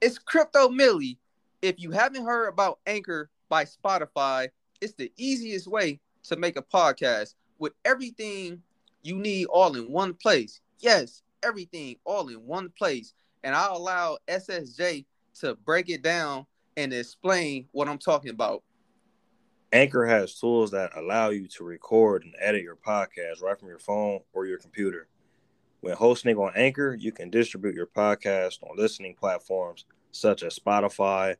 It's 0.00 0.18
Crypto 0.18 0.70
Millie. 0.70 1.18
If 1.60 1.78
you 1.78 1.90
haven't 1.90 2.24
heard 2.24 2.48
about 2.48 2.78
Anchor 2.86 3.28
by 3.50 3.66
Spotify, 3.66 4.48
it's 4.80 4.94
the 4.94 5.12
easiest 5.18 5.66
way 5.66 6.00
to 6.22 6.36
make 6.36 6.56
a 6.56 6.62
podcast 6.62 7.34
with 7.58 7.74
everything 7.84 8.62
you 9.02 9.16
need 9.16 9.44
all 9.46 9.76
in 9.76 9.92
one 9.92 10.14
place. 10.14 10.62
Yes, 10.78 11.20
everything 11.42 11.96
all 12.06 12.28
in 12.28 12.46
one 12.46 12.70
place. 12.78 13.12
And 13.44 13.54
I'll 13.54 13.76
allow 13.76 14.16
SSJ 14.26 15.04
to 15.40 15.54
break 15.66 15.90
it 15.90 16.00
down 16.00 16.46
and 16.78 16.94
explain 16.94 17.66
what 17.72 17.86
I'm 17.86 17.98
talking 17.98 18.30
about. 18.30 18.62
Anchor 19.70 20.06
has 20.06 20.34
tools 20.34 20.70
that 20.70 20.96
allow 20.96 21.28
you 21.28 21.46
to 21.48 21.64
record 21.64 22.24
and 22.24 22.34
edit 22.40 22.62
your 22.62 22.76
podcast 22.76 23.42
right 23.42 23.58
from 23.58 23.68
your 23.68 23.78
phone 23.78 24.20
or 24.32 24.46
your 24.46 24.58
computer. 24.58 25.08
When 25.82 25.96
hosting 25.96 26.36
on 26.36 26.52
Anchor, 26.56 26.94
you 26.94 27.10
can 27.10 27.30
distribute 27.30 27.74
your 27.74 27.86
podcast 27.86 28.62
on 28.62 28.76
listening 28.76 29.14
platforms 29.14 29.86
such 30.12 30.42
as 30.42 30.58
Spotify, 30.58 31.36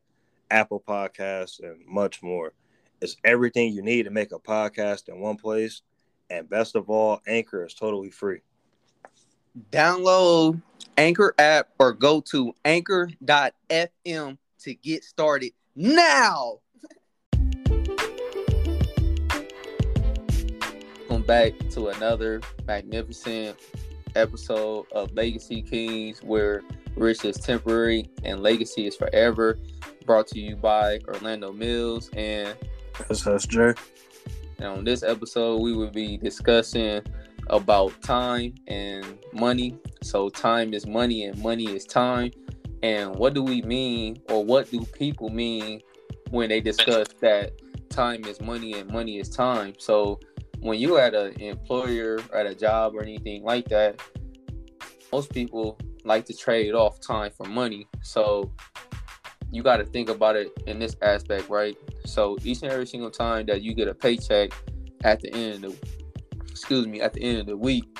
Apple 0.51 0.83
Podcasts, 0.87 1.61
and 1.63 1.85
much 1.87 2.23
more. 2.23 2.55
It's 3.03 3.17
everything 3.23 3.75
you 3.75 3.83
need 3.83 4.05
to 4.05 4.11
make 4.11 4.33
a 4.33 4.39
podcast 4.39 5.11
in 5.11 5.21
one 5.21 5.37
place. 5.37 5.83
And 6.31 6.49
best 6.49 6.75
of 6.75 6.89
all, 6.89 7.21
Anchor 7.27 7.67
is 7.67 7.75
totally 7.75 8.11
free. 8.11 8.41
Download 9.71 10.63
Anchor 10.97 11.35
app 11.39 11.69
or 11.79 11.93
go 11.93 12.23
to 12.31 12.55
anchor.fm 12.65 14.39
to 14.61 14.75
get 14.75 15.05
started 15.05 15.53
now. 15.77 16.61
Welcome 21.11 21.27
back 21.27 21.53
to 21.71 21.89
another 21.89 22.41
magnificent 22.67 23.59
episode 24.15 24.87
of 24.93 25.13
Legacy 25.13 25.63
Kings, 25.63 26.23
where 26.23 26.63
rich 26.97 27.25
is 27.25 27.37
temporary 27.37 28.11
and 28.25 28.43
legacy 28.43 28.87
is 28.87 28.97
forever. 28.97 29.59
Brought 30.07 30.27
to 30.29 30.41
you 30.41 30.57
by 30.57 31.01
Orlando 31.09 31.53
Mills 31.53 32.11
and 32.15 32.57
SSJ. 32.95 33.79
And 34.59 34.67
on 34.67 34.85
this 34.85 35.03
episode, 35.03 35.61
we 35.61 35.75
will 35.75 35.91
be 35.91 36.17
discussing 36.17 37.03
about 37.49 38.01
time 38.03 38.55
and 38.67 39.19
money. 39.33 39.79
So, 40.03 40.29
time 40.29 40.75
is 40.75 40.87
money 40.87 41.25
and 41.25 41.41
money 41.43 41.75
is 41.75 41.85
time. 41.85 42.31
And 42.83 43.15
what 43.15 43.35
do 43.35 43.43
we 43.43 43.63
mean, 43.63 44.21
or 44.29 44.45
what 44.45 44.71
do 44.71 44.85
people 44.85 45.29
mean 45.29 45.81
when 46.31 46.49
they 46.49 46.61
discuss 46.61 47.09
that 47.21 47.53
time 47.91 48.25
is 48.25 48.41
money 48.41 48.75
and 48.75 48.91
money 48.91 49.19
is 49.19 49.29
time? 49.29 49.75
So, 49.79 50.21
when 50.61 50.79
you 50.79 50.99
at 50.99 51.15
an 51.15 51.41
employer, 51.41 52.19
at 52.35 52.47
a 52.47 52.55
job, 52.55 52.95
or 52.95 53.03
anything 53.03 53.43
like 53.43 53.69
that, 53.69 54.01
most 55.13 55.33
people 55.33 55.79
like 56.05 56.25
to 56.27 56.35
trade 56.35 56.75
off 56.75 57.01
time 57.01 57.31
for 57.37 57.47
money. 57.47 57.87
So 58.03 58.53
you 59.51 59.63
got 59.63 59.79
to 59.79 59.85
think 59.85 60.09
about 60.09 60.37
it 60.37 60.53
in 60.67 60.79
this 60.79 60.97
aspect, 61.03 61.49
right? 61.49 61.77
So 62.05 62.39
each 62.45 62.63
and 62.63 62.71
every 62.71 62.87
single 62.87 63.11
time 63.11 63.47
that 63.47 63.63
you 63.63 63.75
get 63.75 63.89
a 63.89 63.95
paycheck 63.95 64.51
at 65.03 65.21
the 65.21 65.33
end 65.35 65.65
of 65.65 65.79
excuse 66.49 66.87
me, 66.87 67.01
at 67.01 67.15
the 67.15 67.23
end 67.23 67.39
of 67.39 67.47
the 67.47 67.57
week, 67.57 67.99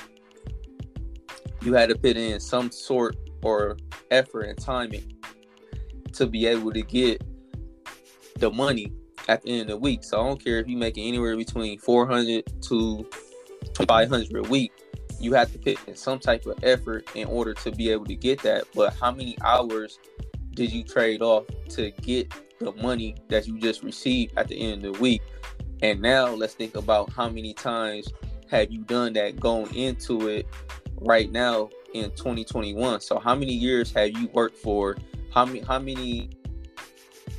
you 1.61 1.73
had 1.73 1.89
to 1.89 1.95
put 1.95 2.15
in 2.15 2.39
some 2.39 2.71
sort 2.71 3.15
or 3.43 3.75
effort 4.11 4.43
and 4.43 4.57
timing 4.57 5.13
to 6.13 6.27
be 6.27 6.45
able 6.45 6.71
to 6.71 6.81
get 6.81 7.23
the 8.37 8.51
money 8.51 8.93
at 9.27 9.41
the 9.41 9.51
end 9.51 9.61
of 9.61 9.67
the 9.67 9.77
week. 9.77 10.03
So 10.03 10.21
I 10.21 10.27
don't 10.27 10.43
care 10.43 10.59
if 10.59 10.67
you're 10.67 10.79
making 10.79 11.07
anywhere 11.07 11.35
between 11.35 11.79
400 11.79 12.61
to 12.63 13.09
500 13.87 14.35
a 14.35 14.49
week 14.49 14.71
you 15.21 15.33
have 15.33 15.51
to 15.51 15.59
put 15.59 15.87
in 15.87 15.95
some 15.95 16.19
type 16.19 16.45
of 16.45 16.57
effort 16.63 17.07
in 17.15 17.27
order 17.27 17.53
to 17.53 17.71
be 17.71 17.89
able 17.91 18.05
to 18.05 18.15
get 18.15 18.41
that. 18.41 18.65
But 18.73 18.93
how 18.95 19.11
many 19.11 19.37
hours 19.43 19.99
did 20.51 20.71
you 20.71 20.83
trade 20.83 21.21
off 21.21 21.45
to 21.69 21.91
get 21.91 22.33
the 22.59 22.73
money 22.73 23.15
that 23.29 23.47
you 23.47 23.59
just 23.59 23.83
received 23.83 24.37
at 24.37 24.47
the 24.47 24.59
end 24.59 24.83
of 24.83 24.93
the 24.93 24.99
week? 24.99 25.21
And 25.81 26.01
now 26.01 26.29
let's 26.29 26.55
think 26.55 26.75
about 26.75 27.11
how 27.11 27.29
many 27.29 27.53
times 27.53 28.11
have 28.49 28.71
you 28.71 28.81
done 28.81 29.13
that 29.13 29.39
going 29.39 29.73
into 29.75 30.27
it 30.27 30.47
right 30.97 31.31
now 31.31 31.69
in 31.93 32.11
2021. 32.11 33.01
So 33.01 33.19
how 33.19 33.35
many 33.35 33.53
years 33.53 33.91
have 33.93 34.09
you 34.09 34.27
worked 34.33 34.57
for? 34.57 34.97
How 35.33 35.45
many 35.45 35.61
how 35.61 35.79
many 35.79 36.29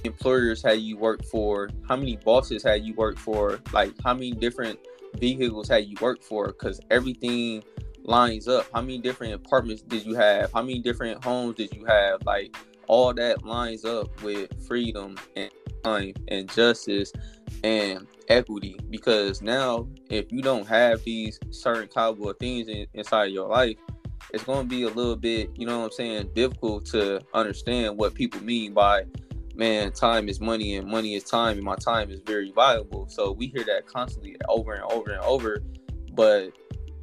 employers 0.05 0.63
have 0.63 0.79
you 0.79 0.97
worked 0.97 1.27
for? 1.27 1.71
How 1.89 1.97
many 1.97 2.17
bosses 2.17 2.63
had 2.63 2.85
you 2.85 2.95
worked 2.95 3.19
for? 3.19 3.61
Like 3.73 3.93
how 4.03 4.15
many 4.15 4.33
different 4.33 4.79
vehicles 5.17 5.69
had 5.69 5.87
you 5.87 5.97
worked 6.01 6.25
for? 6.25 6.49
Because 6.49 6.81
everything 6.91 7.63
lines 8.05 8.49
up. 8.49 8.67
How 8.75 8.81
many 8.81 8.99
different 8.99 9.35
apartments 9.35 9.83
did 9.83 10.05
you 10.05 10.15
have? 10.15 10.53
How 10.53 10.63
many 10.63 10.81
different 10.81 11.25
homes 11.25 11.57
did 11.57 11.75
you 11.75 11.85
have? 11.85 12.25
Like 12.25 12.57
all 12.89 13.15
that 13.15 13.45
lines 13.45 13.85
up 13.85 14.23
with 14.23 14.67
freedom 14.67 15.17
and 15.37 15.51
time 15.85 16.15
and 16.29 16.53
justice 16.53 17.13
and 17.65 18.07
equity. 18.29 18.79
Because 18.91 19.43
now 19.43 19.89
if 20.11 20.33
you 20.33 20.43
don't 20.43 20.67
have 20.67 21.03
these 21.05 21.39
certain 21.51 21.89
of 21.97 22.39
things 22.39 22.69
in, 22.69 22.87
inside 22.95 23.27
your 23.27 23.49
life 23.49 23.77
it's 24.33 24.45
going 24.45 24.63
to 24.63 24.69
be 24.69 24.83
a 24.85 24.89
little 24.89 25.17
bit 25.17 25.51
you 25.57 25.67
know 25.67 25.81
what 25.81 25.85
i'm 25.87 25.91
saying 25.93 26.31
difficult 26.35 26.85
to 26.87 27.21
understand 27.35 27.97
what 27.97 28.15
people 28.15 28.43
mean 28.43 28.73
by 28.73 29.05
man, 29.55 29.93
time 29.93 30.29
is 30.29 30.41
money 30.41 30.77
and 30.77 30.89
money 30.89 31.15
is 31.15 31.25
time 31.25 31.57
and 31.57 31.65
my 31.65 31.77
time 31.77 32.11
is 32.11 32.21
very 32.21 32.53
valuable. 32.53 33.07
So 33.09 33.33
we 33.33 33.47
hear 33.49 33.65
that 33.65 33.87
constantly 33.87 34.37
over 34.49 34.73
and 34.73 34.85
over 34.85 35.11
and 35.11 35.21
over. 35.23 35.63
But 36.13 36.53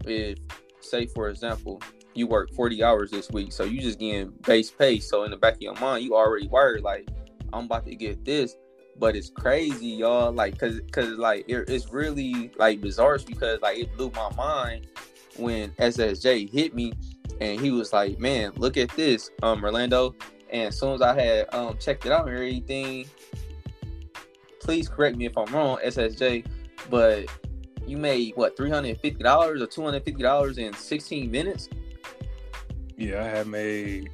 if 0.06 0.38
say 0.82 1.06
for 1.08 1.30
example, 1.30 1.82
you 2.14 2.28
work 2.28 2.52
40 2.54 2.84
hours 2.84 3.12
this 3.12 3.30
week, 3.30 3.52
so 3.52 3.64
you 3.64 3.82
just 3.82 4.00
getting 4.00 4.32
base 4.46 4.72
pay. 4.72 5.00
So 5.00 5.24
in 5.24 5.32
the 5.32 5.38
back 5.38 5.56
of 5.56 5.62
your 5.62 5.76
mind, 5.76 6.04
you 6.04 6.16
already 6.16 6.48
worried 6.48 6.84
like 6.84 7.09
I'm 7.54 7.66
about 7.66 7.86
to 7.86 7.96
get 7.96 8.26
this. 8.26 8.56
But 8.98 9.16
it's 9.16 9.30
crazy, 9.30 9.88
y'all. 9.88 10.34
Like, 10.34 10.58
cause, 10.58 10.82
cause, 10.92 11.12
like, 11.12 11.46
it, 11.48 11.70
it's 11.70 11.92
really 11.92 12.52
like 12.58 12.82
bizarre 12.82 13.18
because 13.26 13.62
like 13.62 13.78
it 13.78 13.96
blew 13.96 14.12
my 14.12 14.30
mind 14.36 14.88
when 15.38 15.70
SSJ 15.72 16.52
hit 16.52 16.76
me, 16.76 16.92
and 17.40 17.62
he 17.62 17.72
was 17.72 17.94
like, 17.94 18.20
"Man, 18.20 18.52
look 18.58 18.76
at 18.76 18.90
this, 18.90 19.32
um, 19.42 19.64
Orlando. 19.64 20.16
And 20.52 20.68
as 20.68 20.80
soon 20.80 20.94
as 20.94 21.02
I 21.02 21.14
had 21.14 21.54
um, 21.54 21.78
checked 21.78 22.06
it 22.06 22.12
out 22.12 22.28
and 22.28 22.36
everything, 22.36 23.06
please 24.60 24.90
correct 24.90 25.18
me 25.18 25.26
if 25.26 25.38
I'm 25.38 25.54
wrong, 25.54 25.80
SSJ, 25.86 26.46
but 26.90 27.26
you 27.86 27.98
made 27.98 28.34
what 28.36 28.56
three 28.56 28.70
hundred 28.70 28.90
and 28.90 29.00
fifty 29.00 29.24
dollars 29.24 29.62
or 29.62 29.68
two 29.68 29.84
hundred 29.84 30.04
fifty 30.06 30.22
dollars 30.24 30.58
in 30.58 30.74
sixteen 30.74 31.32
minutes. 31.32 31.70
Yeah, 32.98 33.24
I 33.24 33.28
had 33.28 33.48
made 33.48 34.09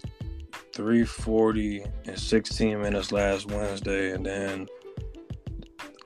three 0.74 1.06
forty 1.06 1.84
in 2.06 2.18
sixteen 2.18 2.82
minutes 2.82 3.12
last 3.12 3.48
Wednesday, 3.48 4.12
and 4.12 4.26
then 4.26 4.68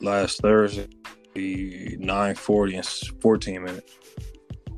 last 0.02 0.42
Thursday 0.42 0.88
nine 1.36 2.36
forty 2.36 2.76
in 2.76 2.84
fourteen 3.22 3.64
minutes. 3.64 3.98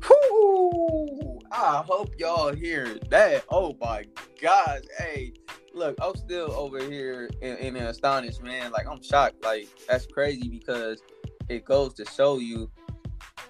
Whoo! 0.08 1.38
I 1.50 1.82
hope 1.86 2.14
y'all 2.18 2.54
hear 2.54 2.98
that. 3.10 3.44
Oh 3.50 3.76
my 3.80 4.04
gosh. 4.40 4.80
Hey, 4.98 5.32
look, 5.82 5.98
I'm 6.00 6.14
still 6.14 6.52
over 6.52 6.78
here 6.78 7.28
in, 7.40 7.56
in 7.56 7.74
man. 7.74 8.72
Like 8.72 8.86
I'm 8.88 9.02
shocked. 9.02 9.42
Like 9.42 9.68
that's 9.88 10.06
crazy 10.06 10.48
because 10.48 11.02
it 11.48 11.64
goes 11.64 11.94
to 11.94 12.04
show 12.04 12.38
you 12.38 12.70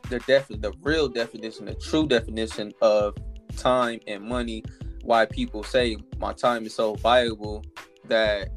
the 0.09 0.19
def 0.20 0.48
the 0.48 0.72
real 0.81 1.09
definition, 1.09 1.66
the 1.66 1.75
true 1.75 2.06
definition 2.06 2.72
of 2.81 3.16
time 3.56 4.00
and 4.06 4.22
money. 4.22 4.65
Why 5.03 5.26
people 5.26 5.62
say 5.62 5.98
my 6.19 6.32
time 6.32 6.65
is 6.65 6.75
so 6.75 6.94
valuable 6.94 7.65
that 8.06 8.49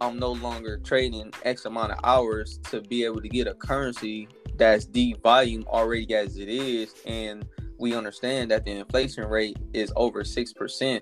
I'm 0.00 0.18
no 0.18 0.32
longer 0.32 0.78
trading 0.78 1.32
X 1.44 1.64
amount 1.64 1.92
of 1.92 2.00
hours 2.02 2.58
to 2.70 2.80
be 2.80 3.04
able 3.04 3.20
to 3.20 3.28
get 3.28 3.46
a 3.46 3.54
currency 3.54 4.28
that's 4.56 4.86
devalued 4.86 5.22
volume 5.22 5.64
already 5.68 6.12
as 6.14 6.38
it 6.38 6.48
is. 6.48 6.94
And 7.06 7.46
we 7.78 7.94
understand 7.94 8.50
that 8.50 8.64
the 8.64 8.72
inflation 8.72 9.28
rate 9.28 9.58
is 9.72 9.92
over 9.96 10.22
6% 10.22 11.00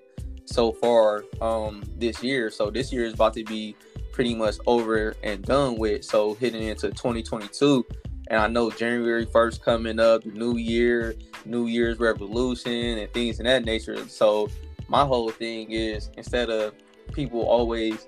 so 0.52 0.72
far 0.72 1.24
um, 1.40 1.82
this 1.98 2.22
year. 2.22 2.50
So 2.50 2.70
this 2.70 2.92
year 2.92 3.04
is 3.04 3.14
about 3.14 3.34
to 3.34 3.44
be 3.44 3.76
pretty 4.12 4.34
much 4.34 4.56
over 4.66 5.14
and 5.22 5.42
done 5.42 5.76
with. 5.76 6.04
So 6.04 6.34
hitting 6.34 6.62
into 6.62 6.90
2022. 6.90 7.86
And 8.28 8.40
I 8.40 8.46
know 8.46 8.70
January 8.70 9.26
1st 9.26 9.62
coming 9.62 9.98
up, 9.98 10.24
new 10.24 10.56
year, 10.56 11.14
New 11.44 11.66
Year's 11.66 11.98
revolution, 11.98 12.98
and 12.98 13.12
things 13.12 13.40
in 13.40 13.46
that 13.46 13.64
nature. 13.64 14.08
So 14.08 14.48
my 14.88 15.04
whole 15.04 15.30
thing 15.30 15.72
is 15.72 16.10
instead 16.16 16.48
of 16.48 16.74
people 17.12 17.42
always 17.42 18.06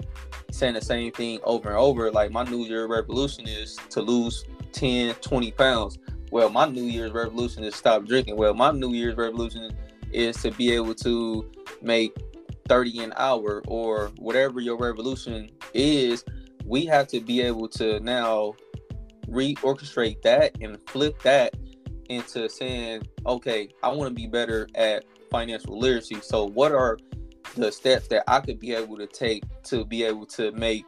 saying 0.50 0.74
the 0.74 0.80
same 0.80 1.12
thing 1.12 1.40
over 1.44 1.70
and 1.70 1.78
over, 1.78 2.10
like 2.10 2.30
my 2.30 2.44
New 2.44 2.64
Year 2.64 2.86
revolution 2.86 3.48
is 3.48 3.76
to 3.90 4.00
lose 4.00 4.44
10, 4.72 5.14
20 5.16 5.50
pounds. 5.52 5.98
Well, 6.30 6.50
my 6.50 6.66
New 6.66 6.82
Year's 6.82 7.12
Revolution 7.12 7.62
is 7.62 7.76
stop 7.76 8.06
drinking. 8.06 8.36
Well, 8.36 8.54
my 8.54 8.72
New 8.72 8.92
Year's 8.92 9.16
Revolution 9.16 9.70
is 10.12 10.36
to 10.38 10.50
be 10.50 10.72
able 10.72 10.94
to 10.96 11.48
make 11.80 12.16
30 12.68 13.04
an 13.04 13.12
hour 13.16 13.62
or 13.66 14.10
whatever 14.18 14.60
your 14.60 14.76
revolution 14.76 15.50
is. 15.72 16.24
We 16.64 16.86
have 16.86 17.08
to 17.08 17.20
be 17.20 17.40
able 17.42 17.68
to 17.70 18.00
now 18.00 18.54
reorchestrate 19.28 20.22
that 20.22 20.56
and 20.60 20.78
flip 20.88 21.20
that 21.22 21.54
into 22.08 22.48
saying, 22.48 23.02
okay, 23.26 23.68
I 23.82 23.88
want 23.88 24.08
to 24.10 24.14
be 24.14 24.26
better 24.26 24.68
at 24.74 25.04
financial 25.30 25.78
literacy. 25.78 26.20
So, 26.20 26.44
what 26.44 26.72
are 26.72 26.98
the 27.56 27.70
steps 27.70 28.08
that 28.08 28.24
I 28.26 28.40
could 28.40 28.58
be 28.58 28.74
able 28.74 28.96
to 28.96 29.06
take 29.06 29.44
to 29.64 29.84
be 29.84 30.02
able 30.02 30.26
to 30.26 30.50
make 30.52 30.84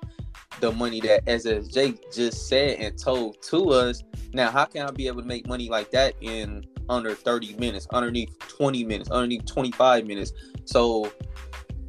the 0.60 0.72
money 0.72 1.00
that 1.00 1.24
SSJ 1.26 1.98
just 2.12 2.48
said 2.48 2.78
and 2.78 2.98
told 2.98 3.40
to 3.42 3.70
us. 3.70 4.02
Now, 4.32 4.50
how 4.50 4.64
can 4.64 4.86
I 4.86 4.90
be 4.90 5.06
able 5.06 5.22
to 5.22 5.28
make 5.28 5.46
money 5.46 5.68
like 5.68 5.90
that 5.90 6.14
in 6.20 6.64
under 6.88 7.14
30 7.14 7.54
minutes, 7.54 7.86
underneath 7.92 8.36
20 8.38 8.84
minutes, 8.84 9.10
underneath 9.10 9.44
25 9.44 10.06
minutes? 10.06 10.32
So, 10.64 11.12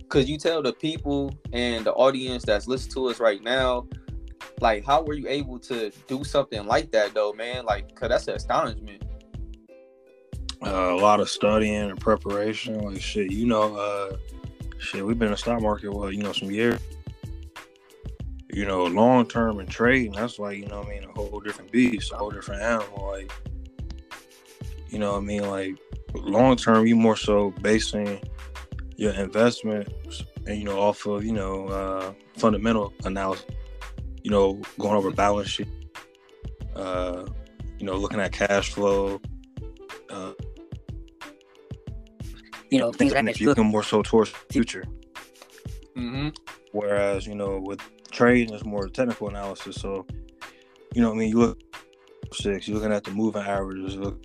could 0.09 0.27
you 0.27 0.38
tell 0.38 0.62
the 0.62 0.74
people 0.74 1.33
and 1.54 1.86
the 1.86 1.94
audience 1.94 2.44
that's 2.44 2.68
listening 2.68 2.94
to 2.94 3.07
us 3.07 3.19
right 3.19 3.42
now, 3.42 3.88
like, 4.62 4.86
how 4.86 5.04
were 5.04 5.13
you 5.13 5.27
able 5.27 5.59
to 5.59 5.92
do 6.07 6.24
something 6.24 6.65
like 6.65 6.92
that, 6.92 7.13
though, 7.13 7.33
man? 7.33 7.65
Like, 7.65 7.94
cause 7.95 8.09
that's 8.09 8.27
an 8.27 8.36
astonishment. 8.36 9.04
Uh, 10.65 10.94
a 10.94 10.98
lot 10.98 11.19
of 11.19 11.30
studying 11.30 11.92
and 11.92 12.00
preparation, 12.00 12.80
like 12.80 13.01
shit. 13.01 13.31
You 13.31 13.45
know, 13.45 13.75
uh, 13.75 14.18
shit. 14.80 15.06
We've 15.06 15.19
been 15.19 15.27
in 15.27 15.33
the 15.33 15.38
stock 15.38 15.62
market, 15.62 15.94
well, 15.94 16.12
you 16.12 16.24
know, 16.24 16.33
some 16.33 16.50
years 16.50 16.80
you 18.57 18.65
know, 18.65 18.86
long 18.86 19.27
term 19.27 19.60
and 19.60 19.69
trading, 19.69 20.13
that's 20.13 20.39
like, 20.39 20.57
you 20.57 20.65
know 20.65 20.81
I 20.81 20.89
mean, 20.89 21.03
a 21.03 21.12
whole 21.12 21.39
different 21.39 21.71
beast, 21.71 22.12
a 22.12 22.15
whole 22.15 22.31
different 22.31 22.63
animal. 22.63 23.06
Like, 23.06 23.31
you 24.89 24.98
know 24.98 25.15
I 25.15 25.19
mean? 25.19 25.48
Like, 25.48 25.75
long 26.15 26.56
term, 26.56 26.88
you 26.88 26.95
more 26.95 27.15
so 27.15 27.51
basing 27.62 28.19
your 28.98 29.14
investments 29.14 30.24
and, 30.46 30.58
you 30.58 30.66
know, 30.66 30.80
off 30.80 31.06
of, 31.06 31.24
you 31.24 31.32
know, 31.32 31.68
uh, 31.68 32.14
fundamental 32.36 32.94
analysis, 33.06 33.46
you 34.24 34.32
know, 34.32 34.62
going 34.80 34.96
over 34.96 35.12
balance 35.12 35.50
sheet, 35.50 35.68
uh, 36.76 37.26
you 37.78 37.86
know, 37.86 37.96
looking 37.96 38.20
at 38.20 38.32
cash 38.32 38.74
flow, 38.74 39.22
uh, 40.10 40.34
you 42.70 42.80
know, 42.80 42.92
things 42.92 43.14
and 43.14 43.30
if 43.30 43.40
you 43.40 43.54
can 43.54 43.68
more 43.68 43.84
so 43.84 44.02
towards 44.02 44.32
future. 44.52 44.84
Mm-hmm. 45.96 46.30
Whereas, 46.72 47.26
you 47.26 47.36
know, 47.36 47.60
with 47.60 47.82
trading 48.12 48.54
is 48.54 48.66
more 48.66 48.90
technical 48.90 49.30
analysis. 49.30 49.76
So, 49.76 50.06
you 50.94 51.02
know, 51.02 51.12
I 51.12 51.16
mean, 51.16 51.30
you 51.30 51.38
look 51.38 51.62
six, 52.34 52.68
you're 52.68 52.78
looking 52.78 52.92
at 52.92 53.04
the 53.04 53.12
moving 53.12 53.44
averages, 53.44 53.96
look, 53.96 54.24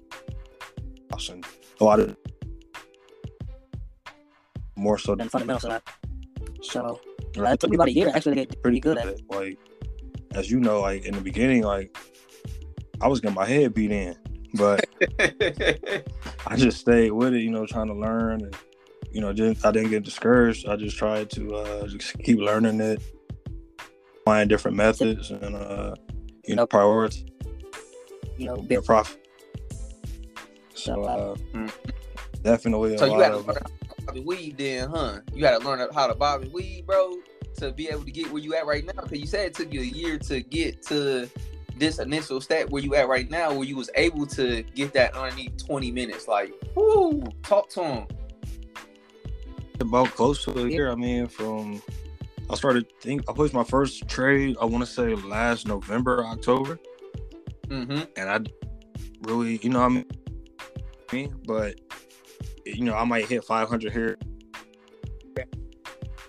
and 1.30 1.44
a 1.78 1.84
lot 1.84 2.00
of 2.00 2.16
more 4.82 4.98
so 4.98 5.14
than 5.14 5.28
fundamental 5.28 5.70
side. 5.70 5.82
So, 6.62 7.00
right. 7.36 7.54
it 7.54 7.60
took 7.60 7.70
me 7.70 7.76
about 7.76 7.88
a 7.88 7.92
year 7.92 8.10
actually 8.14 8.36
to 8.36 8.46
get 8.46 8.62
pretty 8.62 8.80
good 8.80 8.98
at 8.98 9.06
it. 9.06 9.22
Like, 9.28 9.58
as 10.34 10.50
you 10.50 10.60
know, 10.60 10.80
like 10.80 11.04
in 11.04 11.14
the 11.14 11.20
beginning, 11.20 11.62
like 11.62 11.96
I 13.00 13.08
was 13.08 13.20
getting 13.20 13.34
my 13.34 13.46
head 13.46 13.74
beat 13.74 13.92
in, 13.92 14.16
but 14.54 14.84
I 16.46 16.56
just 16.56 16.78
stayed 16.78 17.12
with 17.12 17.34
it, 17.34 17.42
you 17.42 17.50
know, 17.50 17.66
trying 17.66 17.88
to 17.88 17.94
learn 17.94 18.42
and 18.42 18.56
you 19.12 19.20
know, 19.20 19.32
didn't 19.32 19.64
I 19.64 19.70
didn't 19.70 19.90
get 19.90 20.02
discouraged. 20.04 20.66
I 20.66 20.76
just 20.76 20.96
tried 20.96 21.30
to 21.30 21.54
uh, 21.54 21.86
just 21.86 22.18
keep 22.18 22.38
learning 22.38 22.80
it, 22.80 23.02
find 24.24 24.48
different 24.48 24.76
methods, 24.76 25.30
and 25.30 25.54
uh, 25.54 25.94
you 26.46 26.56
know, 26.56 26.66
prioritize. 26.66 27.28
You 28.38 28.46
know, 28.46 28.56
be 28.56 28.76
a 28.76 28.82
profit. 28.82 29.18
So 30.74 31.02
uh, 31.02 31.34
mm. 31.52 31.70
definitely. 32.42 32.96
so 32.96 33.04
you 33.04 33.18
got 33.18 33.62
to 34.06 34.10
learn 34.10 34.16
how 34.16 34.20
to 34.20 34.20
bob 34.20 34.26
weave, 34.26 34.56
then, 34.56 34.88
huh? 34.90 35.20
You 35.32 35.40
got 35.40 35.60
to 35.60 35.66
learn 35.66 35.88
how 35.94 36.06
to 36.06 36.14
bob 36.14 36.42
and 36.42 36.52
weave, 36.52 36.86
bro, 36.86 37.16
to 37.58 37.72
be 37.72 37.88
able 37.88 38.04
to 38.04 38.10
get 38.10 38.30
where 38.32 38.42
you 38.42 38.54
at 38.54 38.66
right 38.66 38.84
now. 38.84 39.02
Because 39.02 39.20
you 39.20 39.26
said 39.26 39.46
it 39.46 39.54
took 39.54 39.72
you 39.72 39.80
a 39.80 39.84
year 39.84 40.18
to 40.18 40.40
get 40.40 40.82
to 40.84 41.28
this 41.76 41.98
initial 41.98 42.40
stat 42.40 42.70
where 42.70 42.82
you 42.82 42.94
at 42.94 43.08
right 43.08 43.30
now, 43.30 43.52
where 43.52 43.64
you 43.64 43.76
was 43.76 43.90
able 43.94 44.26
to 44.26 44.62
get 44.74 44.92
that 44.94 45.14
underneath 45.14 45.66
20 45.66 45.90
minutes. 45.90 46.28
Like, 46.28 46.52
whoo, 46.74 47.24
talk 47.42 47.68
to 47.70 47.82
him. 47.84 48.06
About 49.80 50.08
close 50.10 50.44
to 50.44 50.66
a 50.66 50.68
year. 50.68 50.90
I 50.90 50.94
mean, 50.94 51.26
from 51.26 51.82
I 52.50 52.54
started 52.54 52.86
think 53.00 53.22
I 53.28 53.32
placed 53.32 53.54
my 53.54 53.64
first 53.64 54.06
trade. 54.08 54.56
I 54.60 54.64
want 54.64 54.84
to 54.84 54.90
say 54.90 55.14
last 55.14 55.66
November, 55.66 56.24
October, 56.24 56.78
mm-hmm. 57.66 58.02
and 58.16 58.30
I 58.30 58.40
really, 59.22 59.58
you 59.62 59.70
know, 59.70 59.82
I 59.82 59.88
mean, 59.88 61.34
but 61.46 61.80
you 62.64 62.84
know, 62.84 62.94
I 62.94 63.04
might 63.04 63.26
hit 63.26 63.44
500 63.44 63.92
here, 63.92 64.18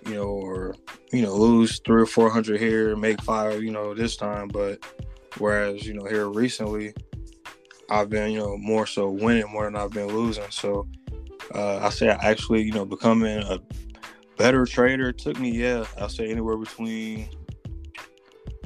you 0.05 0.13
know, 0.15 0.27
or 0.27 0.75
you 1.11 1.21
know, 1.21 1.35
lose 1.35 1.79
three 1.85 2.01
or 2.01 2.05
400 2.05 2.59
here, 2.59 2.95
make 2.95 3.21
five, 3.21 3.63
you 3.63 3.71
know, 3.71 3.93
this 3.93 4.15
time. 4.15 4.47
But 4.47 4.83
whereas 5.37 5.85
you 5.85 5.93
know, 5.93 6.05
here 6.05 6.29
recently, 6.29 6.93
I've 7.89 8.09
been, 8.09 8.31
you 8.31 8.39
know, 8.39 8.57
more 8.57 8.87
so 8.87 9.09
winning 9.09 9.49
more 9.51 9.65
than 9.65 9.75
I've 9.75 9.91
been 9.91 10.07
losing. 10.07 10.49
So 10.49 10.87
uh, 11.53 11.77
I 11.77 11.89
say 11.89 12.09
I 12.09 12.31
actually, 12.31 12.63
you 12.63 12.71
know, 12.71 12.85
becoming 12.85 13.39
a 13.39 13.59
better 14.37 14.65
trader 14.65 15.11
took 15.11 15.39
me, 15.39 15.51
yeah, 15.51 15.85
I'll 15.99 16.09
say 16.09 16.29
anywhere 16.29 16.57
between 16.57 17.29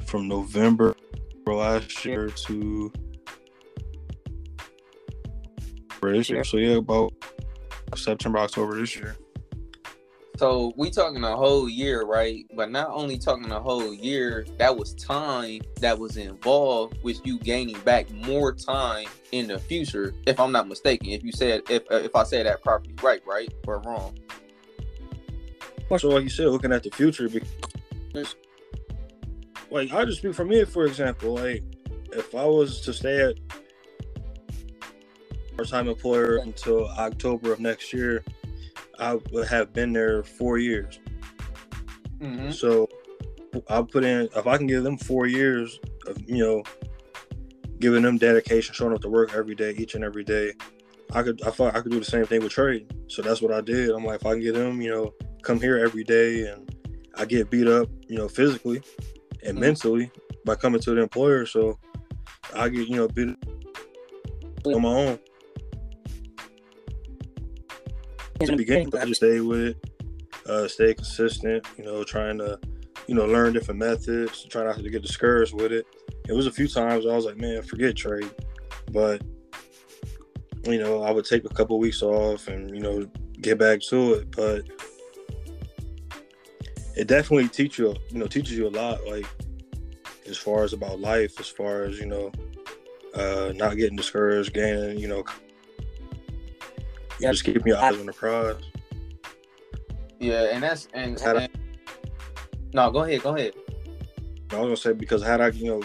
from 0.06 0.26
November 0.26 0.96
last 1.46 2.04
year 2.04 2.28
to 2.28 2.92
this 6.02 6.30
year. 6.30 6.44
So 6.44 6.56
yeah, 6.56 6.76
about 6.76 7.12
September, 7.96 8.38
October 8.38 8.78
this 8.78 8.96
year. 8.96 9.16
So 10.38 10.72
we 10.76 10.88
talking 10.90 11.24
a 11.24 11.34
whole 11.34 11.68
year, 11.68 12.04
right? 12.04 12.46
But 12.54 12.70
not 12.70 12.90
only 12.90 13.18
talking 13.18 13.50
a 13.50 13.58
whole 13.58 13.92
year, 13.92 14.46
that 14.58 14.76
was 14.76 14.94
time 14.94 15.62
that 15.80 15.98
was 15.98 16.16
involved 16.16 17.02
with 17.02 17.20
you 17.26 17.40
gaining 17.40 17.80
back 17.80 18.08
more 18.12 18.52
time 18.52 19.08
in 19.32 19.48
the 19.48 19.58
future. 19.58 20.14
If 20.28 20.38
I'm 20.38 20.52
not 20.52 20.68
mistaken, 20.68 21.08
if 21.08 21.24
you 21.24 21.32
said 21.32 21.62
if 21.68 21.82
uh, 21.90 21.96
if 21.96 22.14
I 22.14 22.22
say 22.22 22.44
that 22.44 22.62
properly, 22.62 22.94
right, 23.02 23.20
right, 23.26 23.52
or 23.66 23.80
wrong. 23.80 24.16
So 25.96 26.08
like 26.08 26.22
you 26.22 26.30
said, 26.30 26.46
looking 26.46 26.72
at 26.72 26.84
the 26.84 26.90
future, 26.90 27.28
because 27.28 28.36
like 29.72 29.92
I 29.92 30.04
just 30.04 30.18
speak 30.18 30.34
for 30.34 30.44
me, 30.44 30.64
for 30.64 30.84
example, 30.84 31.34
like 31.34 31.64
if 32.12 32.32
I 32.36 32.44
was 32.44 32.80
to 32.82 32.92
stay 32.92 33.22
at 33.22 33.34
part-time 35.58 35.88
employer 35.88 36.36
until 36.36 36.86
October 36.90 37.52
of 37.52 37.58
next 37.58 37.92
year 37.92 38.22
I 39.00 39.18
would 39.32 39.48
have 39.48 39.72
been 39.72 39.92
there 39.92 40.22
four 40.22 40.58
years. 40.58 41.00
Mm-hmm. 42.18 42.52
So 42.52 42.88
I'll 43.68 43.84
put 43.84 44.04
in 44.04 44.28
if 44.36 44.46
I 44.46 44.56
can 44.56 44.68
give 44.68 44.84
them 44.84 44.96
four 44.96 45.26
years 45.26 45.80
of 46.06 46.18
you 46.28 46.38
know 46.38 46.62
giving 47.80 48.02
them 48.02 48.18
dedication, 48.18 48.72
showing 48.72 48.94
up 48.94 49.00
to 49.02 49.08
work 49.08 49.34
every 49.34 49.56
day, 49.56 49.74
each 49.76 49.96
and 49.96 50.04
every 50.04 50.22
day. 50.22 50.52
I 51.12 51.22
could 51.24 51.42
I 51.42 51.50
thought 51.50 51.74
I 51.74 51.80
could 51.80 51.90
do 51.90 51.98
the 51.98 52.04
same 52.04 52.24
thing 52.24 52.40
with 52.42 52.52
trade. 52.52 52.92
So 53.08 53.22
that's 53.22 53.42
what 53.42 53.52
I 53.52 53.60
did. 53.60 53.90
I'm 53.90 54.04
like 54.04 54.20
if 54.20 54.26
I 54.26 54.32
can 54.32 54.42
get 54.42 54.54
them, 54.54 54.80
you 54.80 54.90
know, 54.90 55.12
come 55.42 55.60
here 55.60 55.78
every 55.78 56.04
day 56.04 56.46
and 56.46 56.72
I 57.16 57.24
get 57.24 57.50
beat 57.50 57.66
up, 57.66 57.88
you 58.06 58.16
know, 58.16 58.28
physically 58.28 58.80
and 59.42 59.54
mm-hmm. 59.54 59.60
mentally 59.60 60.10
by 60.44 60.54
coming 60.54 60.80
to 60.82 60.94
the 60.94 61.02
employer. 61.02 61.46
So 61.46 61.80
I 62.54 62.68
get, 62.68 62.88
you 62.88 62.96
know, 62.96 63.08
beat 63.08 63.36
on 64.64 64.82
my 64.82 64.88
own. 64.88 65.18
In 68.40 68.46
the 68.46 68.56
beginning, 68.56 68.94
I 68.96 69.04
just 69.04 69.20
stay 69.20 69.40
with 69.40 69.60
it, 69.60 69.90
uh, 70.46 70.68
stay 70.68 70.94
consistent. 70.94 71.66
You 71.76 71.84
know, 71.84 72.04
trying 72.04 72.38
to, 72.38 72.58
you 73.06 73.14
know, 73.14 73.26
learn 73.26 73.52
different 73.52 73.80
methods. 73.80 74.44
Try 74.44 74.64
not 74.64 74.76
to 74.76 74.90
get 74.90 75.02
discouraged 75.02 75.54
with 75.54 75.72
it. 75.72 75.86
It 76.28 76.32
was 76.32 76.46
a 76.46 76.52
few 76.52 76.68
times 76.68 77.06
I 77.06 77.14
was 77.14 77.24
like, 77.24 77.38
man, 77.38 77.62
forget 77.62 77.96
trade, 77.96 78.30
but 78.92 79.22
you 80.64 80.78
know, 80.78 81.02
I 81.02 81.10
would 81.10 81.24
take 81.24 81.44
a 81.44 81.48
couple 81.48 81.76
of 81.76 81.80
weeks 81.80 82.02
off 82.02 82.48
and 82.48 82.74
you 82.74 82.80
know 82.80 83.08
get 83.40 83.58
back 83.58 83.80
to 83.88 84.14
it. 84.14 84.30
But 84.36 84.68
it 86.96 87.06
definitely 87.06 87.48
teach 87.48 87.78
you, 87.78 87.94
you 88.10 88.18
know, 88.18 88.26
teaches 88.26 88.56
you 88.56 88.68
a 88.68 88.70
lot. 88.70 89.06
Like 89.06 89.26
as 90.28 90.36
far 90.36 90.64
as 90.64 90.72
about 90.72 91.00
life, 91.00 91.40
as 91.40 91.48
far 91.48 91.84
as 91.84 91.98
you 91.98 92.06
know, 92.06 92.32
uh, 93.14 93.52
not 93.54 93.76
getting 93.76 93.96
discouraged, 93.96 94.52
gaining, 94.52 94.98
you 94.98 95.08
know, 95.08 95.24
yeah, 97.20 97.30
just 97.30 97.44
keep 97.44 97.66
your 97.66 97.78
eyes 97.78 97.98
on 97.98 98.06
the 98.06 98.12
prize. 98.12 98.56
Yeah, 100.20 100.48
and 100.52 100.62
that's 100.62 100.88
and, 100.94 101.20
and 101.20 101.38
I, 101.38 101.48
no, 102.72 102.90
go 102.90 103.04
ahead, 103.04 103.22
go 103.22 103.36
ahead. 103.36 103.54
I 104.50 104.56
was 104.56 104.64
gonna 104.64 104.76
say 104.76 104.92
because 104.92 105.22
had 105.22 105.40
I, 105.40 105.48
you 105.48 105.66
know, 105.66 105.82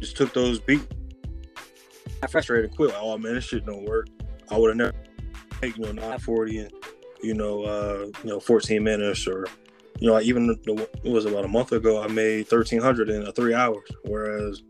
just 0.00 0.16
took 0.16 0.32
those 0.32 0.58
beats, 0.58 0.86
I 2.22 2.26
frustrated 2.26 2.70
and 2.70 2.76
quit. 2.76 2.90
Like, 2.90 2.98
oh 3.00 3.18
man, 3.18 3.34
this 3.34 3.44
shit 3.44 3.66
don't 3.66 3.84
work. 3.84 4.08
I 4.50 4.58
would 4.58 4.68
have 4.68 4.76
never, 4.76 4.94
you 5.62 5.82
know, 5.84 5.92
nine 5.92 6.18
forty 6.18 6.58
and 6.58 6.72
you 7.22 7.34
know, 7.34 7.62
uh, 7.62 8.06
you 8.24 8.30
know, 8.30 8.40
fourteen 8.40 8.82
minutes 8.82 9.26
or 9.26 9.46
you 10.00 10.08
know, 10.08 10.18
even 10.20 10.46
the, 10.46 10.88
it 11.04 11.12
was 11.12 11.26
about 11.26 11.44
a 11.44 11.48
month 11.48 11.72
ago. 11.72 12.02
I 12.02 12.08
made 12.08 12.48
thirteen 12.48 12.80
hundred 12.80 13.10
in 13.10 13.26
uh, 13.26 13.32
three 13.32 13.54
hours. 13.54 13.88
Whereas, 14.04 14.62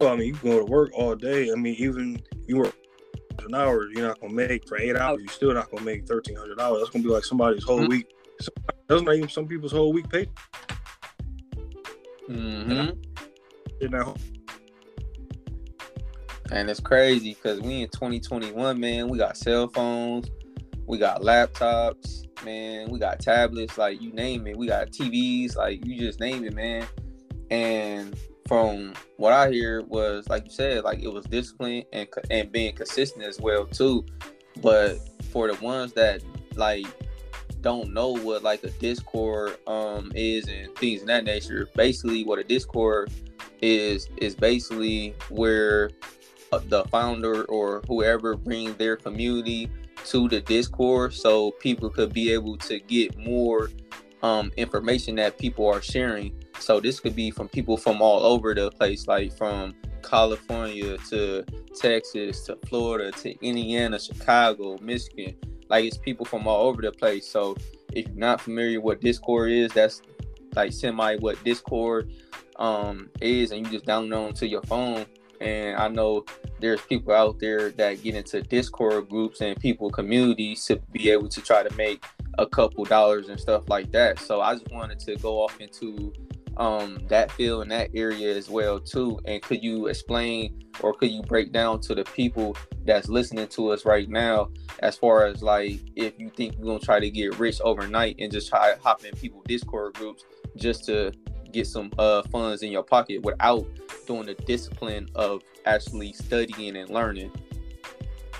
well, 0.00 0.12
I 0.12 0.16
mean, 0.16 0.28
you 0.28 0.34
can 0.34 0.50
go 0.50 0.58
to 0.60 0.64
work 0.64 0.92
all 0.94 1.16
day. 1.16 1.50
I 1.50 1.56
mean, 1.56 1.74
even 1.78 2.22
you 2.46 2.58
work 2.58 2.74
an 3.44 3.54
hour, 3.54 3.88
you're 3.90 4.06
not 4.06 4.20
gonna 4.20 4.32
make 4.32 4.68
for 4.68 4.78
eight 4.78 4.96
hours. 4.96 5.20
You're 5.20 5.32
still 5.32 5.54
not 5.54 5.70
gonna 5.70 5.84
make 5.84 6.06
thirteen 6.06 6.36
hundred 6.36 6.58
dollars. 6.58 6.80
That's 6.80 6.90
gonna 6.90 7.04
be 7.04 7.10
like 7.10 7.24
somebody's 7.24 7.64
whole 7.64 7.80
mm-hmm. 7.80 7.90
week. 7.90 8.14
That's 8.88 9.02
not 9.02 9.14
even 9.14 9.28
some 9.28 9.46
people's 9.46 9.72
whole 9.72 9.92
week 9.92 10.08
pay. 10.08 10.28
Mm-hmm. 12.28 12.90
You 13.80 13.88
know. 13.88 14.14
And 16.50 16.70
it's 16.70 16.80
crazy 16.80 17.34
because 17.34 17.60
we 17.60 17.82
in 17.82 17.88
2021, 17.90 18.80
man. 18.80 19.08
We 19.08 19.18
got 19.18 19.36
cell 19.36 19.68
phones, 19.68 20.30
we 20.86 20.96
got 20.96 21.20
laptops, 21.20 22.24
man. 22.44 22.88
We 22.88 22.98
got 22.98 23.20
tablets, 23.20 23.76
like 23.76 24.00
you 24.00 24.12
name 24.12 24.46
it. 24.46 24.56
We 24.56 24.66
got 24.66 24.90
TVs, 24.90 25.56
like 25.56 25.84
you 25.84 25.98
just 25.98 26.20
name 26.20 26.44
it, 26.44 26.54
man. 26.54 26.86
And 27.50 28.16
from 28.48 28.94
what 29.18 29.34
I 29.34 29.50
hear 29.50 29.82
was 29.82 30.28
like 30.28 30.46
you 30.46 30.50
said, 30.50 30.82
like 30.82 31.00
it 31.00 31.12
was 31.12 31.26
discipline 31.26 31.84
and 31.92 32.08
and 32.30 32.50
being 32.50 32.74
consistent 32.74 33.24
as 33.24 33.38
well 33.38 33.66
too. 33.66 34.04
But 34.62 34.98
for 35.30 35.52
the 35.52 35.62
ones 35.62 35.92
that 35.92 36.22
like 36.56 36.86
don't 37.60 37.92
know 37.92 38.16
what 38.16 38.42
like 38.42 38.64
a 38.64 38.70
Discord 38.70 39.58
um 39.66 40.10
is 40.14 40.48
and 40.48 40.74
things 40.76 41.02
of 41.02 41.08
that 41.08 41.24
nature, 41.24 41.68
basically 41.76 42.24
what 42.24 42.38
a 42.38 42.44
Discord 42.44 43.12
is 43.60 44.08
is 44.16 44.34
basically 44.34 45.14
where 45.28 45.90
uh, 46.50 46.60
the 46.68 46.84
founder 46.84 47.44
or 47.44 47.82
whoever 47.86 48.34
bring 48.34 48.72
their 48.74 48.96
community 48.96 49.70
to 50.06 50.26
the 50.28 50.40
Discord 50.40 51.12
so 51.12 51.50
people 51.52 51.90
could 51.90 52.14
be 52.14 52.32
able 52.32 52.56
to 52.56 52.80
get 52.80 53.18
more 53.18 53.70
um, 54.22 54.50
information 54.56 55.16
that 55.16 55.36
people 55.36 55.66
are 55.66 55.82
sharing. 55.82 56.32
So 56.60 56.80
this 56.80 57.00
could 57.00 57.16
be 57.16 57.30
from 57.30 57.48
people 57.48 57.76
from 57.76 58.02
all 58.02 58.24
over 58.24 58.54
the 58.54 58.70
place, 58.70 59.06
like 59.06 59.36
from 59.36 59.74
California 60.02 60.98
to 61.10 61.44
Texas 61.74 62.44
to 62.44 62.56
Florida 62.66 63.12
to 63.12 63.46
Indiana, 63.46 63.98
Chicago, 63.98 64.78
Michigan. 64.80 65.36
Like 65.68 65.84
it's 65.84 65.98
people 65.98 66.24
from 66.24 66.46
all 66.46 66.68
over 66.68 66.82
the 66.82 66.92
place. 66.92 67.28
So 67.28 67.56
if 67.92 68.06
you're 68.06 68.16
not 68.16 68.40
familiar 68.40 68.80
what 68.80 69.00
Discord 69.00 69.50
is, 69.50 69.72
that's 69.72 70.02
like 70.54 70.72
semi 70.72 71.16
what 71.16 71.42
Discord 71.44 72.10
um, 72.56 73.10
is, 73.20 73.52
and 73.52 73.66
you 73.66 73.72
just 73.72 73.86
download 73.86 74.34
to 74.36 74.48
your 74.48 74.62
phone. 74.62 75.06
And 75.40 75.76
I 75.76 75.86
know 75.88 76.24
there's 76.58 76.80
people 76.82 77.14
out 77.14 77.38
there 77.38 77.70
that 77.70 78.02
get 78.02 78.16
into 78.16 78.42
Discord 78.42 79.08
groups 79.08 79.40
and 79.40 79.58
people 79.60 79.88
communities 79.88 80.64
to 80.64 80.76
be 80.90 81.10
able 81.10 81.28
to 81.28 81.40
try 81.40 81.62
to 81.62 81.74
make 81.76 82.04
a 82.38 82.46
couple 82.46 82.84
dollars 82.84 83.28
and 83.28 83.38
stuff 83.38 83.68
like 83.68 83.92
that. 83.92 84.18
So 84.18 84.40
I 84.40 84.54
just 84.54 84.70
wanted 84.72 84.98
to 85.00 85.16
go 85.16 85.40
off 85.40 85.60
into 85.60 86.12
um, 86.58 86.98
that 87.08 87.30
field 87.30 87.62
in 87.62 87.68
that 87.68 87.90
area 87.94 88.36
as 88.36 88.50
well 88.50 88.80
too. 88.80 89.18
And 89.24 89.40
could 89.42 89.62
you 89.62 89.86
explain 89.86 90.64
or 90.80 90.92
could 90.92 91.10
you 91.10 91.22
break 91.22 91.52
down 91.52 91.80
to 91.82 91.94
the 91.94 92.04
people 92.04 92.56
that's 92.84 93.08
listening 93.08 93.48
to 93.48 93.70
us 93.70 93.84
right 93.84 94.08
now 94.08 94.50
as 94.80 94.96
far 94.96 95.26
as 95.26 95.42
like 95.42 95.80
if 95.96 96.18
you 96.18 96.30
think 96.30 96.56
you're 96.56 96.66
gonna 96.66 96.78
try 96.78 97.00
to 97.00 97.10
get 97.10 97.38
rich 97.38 97.60
overnight 97.62 98.16
and 98.18 98.30
just 98.32 98.48
try 98.48 98.74
hop 98.82 99.04
in 99.04 99.14
people 99.14 99.42
Discord 99.46 99.94
groups 99.94 100.24
just 100.56 100.84
to 100.86 101.12
get 101.52 101.66
some 101.66 101.90
uh, 101.98 102.22
funds 102.24 102.62
in 102.62 102.70
your 102.70 102.82
pocket 102.82 103.22
without 103.22 103.66
doing 104.06 104.26
the 104.26 104.34
discipline 104.34 105.08
of 105.14 105.42
actually 105.64 106.12
studying 106.12 106.76
and 106.76 106.90
learning. 106.90 107.32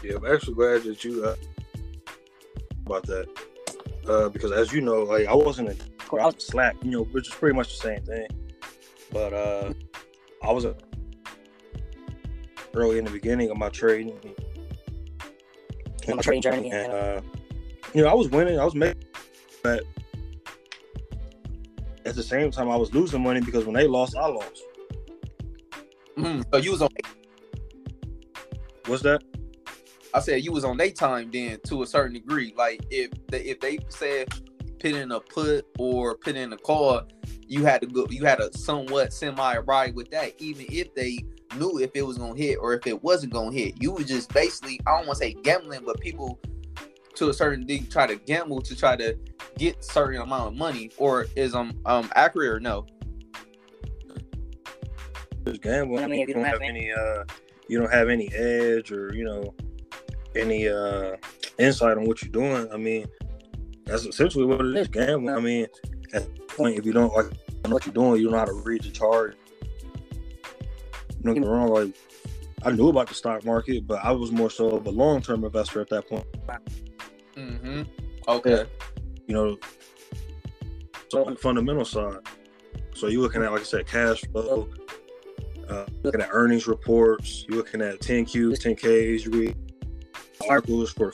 Yeah, 0.02 0.16
I'm 0.16 0.26
actually 0.26 0.54
glad 0.54 0.82
that 0.82 1.04
you 1.04 1.24
uh, 1.24 1.34
about 2.86 3.04
that 3.06 3.28
uh, 4.08 4.28
because 4.28 4.52
as 4.52 4.72
you 4.72 4.80
know, 4.80 5.02
like 5.02 5.26
I 5.26 5.34
wasn't 5.34 5.70
in 5.70 5.78
I 6.12 6.26
was 6.26 6.36
Slack, 6.38 6.76
you 6.82 6.90
know, 6.90 7.04
which 7.04 7.28
is 7.28 7.34
pretty 7.34 7.56
much 7.56 7.68
the 7.68 7.82
same 7.82 8.02
thing. 8.02 8.26
But 9.12 9.32
uh, 9.32 9.72
I 10.42 10.52
was 10.52 10.64
a, 10.64 10.74
early 12.74 12.98
in 12.98 13.04
the 13.04 13.10
beginning 13.10 13.50
of 13.50 13.56
my 13.56 13.68
trading, 13.68 14.18
my 16.06 16.16
trading 16.16 16.42
journey, 16.42 16.70
and 16.70 16.92
uh, 16.92 17.20
you 17.94 18.02
know, 18.02 18.08
I 18.08 18.14
was 18.14 18.28
winning, 18.28 18.58
I 18.58 18.64
was 18.64 18.74
making, 18.74 19.04
but 19.62 19.84
at 22.04 22.14
the 22.14 22.22
same 22.22 22.50
time, 22.50 22.70
I 22.70 22.76
was 22.76 22.92
losing 22.94 23.22
money 23.22 23.40
because 23.40 23.64
when 23.64 23.74
they 23.74 23.86
lost, 23.86 24.16
I 24.16 24.26
lost. 24.26 24.62
Mm, 26.16 26.44
so 26.52 26.58
you 26.58 26.72
was 26.72 26.82
on. 26.82 26.88
What's 28.86 29.02
that? 29.02 29.22
I 30.14 30.20
said 30.20 30.42
you 30.42 30.52
was 30.52 30.64
on 30.64 30.76
their 30.78 30.90
time 30.90 31.30
then 31.30 31.58
to 31.66 31.82
a 31.82 31.86
certain 31.86 32.14
degree. 32.14 32.54
Like 32.56 32.84
if 32.90 33.10
they 33.28 33.40
if 33.40 33.60
they 33.60 33.78
said 33.88 34.28
put 34.78 34.92
in 34.92 35.12
a 35.12 35.20
put 35.20 35.66
or 35.78 36.16
put 36.16 36.36
in 36.36 36.52
a 36.52 36.56
call, 36.56 37.02
you 37.46 37.64
had 37.64 37.80
to 37.82 37.86
go. 37.86 38.06
You 38.10 38.24
had 38.24 38.40
a 38.40 38.56
somewhat 38.56 39.12
semi 39.12 39.58
ride 39.58 39.94
with 39.94 40.10
that, 40.10 40.32
even 40.38 40.66
if 40.70 40.94
they 40.94 41.18
knew 41.56 41.78
if 41.78 41.90
it 41.94 42.02
was 42.02 42.18
gonna 42.18 42.36
hit 42.36 42.58
or 42.60 42.74
if 42.74 42.86
it 42.86 43.02
wasn't 43.02 43.32
gonna 43.32 43.52
hit. 43.52 43.82
You 43.82 43.92
was 43.92 44.06
just 44.06 44.32
basically 44.32 44.80
I 44.86 44.96
don't 44.96 45.06
want 45.06 45.18
to 45.18 45.24
say 45.24 45.34
gambling, 45.34 45.82
but 45.84 46.00
people 46.00 46.38
to 47.16 47.30
a 47.30 47.34
certain 47.34 47.66
degree 47.66 47.86
try 47.88 48.06
to 48.06 48.16
gamble 48.16 48.60
to 48.62 48.76
try 48.76 48.96
to 48.96 49.16
get 49.56 49.84
certain 49.84 50.20
amount 50.20 50.48
of 50.48 50.54
money. 50.54 50.90
Or 50.98 51.26
is 51.36 51.54
um 51.54 51.78
um 51.86 52.10
accurate 52.14 52.50
or 52.50 52.60
no? 52.60 52.86
Just 55.44 55.62
gambling. 55.62 56.04
I 56.04 56.06
mean, 56.06 56.28
you 56.28 56.34
don't 56.34 56.44
have 56.44 56.62
any 56.62 56.92
uh, 56.92 57.24
you 57.68 57.78
don't 57.78 57.92
have 57.92 58.08
any 58.08 58.32
edge 58.34 58.92
or 58.92 59.14
you 59.14 59.24
know 59.24 59.54
any 60.36 60.68
uh 60.68 61.16
insight 61.58 61.96
on 61.96 62.04
what 62.04 62.22
you're 62.22 62.30
doing. 62.30 62.70
I 62.72 62.76
mean, 62.76 63.06
that's 63.88 64.04
essentially 64.04 64.44
what 64.44 64.60
it 64.60 64.76
is. 64.76 64.88
Gambling. 64.88 65.34
I 65.34 65.40
mean, 65.40 65.66
at 66.12 66.34
the 66.34 66.42
point, 66.42 66.78
if 66.78 66.84
you 66.84 66.92
don't 66.92 67.12
like 67.14 67.26
what 67.66 67.86
you're 67.86 67.94
doing, 67.94 68.20
you 68.20 68.24
don't 68.24 68.32
know 68.32 68.38
how 68.38 68.44
to 68.44 68.52
read 68.52 68.82
the 68.82 68.90
chart. 68.90 69.36
Don't 71.22 71.34
get 71.34 71.42
me 71.42 71.48
wrong. 71.48 71.68
Like, 71.68 71.96
I 72.62 72.70
knew 72.70 72.88
about 72.88 73.08
the 73.08 73.14
stock 73.14 73.44
market, 73.44 73.86
but 73.86 74.04
I 74.04 74.12
was 74.12 74.30
more 74.30 74.50
so 74.50 74.70
of 74.70 74.86
a 74.86 74.90
long 74.90 75.22
term 75.22 75.44
investor 75.44 75.80
at 75.80 75.88
that 75.88 76.08
point. 76.08 76.26
Mm-hmm. 77.34 77.82
Okay. 78.28 78.66
You 79.26 79.34
know, 79.34 79.58
so 81.08 81.24
the 81.24 81.36
fundamental 81.36 81.84
side. 81.84 82.18
So 82.94 83.06
you're 83.06 83.22
looking 83.22 83.42
at, 83.42 83.52
like 83.52 83.62
I 83.62 83.64
said, 83.64 83.86
cash 83.86 84.20
flow. 84.32 84.68
Uh, 85.68 85.84
looking 86.02 86.20
at 86.20 86.28
earnings 86.32 86.66
reports. 86.66 87.44
You're 87.46 87.58
looking 87.58 87.82
at 87.82 88.00
10Qs, 88.00 88.58
10Ks. 88.58 89.24
You 89.24 89.30
read 89.30 89.56
articles 90.48 90.92
for 90.92 91.12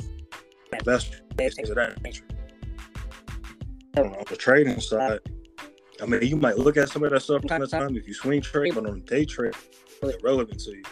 investors, 0.72 1.22
things 1.36 1.70
of 1.70 1.76
that 1.76 2.00
nature 2.02 2.24
on 3.96 4.24
the 4.28 4.36
trading 4.36 4.80
side, 4.80 5.20
I 6.00 6.06
mean, 6.06 6.22
you 6.22 6.36
might 6.36 6.58
look 6.58 6.76
at 6.76 6.88
some 6.88 7.04
of 7.04 7.10
that 7.10 7.20
stuff 7.20 7.40
from 7.40 7.48
time 7.48 7.60
to 7.60 7.66
time 7.66 7.96
if 7.96 8.06
you 8.08 8.14
swing 8.14 8.42
trade, 8.42 8.74
but 8.74 8.86
on 8.86 9.00
day 9.02 9.24
trade, 9.24 9.54
it's 10.02 10.22
relevant 10.22 10.60
to 10.60 10.70
you. 10.72 10.82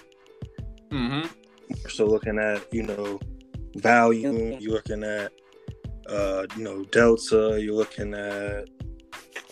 Mm-hmm. 0.91 1.89
So 1.89 2.07
looking 2.07 2.39
at 2.39 2.73
you 2.73 2.83
know 2.83 3.19
value, 3.77 4.57
you're 4.61 4.73
looking 4.73 5.03
at 5.03 5.33
uh, 6.09 6.47
you 6.57 6.65
know 6.65 6.85
delta, 6.85 7.59
you're 7.61 7.75
looking 7.75 8.15
at 8.15 8.69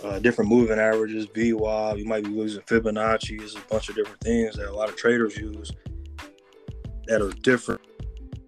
uh, 0.05 0.19
different 0.19 0.51
moving 0.51 0.79
averages, 0.79 1.27
VWAP. 1.27 1.99
You 1.99 2.05
might 2.05 2.25
be 2.25 2.31
using 2.31 2.63
Fibonacci. 2.63 3.39
There's 3.39 3.57
a 3.57 3.61
bunch 3.71 3.89
of 3.89 3.97
different 3.97 4.21
things 4.21 4.57
that 4.57 4.69
a 4.69 4.75
lot 4.75 4.89
of 4.89 4.97
traders 4.97 5.37
use 5.37 5.73
that 7.07 7.21
are 7.21 7.31
different 7.43 7.81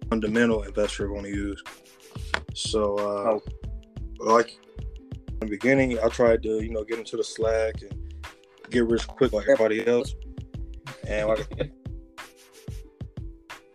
fundamental 0.09 0.63
investor 0.63 1.07
going 1.07 1.23
to 1.23 1.29
use. 1.29 1.63
So, 2.53 2.95
uh, 2.97 3.39
oh. 3.39 3.41
like 4.19 4.57
the 5.45 5.49
beginning, 5.49 5.97
I 5.99 6.07
tried 6.09 6.43
to, 6.43 6.63
you 6.63 6.71
know, 6.71 6.83
get 6.83 6.99
into 6.99 7.17
the 7.17 7.23
slack 7.23 7.81
and 7.81 8.15
get 8.69 8.85
rich 8.85 9.07
quick 9.07 9.33
like 9.33 9.47
everybody 9.47 9.85
else. 9.85 10.15
And 11.07 11.27
like, 11.27 11.47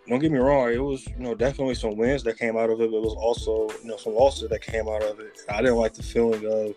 don't 0.09 0.21
get 0.21 0.33
me 0.33 0.39
wrong, 0.39 0.73
it 0.73 0.83
was, 0.83 1.07
you 1.07 1.19
know, 1.19 1.35
definitely 1.35 1.75
some 1.75 1.97
wins 1.97 2.23
that 2.23 2.39
came 2.39 2.57
out 2.57 2.71
of 2.71 2.81
it, 2.81 2.91
but 2.91 2.97
it 2.97 3.03
was 3.03 3.15
also, 3.15 3.69
you 3.83 3.91
know, 3.91 3.97
some 3.97 4.15
losses 4.15 4.49
that 4.49 4.63
came 4.63 4.89
out 4.89 5.03
of 5.03 5.21
it. 5.21 5.39
I 5.49 5.61
didn't 5.61 5.77
like 5.77 5.95
the 5.95 6.03
feeling 6.03 6.47
of 6.47 6.75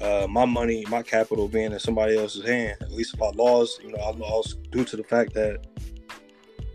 uh, 0.00 0.26
my 0.28 0.44
money, 0.44 0.84
my 0.88 1.02
capital 1.02 1.48
being 1.48 1.72
in 1.72 1.78
somebody 1.80 2.16
else's 2.16 2.44
hand. 2.44 2.76
At 2.80 2.92
least 2.92 3.14
if 3.14 3.22
I 3.22 3.30
lost, 3.30 3.82
you 3.82 3.90
know, 3.90 3.98
I 3.98 4.12
lost 4.12 4.70
due 4.70 4.84
to 4.84 4.96
the 4.96 5.02
fact 5.02 5.34
that 5.34 5.66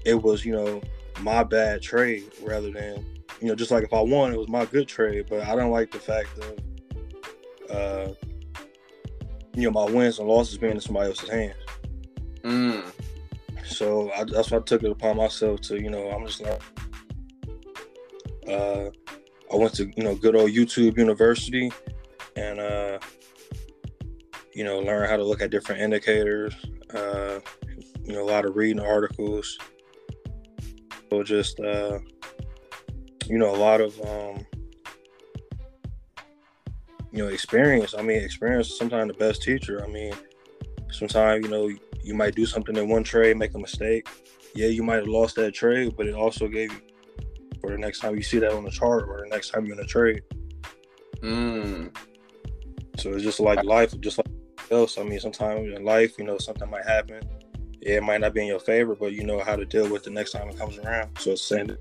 it 0.06 0.22
was, 0.22 0.44
you 0.44 0.52
know, 0.52 0.82
my 1.22 1.44
bad 1.44 1.82
trade 1.82 2.30
rather 2.42 2.70
than, 2.72 3.06
you 3.40 3.48
know, 3.48 3.56
just 3.56 3.72
like 3.72 3.84
if 3.84 3.94
I 3.94 4.02
won, 4.02 4.34
it 4.34 4.38
was 4.38 4.50
my 4.50 4.66
good 4.66 4.90
trade. 4.90 5.28
But 5.30 5.48
I 5.48 5.56
don't 5.56 5.72
like 5.72 5.92
the 5.92 6.00
fact 6.00 6.38
of 6.40 6.58
uh, 7.74 8.14
you 9.56 9.64
know, 9.64 9.72
my 9.72 9.92
wins 9.92 10.20
and 10.20 10.28
losses 10.28 10.58
being 10.58 10.74
in 10.74 10.82
somebody 10.82 11.10
else's 11.10 11.30
hands. 11.30 11.56
Mm. 12.44 12.84
So 13.66 14.12
I, 14.12 14.24
that's 14.24 14.52
why 14.52 14.58
I 14.58 14.62
took 14.62 14.84
it 14.84 14.92
upon 14.92 15.18
myself 15.18 15.62
to, 15.62 15.82
you 15.82 15.90
know, 15.90 16.10
I'm 16.10 16.26
just 16.26 16.42
like, 16.42 16.62
uh, 18.48 18.90
I 19.52 19.56
went 19.56 19.74
to, 19.76 19.92
you 19.96 20.04
know, 20.04 20.16
good 20.16 20.36
old 20.36 20.52
YouTube 20.52 20.98
University 20.98 21.72
and, 22.36 22.60
uh, 22.60 23.00
you 24.54 24.64
know, 24.64 24.80
learn 24.80 25.10
how 25.10 25.18
to 25.18 25.24
look 25.24 25.42
at 25.42 25.50
different 25.50 25.82
indicators, 25.82 26.54
uh, 26.94 27.40
you 28.04 28.14
know, 28.14 28.24
a 28.24 28.30
lot 28.30 28.46
of 28.46 28.56
reading 28.56 28.80
articles. 28.80 29.58
So 31.10 31.24
just, 31.24 31.60
uh, 31.60 32.00
you 33.28 33.38
know, 33.38 33.54
a 33.54 33.58
lot 33.58 33.82
of, 33.82 34.00
um, 34.02 34.46
you 37.14 37.20
know, 37.20 37.30
experience. 37.30 37.94
I 37.98 38.02
mean, 38.02 38.22
experience 38.24 38.70
is 38.70 38.78
sometimes 38.78 39.08
the 39.08 39.18
best 39.18 39.44
teacher. 39.44 39.84
I 39.84 39.88
mean, 39.88 40.14
sometimes, 40.92 41.46
you 41.46 41.52
know, 41.52 41.70
you 42.04 42.16
might 42.16 42.36
do 42.36 42.46
something 42.46 42.76
in 42.76 42.90
one 42.90 43.04
trade, 43.04 43.38
make 43.38 43.54
a 43.54 43.60
mistake. 43.60 44.08
Yeah, 44.56 44.68
you 44.68 44.84
might 44.84 44.96
have 44.96 45.08
lost 45.08 45.36
that 45.36 45.54
trade, 45.54 45.96
but 45.96 46.08
it 46.08 46.16
also 46.16 46.48
gave 46.48 46.72
you 46.72 46.82
for 47.62 47.70
the 47.70 47.78
next 47.78 48.00
time 48.00 48.16
you 48.16 48.24
see 48.24 48.40
that 48.40 48.52
on 48.52 48.64
the 48.64 48.72
chart 48.72 49.08
or 49.08 49.22
the 49.22 49.30
next 49.30 49.52
time 49.52 49.66
you're 49.66 49.78
in 49.78 49.84
a 49.84 49.88
trade. 49.88 50.22
Mm. 51.22 51.96
So 52.98 53.14
it's 53.14 53.24
just 53.24 53.40
like 53.40 53.64
life, 53.64 53.98
just 54.02 54.18
like 54.18 54.28
else. 54.72 54.98
I 54.98 55.04
mean, 55.04 55.20
sometimes 55.20 55.72
in 55.72 55.86
life, 55.86 56.18
you 56.18 56.24
know, 56.24 56.38
something 56.40 56.70
might 56.70 56.86
happen. 56.86 57.22
Yeah, 57.82 57.98
it 57.98 58.04
might 58.04 58.22
not 58.22 58.34
be 58.34 58.42
in 58.42 58.48
your 58.48 58.60
favor, 58.60 58.96
but 58.96 59.14
you 59.14 59.24
know 59.24 59.40
how 59.40 59.56
to 59.56 59.66
deal 59.66 59.90
with 59.90 60.04
the 60.04 60.10
next 60.10 60.32
time 60.32 60.50
it 60.50 60.58
comes 60.58 60.78
around. 60.80 61.18
So 61.20 61.32
it's 61.32 61.42
saying 61.42 61.78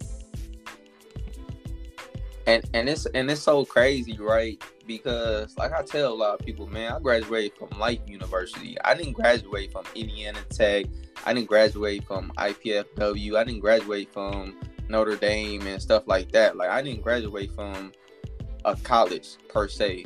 and 2.46 2.64
and 2.74 2.88
it's 2.88 3.06
and 3.06 3.30
it's 3.30 3.42
so 3.42 3.64
crazy, 3.64 4.16
right? 4.18 4.62
Because 4.86 5.56
like 5.56 5.72
I 5.72 5.82
tell 5.82 6.12
a 6.12 6.14
lot 6.14 6.38
of 6.38 6.44
people, 6.44 6.66
man, 6.66 6.92
I 6.92 6.98
graduated 6.98 7.52
from 7.56 7.78
Life 7.78 8.00
University. 8.06 8.76
I 8.84 8.94
didn't 8.94 9.12
graduate 9.12 9.72
from 9.72 9.84
Indiana 9.94 10.40
Tech. 10.48 10.86
I 11.24 11.34
didn't 11.34 11.48
graduate 11.48 12.04
from 12.04 12.32
IPFW. 12.36 13.36
I 13.36 13.44
didn't 13.44 13.60
graduate 13.60 14.12
from 14.12 14.56
Notre 14.88 15.16
Dame 15.16 15.66
and 15.66 15.80
stuff 15.80 16.04
like 16.06 16.32
that. 16.32 16.56
Like 16.56 16.70
I 16.70 16.82
didn't 16.82 17.02
graduate 17.02 17.52
from 17.52 17.92
a 18.64 18.76
college 18.76 19.36
per 19.48 19.68
se. 19.68 20.04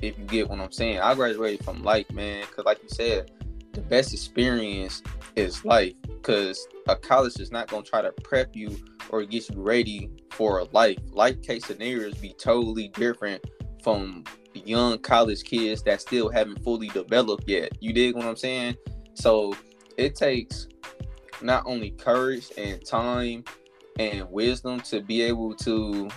If 0.00 0.18
you 0.18 0.24
get 0.24 0.48
what 0.48 0.60
I'm 0.60 0.72
saying, 0.72 1.00
I 1.00 1.14
graduated 1.14 1.64
from 1.64 1.82
Life, 1.82 2.10
man. 2.12 2.44
Because 2.48 2.64
like 2.64 2.82
you 2.82 2.88
said, 2.88 3.30
the 3.74 3.82
best 3.82 4.12
experience 4.12 5.02
is 5.36 5.64
life. 5.64 5.94
Because 6.02 6.66
a 6.88 6.96
college 6.96 7.38
is 7.40 7.50
not 7.50 7.68
gonna 7.68 7.82
try 7.82 8.02
to 8.02 8.12
prep 8.22 8.54
you 8.54 8.76
or 9.10 9.24
get 9.24 9.48
you 9.50 9.60
ready 9.60 10.10
for 10.30 10.58
a 10.58 10.64
life. 10.72 10.98
Life 11.10 11.42
case 11.42 11.66
scenarios 11.66 12.14
be 12.14 12.34
totally 12.38 12.88
different 12.88 13.44
from 13.82 14.24
young 14.54 14.98
college 14.98 15.44
kids 15.44 15.82
that 15.82 16.00
still 16.00 16.30
haven't 16.30 16.62
fully 16.62 16.88
developed 16.88 17.44
yet. 17.46 17.72
You 17.80 17.92
dig 17.92 18.14
what 18.14 18.24
I'm 18.24 18.36
saying? 18.36 18.76
So 19.14 19.54
it 19.96 20.14
takes 20.14 20.68
not 21.42 21.64
only 21.66 21.90
courage 21.90 22.50
and 22.56 22.84
time 22.84 23.44
and 23.98 24.28
wisdom 24.30 24.80
to 24.80 25.00
be 25.00 25.22
able 25.22 25.54
to 25.56 26.08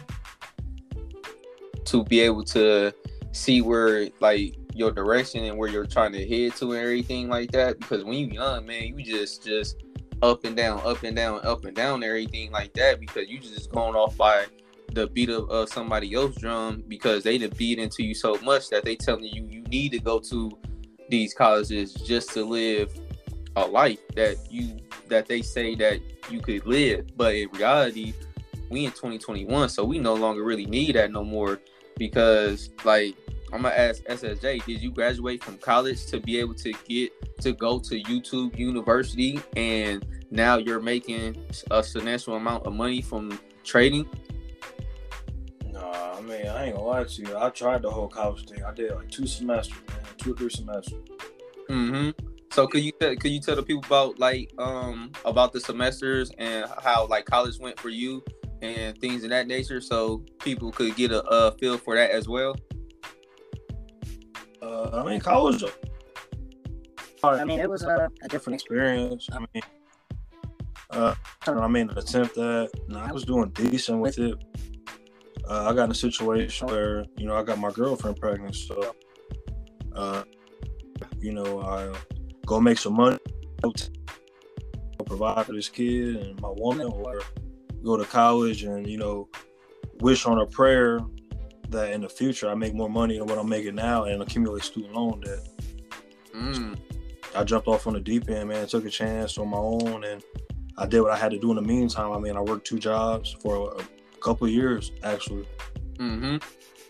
to 1.86 2.04
be 2.04 2.20
able 2.20 2.44
to 2.44 2.94
see 3.32 3.62
where 3.62 4.10
like 4.20 4.56
your 4.78 4.92
direction 4.92 5.44
and 5.44 5.58
where 5.58 5.70
you're 5.70 5.86
trying 5.86 6.12
to 6.12 6.28
head 6.28 6.56
to 6.56 6.74
and 6.74 6.82
everything 6.82 7.28
like 7.28 7.52
that 7.52 7.80
because 7.80 8.04
when 8.04 8.14
you're 8.14 8.34
young 8.34 8.66
man 8.66 8.84
you 8.84 9.04
just 9.04 9.44
just 9.44 9.78
up 10.22 10.44
and 10.46 10.56
down, 10.56 10.82
up 10.84 11.04
and 11.04 11.16
down, 11.16 11.40
up 11.46 11.66
and 11.66 11.76
down, 11.76 12.04
everything 12.04 12.52
like 12.52 12.74
that 12.74 13.00
because 13.00 13.30
you 13.30 13.40
just 13.40 13.72
going 13.72 13.96
off 13.96 14.18
by 14.18 14.46
the 14.94 15.08
beat 15.08 15.30
of 15.30 15.70
somebody 15.70 16.14
else's 16.14 16.38
drum 16.38 16.84
because 16.88 17.24
they 17.24 17.38
done 17.38 17.52
beat 17.58 17.78
into 17.78 18.04
you 18.04 18.14
so 18.14 18.36
much 18.42 18.70
that 18.70 18.84
they 18.84 18.96
telling 18.96 19.26
you 19.26 19.46
you 19.46 19.62
need 19.64 19.92
to 19.92 20.00
go 20.00 20.20
to 20.20 20.58
these 21.10 21.34
colleges 21.34 21.94
just 21.94 22.32
to 22.32 22.44
live 22.44 22.92
a 23.58 23.66
life 23.66 24.00
that 24.16 24.36
you 24.50 24.78
that 25.08 25.26
they 25.26 25.42
say 25.42 25.76
that 25.76 26.00
you 26.30 26.40
could 26.40 26.66
live. 26.66 27.06
But 27.16 27.36
in 27.36 27.50
reality, 27.52 28.14
we 28.70 28.86
in 28.86 28.92
2021, 28.92 29.70
so 29.70 29.84
we 29.84 30.00
no 30.00 30.14
longer 30.14 30.44
really 30.44 30.66
need 30.66 30.96
that 30.96 31.12
no 31.12 31.24
more 31.24 31.60
because 31.98 32.70
like 32.84 33.16
I'm 33.54 33.62
gonna 33.62 33.76
ask 33.76 34.04
SSJ, 34.04 34.66
did 34.66 34.82
you 34.82 34.92
graduate 34.92 35.44
from 35.44 35.58
college 35.58 36.06
to 36.08 36.20
be 36.20 36.38
able 36.38 36.54
to 36.56 36.74
get 36.88 37.12
to 37.42 37.54
go 37.54 37.80
to 37.80 38.02
YouTube 38.04 38.58
University 38.58 39.40
and 39.56 40.06
now 40.32 40.58
you're 40.58 40.82
making 40.82 41.38
a 41.72 41.82
substantial 41.82 42.36
amount 42.36 42.66
of 42.66 42.74
money 42.74 43.02
from 43.02 43.40
trading? 43.64 44.08
Nah, 45.72 46.18
I 46.18 46.22
mean, 46.22 46.48
I 46.48 46.66
ain't 46.66 46.76
gonna 46.76 46.88
lie 46.88 47.04
to 47.06 47.22
you. 47.22 47.38
I 47.38 47.50
tried 47.50 47.84
the 47.84 47.92
whole 47.92 48.10
college 48.10 48.50
thing. 48.50 48.64
I 48.64 48.74
did 48.74 48.94
like 48.94 49.10
two 49.10 49.28
semesters, 49.28 49.78
man, 49.88 50.00
two 50.18 50.34
or 50.34 50.36
three 50.36 50.50
semesters. 50.50 51.08
Mm-hmm. 51.70 52.10
So 52.52 52.68
could 52.68 52.82
you 52.82 52.92
tell, 52.94 53.16
could 53.16 53.32
you 53.32 53.40
tell 53.40 53.56
the 53.56 53.64
people 53.64 53.84
about 53.86 54.20
like 54.20 54.52
um 54.58 55.12
about 55.24 55.54
the 55.54 55.60
semesters 55.60 56.32
and 56.38 56.66
how 56.84 57.08
like 57.08 57.26
college 57.26 57.60
went 57.60 57.80
for 57.80 57.90
you 57.90 58.24
and 58.62 59.00
things 59.00 59.24
of 59.24 59.30
that 59.30 59.48
nature, 59.48 59.80
so 59.80 60.24
people 60.40 60.72
could 60.72 60.96
get 60.96 61.12
a, 61.12 61.24
a 61.28 61.52
feel 61.54 61.78
for 61.78 61.96
that 61.96 62.12
as 62.12 62.28
well? 62.28 62.56
Uh, 64.68 64.90
I 64.94 65.10
mean, 65.10 65.20
college. 65.22 65.64
I 67.24 67.46
mean, 67.46 67.60
it 67.60 67.70
was 67.70 67.84
a, 67.84 68.10
a 68.22 68.28
different 68.28 68.56
experience. 68.56 69.28
I 69.32 69.40
mean, 69.40 69.64
uh, 70.90 71.16
I 71.48 71.68
mean, 71.68 71.90
attempt 71.92 72.36
that. 72.36 72.70
No, 72.88 73.00
I 73.00 73.12
was 73.12 73.24
doing 73.24 73.50
decent 73.52 74.00
with 74.00 74.20
it. 74.20 74.36
Uh, 75.50 75.70
I 75.70 75.74
got 75.74 75.86
in 75.86 75.92
a 75.92 75.96
situation 75.96 76.68
where 76.68 77.06
you 77.18 77.26
know 77.26 77.36
I 77.36 77.44
got 77.44 77.58
my 77.60 77.72
girlfriend 77.72 78.18
pregnant, 78.18 78.56
so 78.56 78.94
uh, 79.96 80.24
you 81.20 81.32
know 81.32 81.62
I 81.62 81.94
go 82.46 82.60
make 82.60 82.78
some 82.78 82.96
money, 82.96 83.18
provide 85.06 85.46
for 85.46 85.54
this 85.54 85.70
kid 85.70 86.18
and 86.18 86.42
my 86.42 86.52
woman, 86.58 86.88
or 86.88 87.22
go 87.84 87.96
to 87.96 88.04
college 88.04 88.64
and 88.64 88.86
you 88.86 88.98
know 88.98 89.30
wish 90.02 90.26
on 90.26 90.40
a 90.40 90.46
prayer 90.46 91.00
that 91.70 91.92
in 91.92 92.02
the 92.02 92.10
future 92.10 92.50
I 92.50 92.56
make 92.56 92.74
more 92.74 92.90
money 92.90 93.18
than 93.18 93.28
what 93.28 93.38
I'm 93.38 93.50
making 93.50 93.76
now 93.76 94.06
and 94.06 94.22
accumulate 94.22 94.64
student 94.64 94.94
loan 94.94 95.22
debt. 95.22 95.40
Mm. 96.36 96.80
I 97.36 97.44
jumped 97.44 97.68
off 97.68 97.88
on 97.88 97.94
the 97.94 98.00
deep 98.00 98.30
end, 98.30 98.50
man. 98.50 98.68
Took 98.68 98.86
a 98.86 98.90
chance 98.90 99.38
on 99.38 99.50
my 99.50 99.58
own, 99.58 100.04
and 100.04 100.24
I 100.78 100.86
did 100.86 101.02
what 101.02 101.12
I 101.12 101.18
had 101.18 101.32
to 101.32 101.40
do 101.40 101.50
in 101.52 101.56
the 101.56 101.62
meantime. 101.62 102.12
I 102.12 102.20
mean, 102.20 102.36
I 102.36 102.42
worked 102.42 102.68
two 102.68 102.80
jobs 102.80 103.36
for 103.42 103.76
a 103.78 104.18
couple 104.20 104.48
years 104.48 104.92
actually. 105.04 105.48
Mm-hmm. 105.98 106.38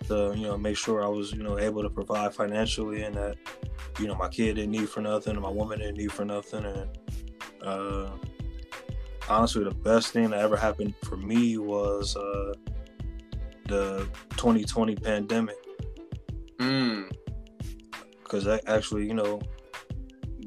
To 0.08 0.34
you 0.38 0.48
know, 0.48 0.58
make 0.58 0.78
sure 0.78 1.04
I 1.04 1.08
was 1.08 1.32
you 1.32 1.44
know 1.44 1.58
able 1.58 1.82
to 1.82 1.90
provide 1.90 2.34
financially, 2.34 3.04
and 3.04 3.16
that 3.16 3.36
you 4.00 4.08
know 4.08 4.16
my 4.16 4.28
kid 4.28 4.56
didn't 4.56 4.72
need 4.72 4.90
for 4.90 5.02
nothing, 5.02 5.34
and 5.34 5.42
my 5.42 5.50
woman 5.50 5.80
didn't 5.80 5.98
need 5.98 6.12
for 6.12 6.24
nothing, 6.24 6.66
and 6.66 6.90
uh, 7.64 8.12
honestly, 9.28 9.64
the 9.64 9.72
best 9.72 10.10
thing 10.10 10.30
that 10.30 10.40
ever 10.40 10.56
happened 10.56 10.94
for 11.04 11.18
me 11.18 11.58
was. 11.58 12.16
Uh, 12.16 12.54
the 13.68 14.08
2020 14.32 14.96
pandemic. 14.96 15.56
Mm. 16.60 17.12
Because 18.24 18.46
that 18.46 18.68
actually, 18.68 19.08
you 19.08 19.14
know, 19.14 19.40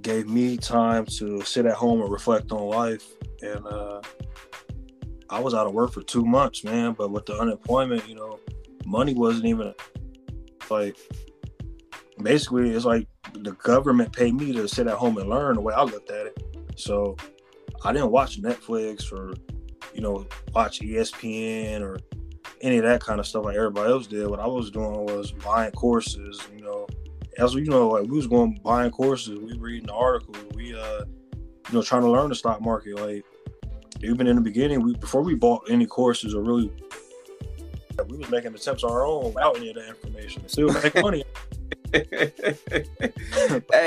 gave 0.03 0.29
me 0.29 0.57
time 0.57 1.05
to 1.05 1.43
sit 1.43 1.67
at 1.67 1.75
home 1.75 2.01
and 2.01 2.11
reflect 2.11 2.53
on 2.53 2.69
life. 2.69 3.05
And 3.43 3.67
uh, 3.67 4.01
I 5.31 5.41
was 5.41 5.55
out 5.55 5.67
of 5.67 5.73
work 5.73 5.93
for 5.93 6.03
two 6.03 6.25
months, 6.25 6.65
man. 6.65 6.93
But 6.93 7.11
with 7.11 7.27
the 7.27 7.39
unemployment, 7.39 8.09
you 8.09 8.15
know, 8.15 8.39
money 8.85 9.15
wasn't 9.15 9.47
even 9.47 9.75
like 10.69 10.97
basically 12.23 12.71
it's 12.71 12.85
like 12.85 13.09
the 13.35 13.53
government 13.53 14.13
paid 14.13 14.35
me 14.35 14.53
to 14.53 14.69
sit 14.69 14.87
at 14.87 14.95
home 14.95 15.19
and 15.19 15.29
learn 15.29 15.55
the 15.55 15.61
way 15.61 15.75
I 15.75 15.83
looked 15.83 16.11
at 16.11 16.27
it. 16.27 16.45
So 16.77 17.17
I 17.85 17.93
didn't 17.93 18.11
watch 18.11 18.41
Netflix 18.41 19.13
or, 19.13 19.35
you 19.95 20.01
know, 20.01 20.27
watch 20.55 20.81
ESPN 20.81 21.83
or 21.83 21.99
any 22.61 22.79
of 22.79 22.85
that 22.85 23.01
kind 23.01 23.21
of 23.21 23.27
stuff 23.27 23.45
like 23.45 23.57
everybody 23.57 23.91
else 23.91 24.07
did. 24.07 24.27
What 24.29 24.41
I 24.41 24.47
was 24.47 24.71
doing 24.71 25.05
was 25.07 25.33
buying 25.33 25.73
courses, 25.73 26.41
you 26.55 26.63
know. 26.63 26.87
As 27.39 27.55
you 27.55 27.65
know, 27.65 27.89
like 27.89 28.05
we 28.05 28.17
was 28.17 28.27
going 28.27 28.61
buying 28.63 28.91
courses, 28.91 29.39
we 29.39 29.57
reading 29.59 29.87
the 29.87 29.95
articles, 29.95 30.37
we 30.55 30.75
uh 30.75 31.05
you 31.71 31.75
know, 31.75 31.83
trying 31.83 32.03
to 32.03 32.11
learn 32.11 32.29
the 32.29 32.35
stock 32.35 32.61
market. 32.61 32.97
Like 32.97 33.25
even 34.03 34.27
in 34.27 34.37
the 34.37 34.43
beginning, 34.43 34.83
we 34.83 34.95
before 34.95 35.23
we 35.23 35.35
bought 35.35 35.71
any 35.71 35.87
courses 35.87 36.35
or 36.35 36.43
really 36.43 36.71
we 38.09 38.17
was 38.17 38.31
making 38.31 38.55
attempts 38.55 38.83
on 38.83 38.91
our 38.91 39.05
own 39.05 39.27
without 39.27 39.57
any 39.57 39.71
of 39.71 39.77
that 39.77 39.89
information. 39.89 40.49
Still 40.49 40.73
make 40.73 40.95
money. 40.97 41.25
hey, 41.93 42.31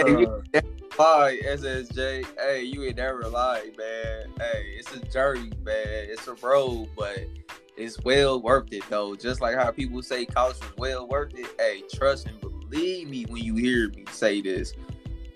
you 0.06 0.44
uh, 0.54 0.62
lie, 1.00 1.40
SSJ. 1.46 2.26
Hey, 2.38 2.62
you 2.64 2.84
ain't 2.84 2.98
never 2.98 3.24
lied, 3.28 3.78
man. 3.78 4.28
Hey, 4.38 4.76
it's 4.78 4.94
a 4.94 5.00
journey, 5.08 5.52
man. 5.64 5.86
It's 5.86 6.28
a 6.28 6.34
road, 6.36 6.90
but 6.96 7.20
it's 7.76 8.00
well 8.04 8.42
worth 8.42 8.72
it 8.72 8.84
though. 8.90 9.16
Just 9.16 9.42
like 9.42 9.56
how 9.56 9.72
people 9.72 10.02
say 10.02 10.26
college 10.26 10.60
was 10.60 10.78
well 10.78 11.08
worth 11.08 11.34
it. 11.38 11.48
Hey, 11.58 11.84
trust 11.94 12.28
and 12.28 12.40
believe 12.40 13.10
me 13.10 13.26
when 13.26 13.44
you 13.44 13.56
hear 13.56 13.90
me 13.90 14.06
say 14.12 14.42
this. 14.42 14.74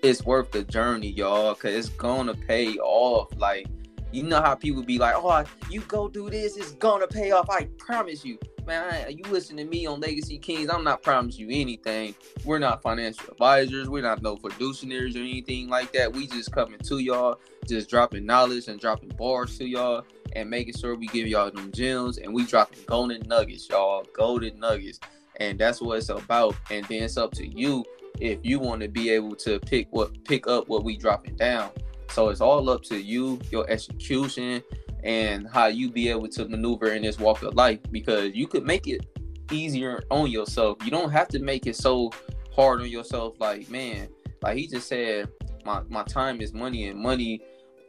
It's 0.02 0.24
worth 0.24 0.52
the 0.52 0.62
journey, 0.62 1.08
y'all, 1.08 1.54
cause 1.54 1.72
it's 1.72 1.88
gonna 1.88 2.34
pay 2.34 2.76
off. 2.78 3.28
Like, 3.36 3.66
you 4.12 4.22
know 4.22 4.40
how 4.40 4.54
people 4.54 4.82
be 4.82 4.98
like, 4.98 5.16
"Oh, 5.16 5.44
you 5.68 5.80
go 5.82 6.08
do 6.08 6.30
this, 6.30 6.56
it's 6.56 6.72
gonna 6.72 7.08
pay 7.08 7.32
off." 7.32 7.50
I 7.50 7.64
promise 7.78 8.24
you, 8.24 8.38
man. 8.68 8.84
I, 8.92 9.08
you 9.08 9.24
listen 9.30 9.56
to 9.56 9.64
me 9.64 9.86
on 9.86 9.98
Legacy 9.98 10.38
Kings. 10.38 10.70
I'm 10.70 10.84
not 10.84 11.02
promising 11.02 11.48
you 11.48 11.60
anything. 11.60 12.14
We're 12.44 12.58
not 12.58 12.82
financial 12.82 13.30
advisors. 13.30 13.88
We're 13.88 14.02
not 14.02 14.22
no 14.22 14.36
fiduciaries 14.36 15.16
or 15.16 15.20
anything 15.20 15.68
like 15.68 15.90
that. 15.92 16.12
We 16.12 16.26
just 16.26 16.52
coming 16.52 16.78
to 16.78 16.98
y'all, 16.98 17.40
just 17.66 17.88
dropping 17.88 18.26
knowledge 18.26 18.68
and 18.68 18.78
dropping 18.78 19.08
bars 19.08 19.56
to 19.58 19.66
y'all 19.66 20.04
and 20.34 20.50
making 20.50 20.74
sure 20.74 20.94
we 20.94 21.06
give 21.06 21.26
y'all 21.26 21.50
them 21.50 21.72
gems 21.72 22.18
and 22.18 22.32
we 22.32 22.44
dropping 22.44 22.80
golden 22.86 23.26
nuggets, 23.26 23.68
y'all. 23.68 24.06
Golden 24.12 24.60
nuggets. 24.60 25.00
And 25.40 25.58
that's 25.58 25.80
what 25.80 25.98
it's 25.98 26.10
about. 26.10 26.54
And 26.70 26.84
then 26.86 27.04
it's 27.04 27.16
up 27.16 27.32
to 27.34 27.46
you 27.46 27.84
if 28.20 28.38
you 28.42 28.60
want 28.60 28.82
to 28.82 28.88
be 28.88 29.08
able 29.10 29.34
to 29.36 29.58
pick 29.60 29.88
what 29.90 30.12
pick 30.24 30.46
up 30.46 30.68
what 30.68 30.84
we 30.84 30.98
dropping 30.98 31.36
down. 31.36 31.70
So 32.10 32.28
it's 32.28 32.42
all 32.42 32.68
up 32.68 32.82
to 32.84 33.00
you, 33.00 33.40
your 33.50 33.68
execution, 33.70 34.62
and 35.08 35.48
how 35.48 35.66
you 35.66 35.90
be 35.90 36.10
able 36.10 36.28
to 36.28 36.46
maneuver 36.46 36.92
in 36.92 37.00
this 37.00 37.18
walk 37.18 37.42
of 37.42 37.54
life 37.54 37.80
because 37.90 38.34
you 38.34 38.46
could 38.46 38.62
make 38.62 38.86
it 38.86 39.06
easier 39.50 40.02
on 40.10 40.30
yourself. 40.30 40.76
You 40.84 40.90
don't 40.90 41.10
have 41.10 41.28
to 41.28 41.38
make 41.38 41.66
it 41.66 41.76
so 41.76 42.12
hard 42.54 42.82
on 42.82 42.90
yourself. 42.90 43.40
Like, 43.40 43.70
man, 43.70 44.10
like 44.42 44.58
he 44.58 44.66
just 44.66 44.86
said, 44.86 45.30
my, 45.64 45.80
my 45.88 46.02
time 46.02 46.42
is 46.42 46.52
money 46.52 46.88
and 46.88 47.00
money 47.00 47.40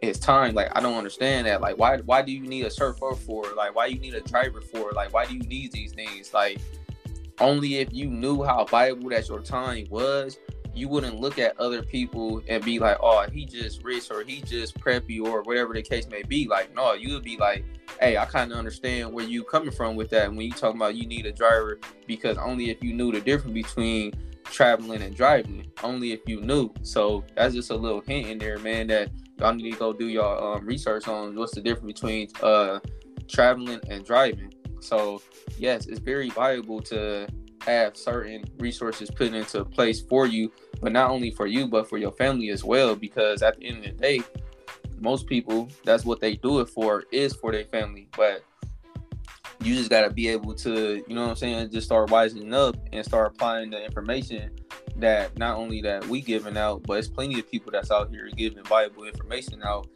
is 0.02 0.18
time. 0.18 0.56
Like 0.56 0.72
I 0.78 0.80
don't 0.80 0.98
understand 0.98 1.46
that. 1.48 1.60
Like 1.60 1.78
why 1.78 1.98
why 1.98 2.22
do 2.22 2.32
you 2.32 2.48
need 2.48 2.66
a 2.66 2.72
chauffeur 2.72 3.16
for? 3.16 3.44
Like 3.54 3.76
why 3.76 3.88
you 3.88 4.00
need 4.00 4.14
a 4.14 4.22
driver 4.22 4.62
for? 4.62 4.94
Like 4.94 5.14
why 5.14 5.26
do 5.26 5.34
you 5.36 5.44
need 5.44 5.74
these 5.74 5.92
things? 5.92 6.34
Like 6.34 6.60
only 7.42 7.76
if 7.80 7.92
you 7.92 8.08
knew 8.08 8.44
how 8.44 8.64
valuable 8.64 9.10
that 9.10 9.28
your 9.28 9.42
time 9.42 9.88
was, 9.90 10.38
you 10.80 10.88
wouldn't 10.88 11.20
look 11.20 11.38
at 11.38 11.60
other 11.60 11.84
people 11.84 12.42
and 12.48 12.64
be 12.64 12.80
like, 12.80 12.98
oh, 13.02 13.26
he 13.32 13.46
just 13.46 13.84
rich 13.84 14.10
or 14.10 14.24
he 14.24 14.42
just 14.42 14.80
preppy 14.80 15.22
or 15.22 15.42
whatever 15.44 15.74
the 15.74 15.82
case 15.82 16.08
may 16.08 16.24
be. 16.24 16.48
Like, 16.48 16.74
no, 16.74 16.94
you 16.94 17.14
would 17.14 17.24
be 17.24 17.38
like, 17.38 17.66
hey, 18.00 18.18
I 18.18 18.26
kind 18.26 18.52
of 18.52 18.58
understand 18.58 19.12
where 19.12 19.26
you 19.26 19.44
coming 19.44 19.72
from 19.72 19.96
with 19.96 20.10
that. 20.12 20.28
And 20.28 20.38
when 20.38 20.46
you 20.46 20.54
talking 20.54 20.80
about 20.80 20.96
you 20.96 21.06
need 21.06 21.26
a 21.26 21.32
driver, 21.32 21.80
because 22.08 22.38
only 22.38 22.70
if 22.70 22.82
you 22.82 22.94
knew 22.94 23.12
the 23.12 23.20
difference 23.20 23.54
between 23.54 24.14
traveling 24.46 25.02
and 25.02 25.16
driving, 25.16 25.68
only 25.84 26.14
if 26.14 26.22
you 26.26 26.42
knew. 26.42 26.74
So 26.82 27.26
that's 27.36 27.54
just 27.54 27.72
a 27.72 27.76
little 27.76 28.02
hint 28.02 28.28
in 28.28 28.38
there, 28.38 28.58
man, 28.60 28.88
that 28.88 29.12
y'all 29.38 29.54
need 29.54 29.72
to 29.72 29.78
go 29.78 29.92
do 29.92 30.08
your 30.08 30.56
um, 30.56 30.66
research 30.66 31.08
on 31.08 31.36
what's 31.36 31.54
the 31.54 31.62
difference 31.62 32.00
between 32.00 32.30
uh, 32.42 32.80
traveling 33.28 33.82
and 33.90 34.06
driving. 34.06 34.54
So 34.80 35.22
yes, 35.58 35.88
it's 35.88 36.00
very 36.00 36.30
valuable 36.30 36.82
to 36.84 37.28
have 37.66 37.98
certain 37.98 38.46
resources 38.58 39.12
put 39.12 39.34
into 39.34 39.66
place 39.66 40.02
for 40.02 40.26
you, 40.26 40.52
but 40.82 40.92
not 40.92 41.10
only 41.10 41.32
for 41.32 41.48
you, 41.48 41.68
but 41.68 41.90
for 41.90 41.98
your 41.98 42.12
family 42.12 42.50
as 42.50 42.64
well. 42.64 42.96
Because 42.96 43.42
at 43.42 43.60
the 43.60 43.66
end 43.68 43.78
of 43.78 43.84
the 43.84 44.02
day, 44.02 44.22
most 45.00 45.28
people, 45.28 45.70
that's 45.84 46.06
what 46.06 46.20
they 46.20 46.36
do 46.36 46.60
it 46.60 46.70
for, 46.70 47.04
is 47.12 47.34
for 47.34 47.52
their 47.52 47.66
family. 47.66 48.08
But 48.16 48.44
you 49.62 49.76
just 49.76 49.90
got 49.90 50.02
to 50.02 50.10
be 50.10 50.28
able 50.30 50.54
to, 50.56 51.04
you 51.08 51.16
know 51.16 51.24
what 51.24 51.30
I'm 51.32 51.36
saying, 51.36 51.72
just 51.72 51.88
start 51.88 52.10
wising 52.10 52.54
up 52.54 52.78
and 52.94 53.06
start 53.06 53.28
applying 53.28 53.70
the 53.72 53.84
information 53.84 54.52
that 54.98 55.38
not 55.38 55.58
only 55.58 55.82
that 55.82 56.06
we 56.08 56.22
giving 56.22 56.58
out, 56.58 56.84
but 56.84 56.98
it's 56.98 57.08
plenty 57.08 57.40
of 57.40 57.50
people 57.50 57.72
that's 57.72 57.92
out 57.92 58.10
here 58.10 58.30
giving 58.36 58.64
valuable 58.64 59.04
information 59.04 59.62
out. 59.64 59.88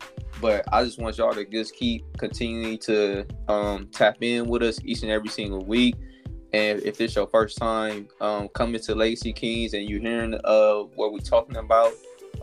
But 0.42 0.66
I 0.74 0.84
just 0.84 1.00
want 1.00 1.18
y'all 1.18 1.34
to 1.34 1.46
just 1.46 1.76
keep 1.76 2.06
continuing 2.18 2.78
to 2.80 3.26
um, 3.48 3.88
tap 3.88 4.18
in 4.22 4.48
with 4.48 4.64
us 4.64 4.80
each 4.84 5.04
and 5.04 5.12
every 5.12 5.30
single 5.30 5.64
week. 5.64 5.96
And 6.54 6.84
if 6.84 7.02
it's 7.02 7.16
your 7.16 7.28
first 7.28 7.58
time 7.58 8.08
um, 8.22 8.48
coming 8.50 8.80
to 8.82 8.94
Legacy 8.94 9.34
Kings 9.34 9.74
and 9.74 9.90
you're 9.90 10.00
hearing 10.00 10.40
uh, 10.44 10.82
what 10.96 11.12
we're 11.12 11.20
talking 11.20 11.58
about 11.58 11.94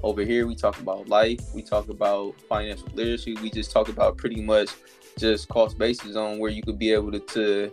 over 0.03 0.23
here, 0.23 0.49
we 0.49 0.57
talk 0.57 0.81
about 0.81 1.09
life, 1.09 1.40
we 1.55 1.62
talk 1.62 1.88
about 1.88 2.35
financial 2.49 2.88
literacy, 2.92 3.37
we 3.37 3.51
just 3.51 3.70
talk 3.70 3.88
about 3.88 4.16
pretty 4.16 4.42
much 4.42 4.70
just 5.16 5.49
cost 5.49 5.79
basis 5.79 6.16
on 6.16 6.38
where 6.40 6.51
you 6.51 6.62
could 6.62 6.79
be 6.79 6.92
able 6.92 7.12
to, 7.12 7.20
to 7.20 7.73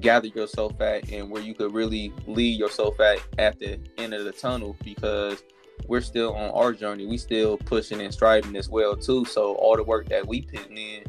gather 0.00 0.26
yourself 0.28 0.80
at 0.80 1.08
and 1.10 1.30
where 1.30 1.42
you 1.42 1.54
could 1.54 1.72
really 1.72 2.12
lead 2.26 2.58
yourself 2.58 2.98
at 2.98 3.20
at 3.38 3.58
the 3.60 3.78
end 3.96 4.12
of 4.12 4.24
the 4.24 4.32
tunnel 4.32 4.76
because 4.84 5.44
we're 5.86 6.00
still 6.00 6.34
on 6.34 6.50
our 6.50 6.72
journey. 6.72 7.06
We 7.06 7.16
still 7.16 7.58
pushing 7.58 8.00
and 8.00 8.12
striving 8.12 8.56
as 8.56 8.68
well 8.68 8.96
too. 8.96 9.24
So 9.24 9.54
all 9.54 9.76
the 9.76 9.84
work 9.84 10.08
that 10.08 10.26
we 10.26 10.42
putting 10.42 10.78
in 10.78 11.04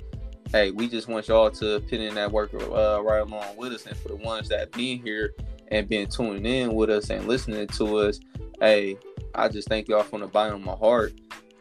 hey, 0.56 0.72
we 0.72 0.88
just 0.88 1.10
want 1.10 1.28
y'all 1.28 1.52
to 1.52 1.82
put 1.82 2.00
in 2.00 2.15
that 2.15 2.32
work 2.32 2.54
uh, 2.54 3.04
right 3.04 3.20
along 3.20 3.58
with 3.58 3.74
us. 3.74 3.86
And 3.88 3.98
for 3.98 4.08
the 4.08 4.15
ones 4.15 4.48
that 4.48 4.72
been 4.72 5.00
here 5.00 5.34
and 5.68 5.86
been 5.86 6.08
tuning 6.08 6.46
in 6.46 6.74
with 6.74 6.89
us 6.89 7.10
and 7.10 7.28
listening 7.28 7.68
to 7.68 7.98
us, 7.98 8.22
hey, 8.62 8.98
I 9.34 9.50
just 9.50 9.68
thank 9.68 9.89
y'all 9.89 10.04
from 10.04 10.22
the 10.22 10.28
bottom 10.28 10.56
of 10.56 10.62
my 10.62 10.76
heart. 10.76 11.12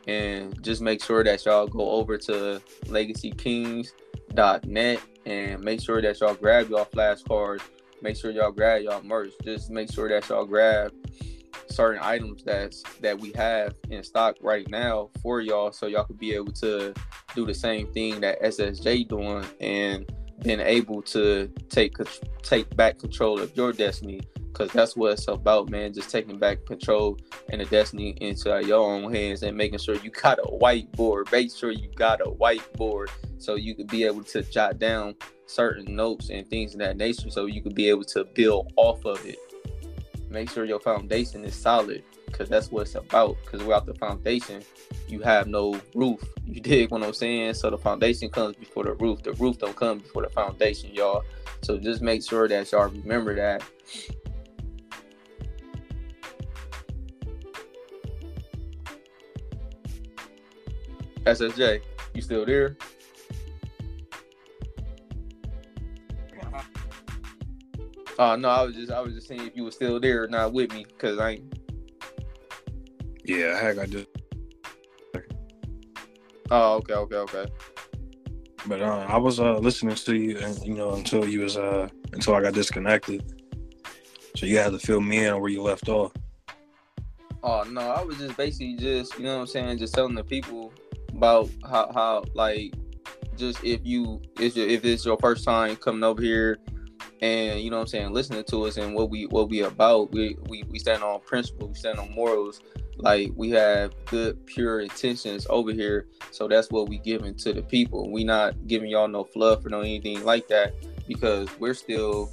And 0.07 0.63
just 0.63 0.81
make 0.81 1.03
sure 1.03 1.25
that 1.25 1.45
y'all 1.45 1.67
go 1.67 1.91
over 1.91 2.17
to 2.19 2.63
legacykings.net 2.85 5.01
and 5.27 5.65
make 5.65 5.81
sure 5.81 6.01
that 6.01 6.21
y'all 6.21 6.35
grab 6.35 6.71
y'all 6.71 6.85
flashcards. 6.85 7.63
Make 8.01 8.17
sure 8.17 8.31
y'all 8.31 8.53
grab 8.53 8.83
y'all 8.83 9.03
merch. 9.03 9.33
Just 9.43 9.71
make 9.71 9.91
sure 9.91 10.09
that 10.09 10.29
y'all 10.29 10.47
grab 10.47 10.95
certain 11.69 12.01
items 12.01 12.45
that's 12.45 12.85
that 13.01 13.19
we 13.19 13.33
have 13.33 13.75
in 13.91 14.05
stock 14.05 14.37
right 14.41 14.71
now 14.71 15.11
for 15.21 15.41
y'all 15.41 15.73
so 15.73 15.87
y'all 15.87 16.05
could 16.05 16.19
be 16.19 16.33
able 16.33 16.53
to 16.53 16.95
do 17.35 17.47
the 17.47 17.55
same 17.55 17.93
thing 17.93 18.21
that 18.21 18.41
SSJ 18.43 19.09
doing 19.09 19.45
and 19.61 20.11
been 20.43 20.61
able 20.61 21.03
to 21.03 21.51
take 21.69 21.97
take 22.43 22.75
back 22.77 22.99
control 22.99 23.41
of 23.41 23.57
your 23.57 23.73
destiny 23.73 24.21
because 24.55 24.71
that's 24.73 24.97
what 24.97 25.13
it's 25.13 25.27
about 25.27 25.69
man 25.69 25.93
just 25.93 26.11
taking 26.11 26.39
back 26.39 26.65
control 26.65 27.19
and 27.49 27.61
the 27.61 27.65
destiny 27.65 28.11
into 28.21 28.49
your 28.65 28.89
own 28.89 29.13
hands 29.13 29.43
and 29.43 29.57
making 29.57 29.79
sure 29.79 29.97
you 29.97 30.11
got 30.11 30.39
a 30.39 30.43
whiteboard. 30.43 31.31
Make 31.33 31.53
sure 31.53 31.73
you 31.73 31.89
got 31.97 32.21
a 32.21 32.31
whiteboard 32.31 33.09
so 33.39 33.57
you 33.57 33.75
could 33.75 33.89
be 33.89 34.05
able 34.05 34.23
to 34.25 34.43
jot 34.43 34.79
down 34.79 35.17
certain 35.47 35.97
notes 35.97 36.31
and 36.31 36.49
things 36.49 36.75
of 36.75 36.81
that 36.81 36.97
nature 36.97 37.31
so 37.31 37.47
you 37.47 37.63
could 37.63 37.75
be 37.75 37.89
able 37.89 38.05
to 38.05 38.25
build 38.25 38.73
off 38.77 39.05
of 39.05 39.25
it. 39.27 39.39
Make 40.31 40.51
sure 40.51 40.65
your 40.65 40.81
foundation 40.81 41.45
is 41.45 41.55
solid 41.55 42.05
because 42.35 42.49
that's 42.49 42.71
what 42.73 42.83
it's 42.83 42.97
about. 42.97 43.37
Because 43.45 43.63
without 43.63 43.87
the 43.87 43.95
foundation, 43.95 44.63
you 45.07 45.21
have 45.21 45.47
no 45.47 45.81
roof. 45.95 46.23
You 46.47 46.61
dig 46.61 46.91
what 46.91 47.03
I'm 47.03 47.15
saying? 47.15 47.55
So 47.55 47.71
the 47.71 47.79
foundation 47.79 48.29
comes 48.29 48.55
before 48.55 48.85
the 48.85 48.93
roof. 48.93 49.23
The 49.23 49.33
roof 49.33 49.59
don't 49.59 49.75
come 49.75 50.01
before 50.01 50.23
the 50.23 50.29
foundation, 50.29 50.93
y'all. 50.93 51.25
So 51.63 51.79
just 51.79 52.03
make 52.03 52.23
sure 52.23 52.47
that 52.47 52.71
y'all 52.71 52.89
remember 52.89 53.35
that. 53.35 53.63
SSJ, 61.25 61.81
you 62.13 62.21
still 62.21 62.45
there? 62.45 62.77
Uh 68.19 68.37
no, 68.37 68.49
I 68.49 68.63
was 68.63 68.75
just 68.75 68.93
I 68.93 69.01
was 69.01 69.15
just 69.15 69.27
saying 69.27 69.47
if 69.47 69.57
you 69.57 69.65
were 69.65 69.71
still 69.71 69.99
there 69.99 70.25
or 70.25 70.29
not 70.29 70.53
with 70.53 70.73
me 70.73 70.85
because 70.87 71.19
I 71.19 71.31
ain't. 71.31 71.54
Yeah, 73.25 73.59
heck, 73.59 73.79
I 73.79 73.87
just. 73.87 74.07
Oh, 76.51 76.75
okay, 76.77 76.95
okay, 76.95 77.17
okay. 77.17 77.47
But 78.67 78.83
uh, 78.83 79.07
I 79.09 79.17
was 79.17 79.41
uh, 79.41 79.59
listening 79.59 79.95
to 79.95 80.15
you, 80.15 80.39
and 80.39 80.59
you 80.65 80.75
know, 80.75 80.95
until 80.95 81.27
you 81.27 81.41
was 81.41 81.57
uh, 81.57 81.89
until 82.13 82.35
I 82.35 82.43
got 82.43 82.55
disconnected. 82.55 83.23
So 84.37 84.47
you 84.47 84.59
had 84.59 84.73
to 84.73 84.79
fill 84.79 85.01
me 85.01 85.25
in 85.25 85.33
on 85.33 85.41
where 85.41 85.51
you 85.51 85.63
left 85.63 85.89
off. 85.89 86.13
Oh 87.43 87.63
no, 87.65 87.81
I 87.81 88.03
was 88.03 88.19
just 88.19 88.37
basically 88.37 88.77
just 88.77 89.19
you 89.19 89.25
know 89.25 89.35
what 89.35 89.41
I'm 89.43 89.47
saying, 89.47 89.79
just 89.79 89.95
telling 89.95 90.15
the 90.15 90.25
people 90.25 90.73
about 91.11 91.51
how 91.69 91.91
how 91.93 92.25
like 92.35 92.75
just 93.37 93.63
if 93.65 93.81
you 93.85 94.21
if 94.39 94.57
if 94.57 94.85
it's 94.85 95.05
your 95.05 95.17
first 95.19 95.45
time 95.45 95.77
coming 95.77 96.03
over 96.03 96.23
here 96.23 96.59
and 97.21 97.61
you 97.61 97.71
know 97.71 97.77
what 97.77 97.83
I'm 97.83 97.89
saying, 97.89 98.13
listening 98.13 98.45
to 98.45 98.65
us 98.65 98.77
and 98.77 98.95
what 98.95 99.11
we 99.11 99.27
what 99.27 99.49
we 99.49 99.63
about. 99.63 100.13
We 100.13 100.37
we, 100.49 100.63
we 100.65 100.79
stand 100.79 101.03
on 101.03 101.21
principle, 101.21 101.69
we 101.69 101.75
stand 101.75 101.99
on 101.99 102.13
morals. 102.15 102.61
Like 102.97 103.33
we 103.35 103.51
have 103.51 103.93
good 104.07 104.45
pure 104.47 104.81
intentions 104.81 105.47
over 105.51 105.73
here. 105.73 106.07
So 106.31 106.49
that's 106.49 106.71
what 106.71 106.89
we 106.89 106.99
giving 106.99 107.35
to 107.37 107.53
the 107.53 107.63
people. 107.63 108.11
We 108.11 108.25
not 108.25 108.67
giving 108.67 108.91
y'all 108.91 109.09
no 109.09 109.25
fluff 109.25 109.65
or 109.65 109.69
no 109.69 109.81
anything 109.81 110.25
like 110.25 110.49
that 110.49 110.75
because 111.07 111.49
we're 111.59 111.75
still 111.75 112.31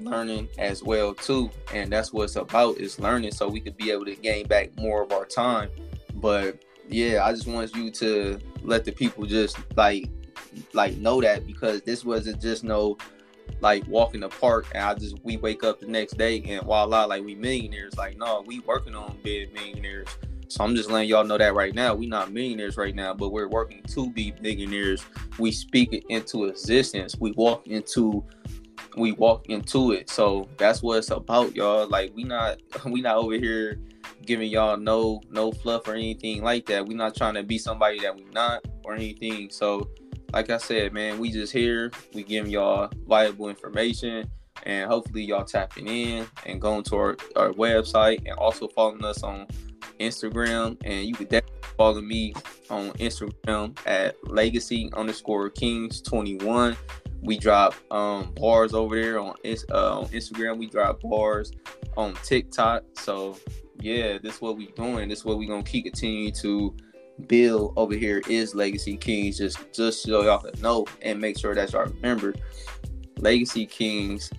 learning 0.00 0.48
as 0.58 0.82
well 0.82 1.14
too. 1.14 1.50
And 1.72 1.90
that's 1.92 2.12
what 2.12 2.24
it's 2.24 2.36
about 2.36 2.78
is 2.78 2.98
learning 2.98 3.32
so 3.32 3.48
we 3.48 3.60
could 3.60 3.76
be 3.76 3.90
able 3.90 4.04
to 4.06 4.16
gain 4.16 4.46
back 4.46 4.76
more 4.76 5.02
of 5.02 5.12
our 5.12 5.24
time. 5.24 5.70
But 6.14 6.62
yeah, 6.88 7.24
I 7.24 7.32
just 7.32 7.46
want 7.46 7.74
you 7.74 7.90
to 7.92 8.38
let 8.62 8.84
the 8.84 8.92
people 8.92 9.24
just 9.26 9.56
like 9.76 10.08
like 10.72 10.96
know 10.96 11.20
that 11.20 11.46
because 11.46 11.82
this 11.82 12.04
wasn't 12.04 12.40
just 12.40 12.64
no 12.64 12.98
like 13.60 13.86
walk 13.86 14.14
in 14.14 14.20
the 14.20 14.28
park 14.28 14.66
and 14.74 14.84
I 14.84 14.94
just 14.94 15.16
we 15.24 15.36
wake 15.36 15.64
up 15.64 15.80
the 15.80 15.86
next 15.86 16.18
day 16.18 16.42
and 16.42 16.64
voila, 16.64 17.04
like 17.04 17.24
we 17.24 17.34
millionaires. 17.34 17.96
Like, 17.96 18.16
no, 18.16 18.42
we 18.46 18.60
working 18.60 18.94
on 18.94 19.18
being 19.22 19.52
millionaires. 19.52 20.08
So 20.48 20.62
I'm 20.62 20.76
just 20.76 20.90
letting 20.90 21.08
y'all 21.08 21.24
know 21.24 21.38
that 21.38 21.54
right 21.54 21.74
now. 21.74 21.94
We 21.94 22.06
not 22.06 22.30
millionaires 22.30 22.76
right 22.76 22.94
now, 22.94 23.14
but 23.14 23.30
we're 23.30 23.48
working 23.48 23.82
to 23.84 24.10
be 24.10 24.34
millionaires. 24.42 25.02
We 25.38 25.50
speak 25.50 25.94
it 25.94 26.04
into 26.10 26.44
existence. 26.44 27.16
We 27.18 27.32
walk 27.32 27.66
into 27.66 28.24
we 28.96 29.12
walk 29.12 29.46
into 29.48 29.92
it. 29.92 30.10
So 30.10 30.48
that's 30.58 30.82
what 30.82 30.98
it's 30.98 31.10
about, 31.10 31.54
y'all. 31.56 31.88
Like 31.88 32.12
we 32.14 32.24
not 32.24 32.60
we 32.86 33.00
not 33.00 33.16
over 33.16 33.34
here 33.34 33.80
giving 34.26 34.50
y'all 34.50 34.76
no 34.76 35.20
no 35.30 35.52
fluff 35.52 35.88
or 35.88 35.94
anything 35.94 36.42
like 36.42 36.66
that. 36.66 36.86
We 36.86 36.94
not 36.94 37.16
trying 37.16 37.34
to 37.34 37.42
be 37.42 37.58
somebody 37.58 38.00
that 38.00 38.14
we 38.14 38.24
not 38.32 38.64
or 38.84 38.94
anything. 38.94 39.48
So 39.50 39.88
like 40.32 40.50
I 40.50 40.56
said, 40.56 40.92
man, 40.92 41.18
we 41.18 41.30
just 41.30 41.52
here. 41.52 41.90
We 42.14 42.22
giving 42.22 42.50
y'all 42.50 42.90
valuable 43.06 43.48
information, 43.48 44.30
and 44.64 44.90
hopefully 44.90 45.24
y'all 45.24 45.44
tapping 45.44 45.88
in 45.88 46.26
and 46.46 46.60
going 46.60 46.84
to 46.84 46.96
our, 46.96 47.16
our 47.36 47.50
website 47.50 48.22
and 48.26 48.38
also 48.38 48.68
following 48.68 49.04
us 49.04 49.22
on 49.22 49.46
Instagram. 50.00 50.76
And 50.84 51.06
you 51.06 51.14
can 51.14 51.26
definitely 51.26 51.68
follow 51.76 52.00
me 52.00 52.34
on 52.70 52.90
Instagram 52.92 53.76
at 53.86 54.16
legacy 54.28 54.90
underscore 54.94 55.50
kings 55.50 56.00
21. 56.00 56.76
We 57.22 57.38
drop 57.38 57.74
um, 57.92 58.32
bars 58.34 58.74
over 58.74 59.00
there 59.00 59.20
on, 59.20 59.34
uh, 59.70 60.00
on 60.00 60.06
Instagram. 60.06 60.58
We 60.58 60.66
drop 60.66 61.00
bars 61.00 61.52
on 61.96 62.14
TikTok. 62.24 62.84
So 62.94 63.36
yeah, 63.80 64.18
this 64.18 64.36
is 64.36 64.40
what 64.40 64.56
we 64.56 64.66
doing. 64.68 65.08
This 65.08 65.20
is 65.20 65.24
what 65.24 65.38
we 65.38 65.46
gonna 65.46 65.62
keep 65.62 65.84
continuing 65.84 66.32
to 66.34 66.74
Bill 67.28 67.72
over 67.76 67.94
here 67.94 68.22
is 68.28 68.54
Legacy 68.54 68.96
Kings. 68.96 69.38
Just 69.38 69.58
just 69.72 70.02
so 70.02 70.22
y'all 70.22 70.38
can 70.38 70.60
know 70.60 70.86
and 71.02 71.20
make 71.20 71.38
sure 71.38 71.54
that 71.54 71.72
y'all 71.72 71.84
remember. 71.84 72.34
Legacy 73.18 73.66
Kings, 73.66 74.30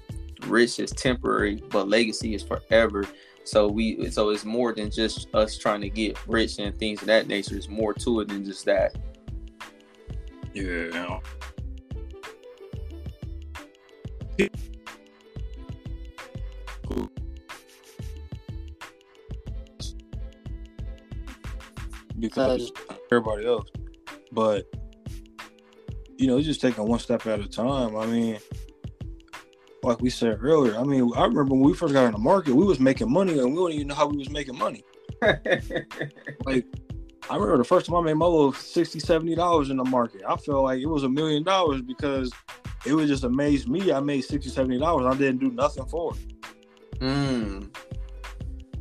rich 0.47 0.79
is 0.79 0.91
temporary, 0.91 1.63
but 1.69 1.87
legacy 1.87 2.35
is 2.35 2.43
forever. 2.43 3.05
So 3.45 3.67
we 3.67 4.09
so 4.09 4.29
it's 4.29 4.45
more 4.45 4.73
than 4.73 4.89
just 4.89 5.27
us 5.33 5.57
trying 5.57 5.81
to 5.81 5.89
get 5.89 6.17
rich 6.27 6.59
and 6.59 6.77
things 6.77 7.01
of 7.01 7.07
that 7.07 7.27
nature. 7.27 7.55
It's 7.55 7.69
more 7.69 7.93
to 7.93 8.21
it 8.21 8.29
than 8.29 8.45
just 8.45 8.65
that. 8.65 8.95
Yeah. 10.53 11.19
Because 22.23 22.71
everybody 23.11 23.45
else. 23.45 23.69
But 24.31 24.65
you 26.17 26.27
know, 26.27 26.37
it's 26.37 26.47
just 26.47 26.61
taking 26.61 26.87
one 26.87 26.99
step 26.99 27.27
at 27.27 27.39
a 27.39 27.47
time. 27.47 27.95
I 27.97 28.05
mean, 28.05 28.39
like 29.83 30.01
we 30.01 30.09
said 30.09 30.37
earlier, 30.41 30.77
I 30.77 30.83
mean, 30.83 31.11
I 31.15 31.23
remember 31.23 31.53
when 31.53 31.59
we 31.59 31.73
first 31.73 31.93
got 31.93 32.05
in 32.05 32.13
the 32.13 32.17
market, 32.17 32.55
we 32.55 32.65
was 32.65 32.79
making 32.79 33.11
money 33.11 33.37
and 33.39 33.53
we 33.53 33.55
didn't 33.55 33.73
even 33.73 33.87
know 33.87 33.95
how 33.95 34.07
we 34.07 34.17
was 34.17 34.29
making 34.29 34.57
money. 34.57 34.83
like 36.45 36.65
I 37.29 37.35
remember 37.35 37.57
the 37.57 37.65
first 37.65 37.85
time 37.85 37.95
I 37.95 38.01
made 38.01 38.13
my 38.13 38.25
little 38.25 38.53
60 38.53 39.35
dollars 39.35 39.69
in 39.69 39.77
the 39.77 39.83
market. 39.83 40.21
I 40.27 40.37
felt 40.37 40.63
like 40.63 40.79
it 40.79 40.87
was 40.87 41.03
a 41.03 41.09
million 41.09 41.43
dollars 41.43 41.81
because 41.81 42.31
it 42.85 42.93
would 42.93 43.07
just 43.07 43.25
amaze 43.25 43.67
me. 43.67 43.91
I 43.91 43.99
made 43.99 44.21
60 44.21 44.77
dollars. 44.77 45.13
I 45.13 45.17
didn't 45.17 45.39
do 45.39 45.51
nothing 45.51 45.85
for 45.87 46.13
it. 46.13 46.99
Mm. 46.99 47.75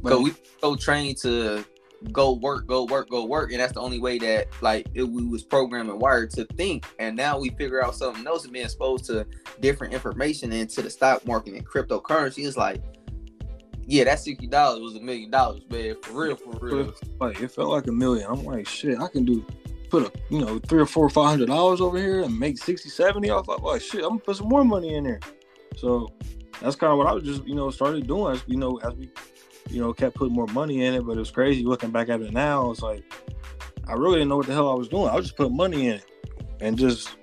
But 0.00 0.20
we 0.20 0.32
so 0.60 0.76
trained 0.76 1.18
to 1.18 1.64
go 2.10 2.32
work, 2.32 2.66
go 2.66 2.84
work, 2.84 3.08
go 3.08 3.24
work, 3.24 3.52
and 3.52 3.60
that's 3.60 3.72
the 3.72 3.80
only 3.80 3.98
way 3.98 4.18
that 4.18 4.48
like 4.60 4.88
it, 4.94 5.04
we 5.04 5.24
was 5.24 5.42
programmed 5.42 5.90
and 5.90 6.00
wired 6.00 6.30
to 6.30 6.44
think. 6.56 6.86
And 6.98 7.16
now 7.16 7.38
we 7.38 7.50
figure 7.50 7.84
out 7.84 7.94
something 7.94 8.26
else 8.26 8.44
and 8.44 8.52
being 8.52 8.64
exposed 8.64 9.04
to 9.06 9.26
different 9.60 9.94
information 9.94 10.52
into 10.52 10.82
the 10.82 10.90
stock 10.90 11.26
market 11.26 11.54
and 11.54 11.66
cryptocurrency. 11.66 12.44
is 12.44 12.56
like, 12.56 12.82
yeah, 13.86 14.04
that 14.04 14.18
sixty 14.20 14.46
dollars 14.46 14.80
was 14.80 14.96
a 14.96 15.00
million 15.00 15.30
dollars, 15.30 15.62
man. 15.70 15.96
For 16.02 16.12
real, 16.12 16.36
for 16.36 16.58
real. 16.60 16.94
Like 17.20 17.40
it 17.40 17.48
felt 17.52 17.70
like 17.70 17.86
a 17.86 17.92
million. 17.92 18.26
I'm 18.28 18.44
like, 18.44 18.66
shit, 18.66 19.00
I 19.00 19.08
can 19.08 19.24
do 19.24 19.46
put 19.92 20.02
a 20.04 20.12
you 20.30 20.40
know 20.40 20.58
three 20.60 20.80
or 20.80 20.86
four 20.86 21.04
or 21.04 21.10
five 21.10 21.28
hundred 21.28 21.48
dollars 21.48 21.82
over 21.82 21.98
here 21.98 22.22
and 22.22 22.38
make 22.38 22.56
60 22.56 22.88
70 22.88 23.28
off 23.28 23.46
I'm 23.50 23.62
like 23.62 23.82
shit 23.82 24.02
i'm 24.02 24.08
gonna 24.08 24.20
put 24.20 24.36
some 24.36 24.48
more 24.48 24.64
money 24.64 24.94
in 24.94 25.04
there 25.04 25.20
so 25.76 26.10
that's 26.62 26.76
kind 26.76 26.92
of 26.92 26.96
what 26.96 27.06
i 27.06 27.12
was 27.12 27.24
just 27.24 27.44
you 27.46 27.54
know 27.54 27.70
started 27.70 28.06
doing 28.06 28.34
as 28.34 28.42
you 28.46 28.56
know 28.56 28.78
as 28.78 28.94
we 28.94 29.10
you 29.68 29.80
know, 29.80 29.92
kept 29.92 30.16
putting 30.16 30.34
more 30.34 30.46
money 30.48 30.84
in 30.84 30.94
it. 30.94 31.06
But 31.06 31.16
it 31.16 31.20
was 31.20 31.30
crazy 31.30 31.64
looking 31.64 31.90
back 31.90 32.08
at 32.08 32.20
it 32.20 32.32
now. 32.32 32.70
It's 32.70 32.82
like 32.82 33.04
I 33.88 33.94
really 33.94 34.16
didn't 34.16 34.28
know 34.28 34.36
what 34.36 34.46
the 34.46 34.54
hell 34.54 34.70
I 34.70 34.74
was 34.74 34.88
doing. 34.88 35.08
I 35.08 35.16
was 35.16 35.26
just 35.26 35.36
putting 35.36 35.56
money 35.56 35.88
in 35.88 35.94
it 35.96 36.04
and 36.60 36.78
just, 36.78 37.16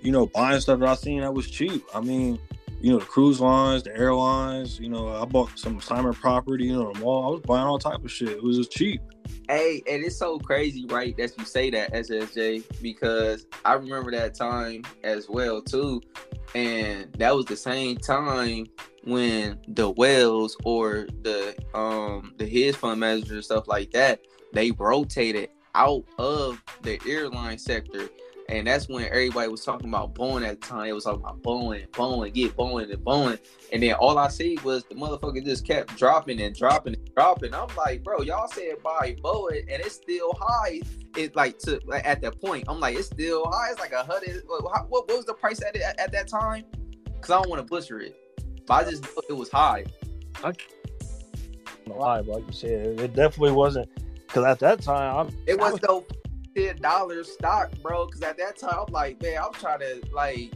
you 0.00 0.12
know, 0.12 0.26
buying 0.26 0.60
stuff 0.60 0.80
that 0.80 0.88
I 0.88 0.94
seen 0.94 1.20
that 1.20 1.34
was 1.34 1.50
cheap. 1.50 1.84
I 1.94 2.00
mean, 2.00 2.38
you 2.80 2.92
know, 2.92 2.98
the 2.98 3.06
cruise 3.06 3.40
lines, 3.40 3.82
the 3.84 3.96
airlines. 3.96 4.78
You 4.80 4.88
know, 4.88 5.08
I 5.08 5.24
bought 5.24 5.58
some 5.58 5.80
Simon 5.80 6.14
property. 6.14 6.66
You 6.66 6.74
know, 6.74 6.92
the 6.92 7.00
mall. 7.00 7.26
I 7.26 7.30
was 7.30 7.40
buying 7.42 7.66
all 7.66 7.78
type 7.78 8.04
of 8.04 8.10
shit. 8.10 8.30
It 8.30 8.42
was 8.42 8.56
just 8.56 8.72
cheap. 8.72 9.00
Hey, 9.48 9.82
and 9.88 10.04
it's 10.04 10.16
so 10.16 10.38
crazy, 10.38 10.86
right, 10.86 11.16
that 11.16 11.32
you 11.38 11.44
say 11.44 11.70
that 11.70 11.92
SSJ 11.92 12.64
because 12.80 13.46
I 13.64 13.74
remember 13.74 14.10
that 14.12 14.34
time 14.34 14.82
as 15.04 15.28
well 15.28 15.60
too, 15.62 16.00
and 16.54 17.12
that 17.18 17.34
was 17.34 17.46
the 17.46 17.56
same 17.56 17.98
time 17.98 18.66
when 19.04 19.58
the 19.68 19.90
wells 19.90 20.56
or 20.64 21.06
the 21.22 21.56
um 21.74 22.34
the 22.38 22.48
hedge 22.48 22.76
fund 22.76 23.00
managers 23.00 23.30
and 23.30 23.44
stuff 23.44 23.66
like 23.66 23.90
that 23.90 24.20
they 24.52 24.70
rotated 24.72 25.48
out 25.74 26.04
of 26.18 26.62
the 26.82 27.00
airline 27.06 27.58
sector 27.58 28.08
and 28.48 28.66
that's 28.66 28.88
when 28.88 29.04
everybody 29.06 29.48
was 29.48 29.64
talking 29.64 29.88
about 29.88 30.14
Boeing 30.14 30.46
at 30.46 30.60
the 30.60 30.66
time. 30.66 30.86
It 30.86 30.92
was 30.92 31.04
talking 31.04 31.20
about 31.20 31.42
Boeing, 31.42 31.88
Boeing, 31.88 32.34
get 32.34 32.54
Boeing 32.54 32.92
and 32.92 33.04
Boeing. 33.04 33.38
And 33.72 33.82
then 33.82 33.94
all 33.94 34.18
I 34.18 34.28
see 34.28 34.58
was 34.62 34.84
the 34.84 34.94
motherfucker 34.94 35.42
just 35.42 35.66
kept 35.66 35.96
dropping 35.96 36.40
and 36.40 36.54
dropping 36.54 36.94
and 36.94 37.14
dropping. 37.14 37.54
I'm 37.54 37.68
like, 37.76 38.04
bro, 38.04 38.20
y'all 38.20 38.48
said 38.48 38.82
buy 38.82 39.16
Boeing 39.22 39.60
and 39.60 39.82
it's 39.82 39.94
still 39.94 40.36
high. 40.38 40.82
It 41.16 41.34
like 41.34 41.58
to 41.60 41.80
like, 41.86 42.06
at 42.06 42.20
that 42.22 42.40
point, 42.42 42.64
I'm 42.68 42.78
like, 42.78 42.96
it's 42.96 43.06
still 43.06 43.50
high. 43.50 43.70
It's 43.70 43.80
like 43.80 43.92
a 43.92 44.02
hundred. 44.02 44.42
What, 44.46 44.90
what, 44.90 45.08
was 45.08 45.24
the 45.24 45.34
price 45.34 45.62
at 45.62 45.74
at, 45.76 45.98
at 45.98 46.12
that 46.12 46.28
time? 46.28 46.64
Because 47.04 47.30
I 47.30 47.40
don't 47.40 47.48
want 47.48 47.60
to 47.60 47.66
butcher 47.66 48.00
it. 48.00 48.21
But 48.66 48.74
I 48.86 48.90
just 48.90 49.02
know 49.02 49.22
it 49.28 49.32
was 49.32 49.50
high. 49.50 49.84
I 50.44 50.52
no 51.86 51.96
lie, 51.96 52.22
but 52.22 52.36
like 52.36 52.46
you 52.46 52.52
said, 52.52 53.00
it 53.00 53.14
definitely 53.14 53.52
wasn't. 53.52 53.88
Because 54.26 54.44
at 54.44 54.58
that 54.60 54.80
time, 54.80 55.16
I'm, 55.16 55.36
it 55.46 55.58
was, 55.58 55.72
was 55.72 55.82
no 55.82 56.06
ten 56.56 56.76
dollars 56.76 57.30
stock, 57.32 57.70
bro. 57.82 58.06
Because 58.06 58.22
at 58.22 58.38
that 58.38 58.56
time, 58.56 58.76
I'm 58.86 58.92
like, 58.92 59.20
man, 59.22 59.38
I'm 59.44 59.52
trying 59.52 59.80
to 59.80 60.00
like, 60.12 60.52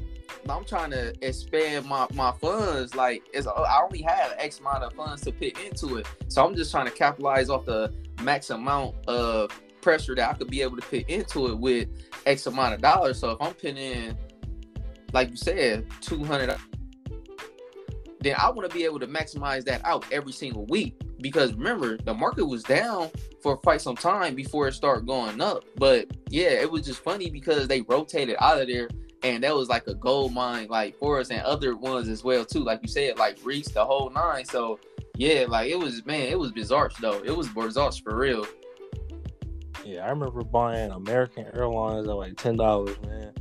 I'm 0.49 0.65
trying 0.65 0.91
to 0.93 1.13
expand 1.27 1.87
my 1.87 2.07
my 2.15 2.33
funds. 2.41 2.95
Like, 2.95 3.25
it's 3.35 3.47
I 3.47 3.81
only 3.83 4.03
have 4.03 4.35
X 4.39 4.61
amount 4.61 4.85
of 4.85 4.93
funds 4.93 5.23
to 5.23 5.33
put 5.33 5.61
into 5.61 5.97
it, 5.97 6.07
so 6.29 6.47
I'm 6.47 6.55
just 6.55 6.71
trying 6.71 6.87
to 6.87 6.93
capitalize 6.93 7.51
off 7.51 7.65
the 7.65 7.93
max 8.23 8.51
amount 8.51 8.95
of 9.09 9.51
pressure 9.83 10.15
that 10.15 10.31
I 10.31 10.33
could 10.35 10.51
be 10.51 10.63
able 10.63 10.77
to 10.77 10.83
put 10.83 11.09
into 11.09 11.49
it 11.49 11.59
with 11.59 11.89
X 12.25 12.47
amount 12.47 12.75
of 12.75 12.81
dollars. 12.81 13.19
So 13.19 13.33
if 13.33 13.43
I'm 13.43 13.53
putting 13.55 13.77
in, 13.77 14.17
like 15.13 15.31
you 15.31 15.37
said, 15.37 15.87
two 16.01 16.25
hundred 16.25 16.57
then 18.27 18.37
I 18.39 18.51
want 18.51 18.69
to 18.69 18.77
be 18.77 18.85
able 18.85 18.99
to 19.01 19.07
maximize 19.07 19.65
that 19.65 19.85
out 19.85 20.05
every 20.13 20.33
single 20.33 20.67
week. 20.67 21.01
Because 21.21 21.55
remember, 21.55 21.97
the 21.97 22.13
market 22.13 22.45
was 22.45 22.63
down 22.63 23.11
for 23.41 23.57
quite 23.57 23.81
some 23.81 23.97
time 23.97 24.35
before 24.35 24.69
it 24.69 24.75
started 24.75 25.07
going 25.07 25.41
up. 25.41 25.65
But 25.77 26.09
yeah, 26.29 26.51
it 26.51 26.71
was 26.71 26.85
just 26.85 27.03
funny 27.03 27.31
because 27.31 27.69
they 27.69 27.83
rotated 27.83 28.37
out 28.41 28.61
of 28.61 28.69
there 28.69 28.89
and 29.23 29.43
that 29.43 29.55
was 29.55 29.69
like 29.69 29.87
a 29.87 29.95
gold 29.95 30.33
mine 30.33 30.69
like 30.69 30.97
for 30.99 31.19
us 31.19 31.31
and 31.31 31.41
other 31.43 31.77
ones 31.77 32.09
as 32.09 32.23
well 32.23 32.45
too. 32.45 32.63
Like 32.63 32.81
you 32.83 32.89
said, 32.89 33.19
like 33.19 33.39
reached 33.45 33.75
the 33.75 33.85
whole 33.85 34.11
nine. 34.11 34.45
So 34.45 34.79
yeah, 35.17 35.47
like 35.49 35.71
it 35.71 35.79
was 35.79 36.05
man, 36.07 36.29
it 36.29 36.39
was 36.39 36.53
bizarre 36.53 36.91
though. 37.01 37.23
It 37.25 37.37
was 37.37 37.49
bizarre 37.49 37.93
for 37.93 38.17
real. 38.17 38.47
Yeah, 39.85 40.05
I 40.05 40.11
remember 40.11 40.43
buying 40.43 40.91
American 40.91 41.47
Airlines 41.55 42.09
at 42.09 42.15
like 42.15 42.37
ten 42.37 42.57
dollars, 42.57 42.97
man. 43.03 43.33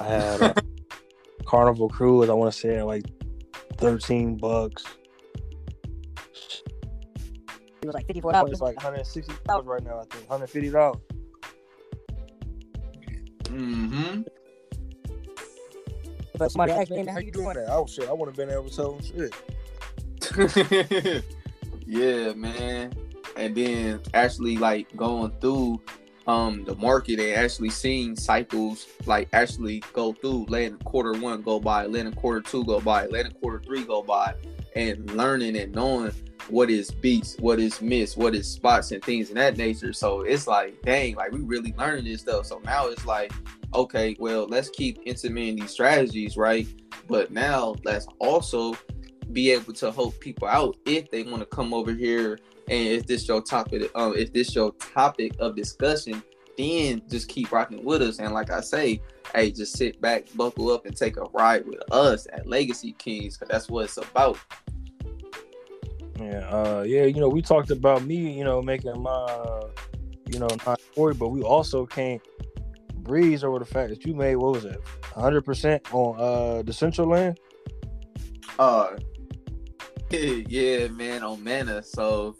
I 0.00 0.04
had 0.04 0.42
a 0.42 0.54
Carnival 1.44 1.88
Cruise. 1.88 2.28
I 2.28 2.32
want 2.32 2.52
to 2.52 2.58
say 2.58 2.76
at 2.76 2.86
like 2.86 3.04
13 3.78 4.36
bucks. 4.36 4.84
It 7.82 7.86
was 7.86 7.94
like 7.94 8.06
$54. 8.06 8.50
It's 8.50 8.60
like 8.60 8.76
160 8.76 9.32
dollars 9.44 9.66
right 9.66 9.82
now, 9.84 10.00
I 10.00 10.04
think. 10.14 10.28
$150. 10.28 11.00
Mm-hmm. 13.44 14.22
But 16.38 16.50
somebody 16.50 16.72
asked 16.72 16.90
me, 16.90 17.06
how 17.06 17.18
you 17.18 17.30
doing 17.30 17.54
that? 17.54 17.68
Oh 17.70 17.86
shit, 17.86 18.08
I 18.08 18.12
wouldn't 18.12 18.36
have 18.36 18.48
been 18.48 18.50
able 18.50 18.68
to 18.68 18.76
tell 18.76 18.92
them 18.92 19.02
shit. 19.02 19.32
yeah, 21.86 22.34
man. 22.34 22.92
And 23.36 23.54
then 23.54 24.00
actually 24.14 24.58
like 24.58 24.94
going 24.96 25.32
through 25.40 25.80
um 26.26 26.64
the 26.64 26.74
market 26.76 27.20
and 27.20 27.36
actually 27.36 27.70
seeing 27.70 28.16
cycles 28.16 28.86
like 29.06 29.28
actually 29.32 29.82
go 29.92 30.12
through, 30.12 30.46
letting 30.48 30.78
quarter 30.78 31.12
one 31.12 31.42
go 31.42 31.60
by, 31.60 31.86
letting 31.86 32.12
quarter 32.12 32.40
two 32.40 32.64
go 32.64 32.80
by, 32.80 33.06
letting 33.06 33.32
quarter 33.32 33.60
three 33.60 33.84
go 33.84 34.02
by, 34.02 34.34
and 34.74 35.10
learning 35.12 35.56
and 35.56 35.72
knowing 35.72 36.12
what 36.48 36.70
is 36.70 36.90
beats, 36.90 37.36
what 37.40 37.58
is 37.58 37.80
miss, 37.80 38.16
what 38.16 38.34
is 38.34 38.48
spots 38.48 38.92
and 38.92 39.02
things 39.04 39.30
in 39.30 39.36
that 39.36 39.56
nature. 39.56 39.92
So 39.92 40.20
it's 40.20 40.46
like, 40.46 40.80
dang, 40.82 41.16
like 41.16 41.32
we 41.32 41.40
really 41.40 41.74
learning 41.76 42.04
this 42.04 42.20
stuff. 42.20 42.46
So 42.46 42.60
now 42.64 42.86
it's 42.86 43.04
like, 43.04 43.32
okay, 43.74 44.16
well, 44.18 44.46
let's 44.46 44.68
keep 44.70 44.98
implementing 45.06 45.56
these 45.56 45.70
strategies, 45.70 46.36
right? 46.36 46.66
But 47.08 47.30
now 47.30 47.74
let's 47.84 48.06
also 48.18 48.76
be 49.32 49.50
able 49.50 49.72
to 49.74 49.90
help 49.90 50.18
people 50.20 50.46
out 50.48 50.76
if 50.86 51.10
they 51.10 51.24
want 51.24 51.40
to 51.40 51.46
come 51.46 51.74
over 51.74 51.92
here 51.92 52.38
and 52.68 52.88
if 52.88 53.06
this 53.06 53.28
your 53.28 53.42
topic, 53.42 53.90
um, 53.94 54.14
if 54.16 54.32
this 54.32 54.54
your 54.54 54.72
topic 54.72 55.32
of 55.38 55.54
discussion, 55.54 56.22
then 56.58 57.02
just 57.08 57.28
keep 57.28 57.52
rocking 57.52 57.84
with 57.84 58.02
us. 58.02 58.18
And 58.18 58.32
like 58.32 58.50
I 58.50 58.60
say, 58.60 59.00
hey, 59.34 59.50
just 59.52 59.76
sit 59.76 60.00
back, 60.00 60.24
buckle 60.34 60.70
up, 60.70 60.86
and 60.86 60.96
take 60.96 61.16
a 61.16 61.24
ride 61.32 61.66
with 61.66 61.80
us 61.92 62.26
at 62.32 62.46
Legacy 62.46 62.92
Kings, 62.92 63.36
because 63.36 63.48
that's 63.50 63.70
what 63.70 63.84
it's 63.84 63.96
about. 63.98 64.38
Yeah, 66.18 66.48
uh, 66.48 66.84
yeah, 66.86 67.04
you 67.04 67.20
know, 67.20 67.28
we 67.28 67.42
talked 67.42 67.70
about 67.70 68.04
me, 68.04 68.32
you 68.32 68.42
know, 68.42 68.62
making 68.62 69.00
my, 69.00 69.62
you 70.26 70.38
know, 70.38 70.48
940, 70.48 71.18
but 71.18 71.28
we 71.28 71.42
also 71.42 71.84
can't 71.86 72.22
breeze 72.94 73.44
over 73.44 73.58
the 73.58 73.64
fact 73.64 73.90
that 73.90 74.04
you 74.04 74.14
made 74.14 74.36
what 74.36 74.54
was 74.54 74.64
it, 74.64 74.80
100 75.12 75.42
percent 75.42 75.82
on 75.92 76.16
uh 76.18 76.62
Decentraland. 76.62 77.36
Uh, 78.58 78.96
yeah, 80.10 80.88
man, 80.88 81.22
on 81.22 81.42
Mana. 81.44 81.82
So 81.82 82.36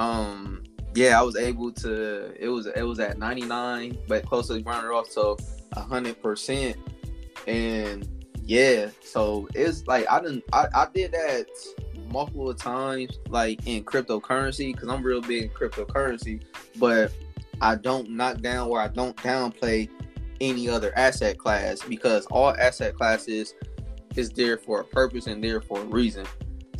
um 0.00 0.64
yeah, 0.94 1.18
I 1.18 1.22
was 1.22 1.36
able 1.36 1.70
to. 1.72 2.34
It 2.38 2.48
was 2.48 2.66
it 2.66 2.82
was 2.82 2.98
at 2.98 3.18
99, 3.18 3.96
but 4.08 4.26
close 4.26 4.48
closely 4.48 4.62
rounded 4.62 4.90
off 4.90 5.10
to 5.10 5.36
100 5.74 6.20
percent, 6.20 6.76
and 7.46 8.08
yeah, 8.44 8.90
so 9.00 9.48
it's 9.54 9.86
like 9.86 10.10
I 10.10 10.20
didn't. 10.20 10.44
I, 10.52 10.66
I 10.74 10.86
did 10.92 11.12
that 11.12 11.46
multiple 12.08 12.52
times, 12.54 13.18
like 13.28 13.64
in 13.66 13.84
cryptocurrency, 13.84 14.72
because 14.72 14.88
I'm 14.88 15.02
real 15.02 15.20
big 15.20 15.44
in 15.44 15.50
cryptocurrency, 15.50 16.42
but 16.76 17.12
I 17.60 17.76
don't 17.76 18.10
knock 18.10 18.40
down 18.40 18.68
or 18.68 18.80
I 18.80 18.88
don't 18.88 19.16
downplay 19.18 19.88
any 20.40 20.68
other 20.68 20.92
asset 20.96 21.38
class 21.38 21.82
because 21.82 22.26
all 22.26 22.50
asset 22.56 22.96
classes 22.96 23.54
is 24.16 24.30
there 24.30 24.56
for 24.56 24.80
a 24.80 24.84
purpose 24.84 25.28
and 25.28 25.44
there 25.44 25.60
for 25.60 25.80
a 25.80 25.84
reason. 25.84 26.26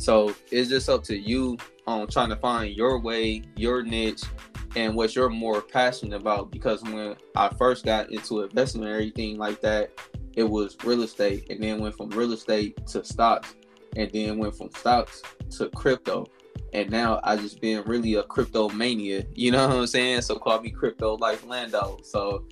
So 0.01 0.33
it's 0.49 0.67
just 0.67 0.89
up 0.89 1.03
to 1.03 1.15
you 1.15 1.59
on 1.85 2.07
trying 2.07 2.29
to 2.29 2.35
find 2.35 2.75
your 2.75 2.99
way, 2.99 3.43
your 3.55 3.83
niche, 3.83 4.23
and 4.75 4.95
what 4.95 5.15
you're 5.15 5.29
more 5.29 5.61
passionate 5.61 6.19
about. 6.19 6.49
Because 6.49 6.81
when 6.81 7.15
I 7.35 7.49
first 7.49 7.85
got 7.85 8.11
into 8.11 8.41
investment 8.41 8.87
and 8.87 8.95
everything 8.95 9.37
like 9.37 9.61
that, 9.61 9.91
it 10.33 10.43
was 10.43 10.75
real 10.83 11.03
estate, 11.03 11.51
and 11.51 11.61
then 11.61 11.79
went 11.79 11.95
from 11.95 12.09
real 12.09 12.33
estate 12.33 12.87
to 12.87 13.05
stocks, 13.05 13.53
and 13.95 14.11
then 14.11 14.39
went 14.39 14.55
from 14.55 14.71
stocks 14.71 15.21
to 15.57 15.69
crypto, 15.69 16.25
and 16.73 16.89
now 16.89 17.19
I 17.23 17.35
just 17.35 17.61
been 17.61 17.83
really 17.83 18.15
a 18.15 18.23
crypto 18.23 18.69
mania. 18.69 19.27
You 19.35 19.51
know 19.51 19.67
what 19.67 19.77
I'm 19.77 19.87
saying? 19.87 20.21
So 20.21 20.35
call 20.39 20.61
me 20.61 20.71
Crypto 20.71 21.15
Life 21.17 21.45
Lando. 21.45 21.99
So 22.01 22.45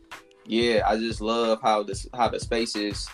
yeah, 0.46 0.84
I 0.86 0.98
just 0.98 1.20
love 1.20 1.64
how 1.64 1.82
this 1.82 2.06
how 2.14 2.28
the 2.28 2.40
space 2.40 2.76
is 2.76 3.08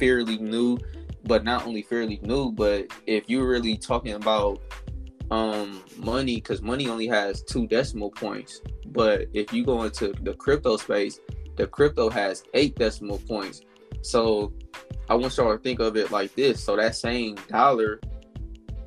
fairly 0.00 0.38
new, 0.38 0.78
but 1.24 1.44
not 1.44 1.66
only 1.66 1.82
fairly 1.82 2.18
new, 2.22 2.52
but 2.52 2.86
if 3.06 3.28
you're 3.28 3.48
really 3.48 3.76
talking 3.76 4.14
about 4.14 4.60
um 5.30 5.82
money, 5.96 6.36
because 6.36 6.60
money 6.60 6.88
only 6.88 7.06
has 7.06 7.42
two 7.42 7.66
decimal 7.66 8.10
points. 8.10 8.60
But 8.86 9.28
if 9.32 9.52
you 9.52 9.64
go 9.64 9.84
into 9.84 10.12
the 10.22 10.34
crypto 10.34 10.76
space, 10.76 11.20
the 11.56 11.66
crypto 11.66 12.10
has 12.10 12.42
eight 12.54 12.74
decimal 12.76 13.18
points. 13.18 13.62
So 14.02 14.52
I 15.08 15.14
want 15.14 15.36
y'all 15.36 15.56
to 15.56 15.62
think 15.62 15.78
of 15.80 15.96
it 15.96 16.10
like 16.10 16.34
this. 16.34 16.62
So 16.62 16.74
that 16.76 16.96
same 16.96 17.36
dollar 17.48 18.00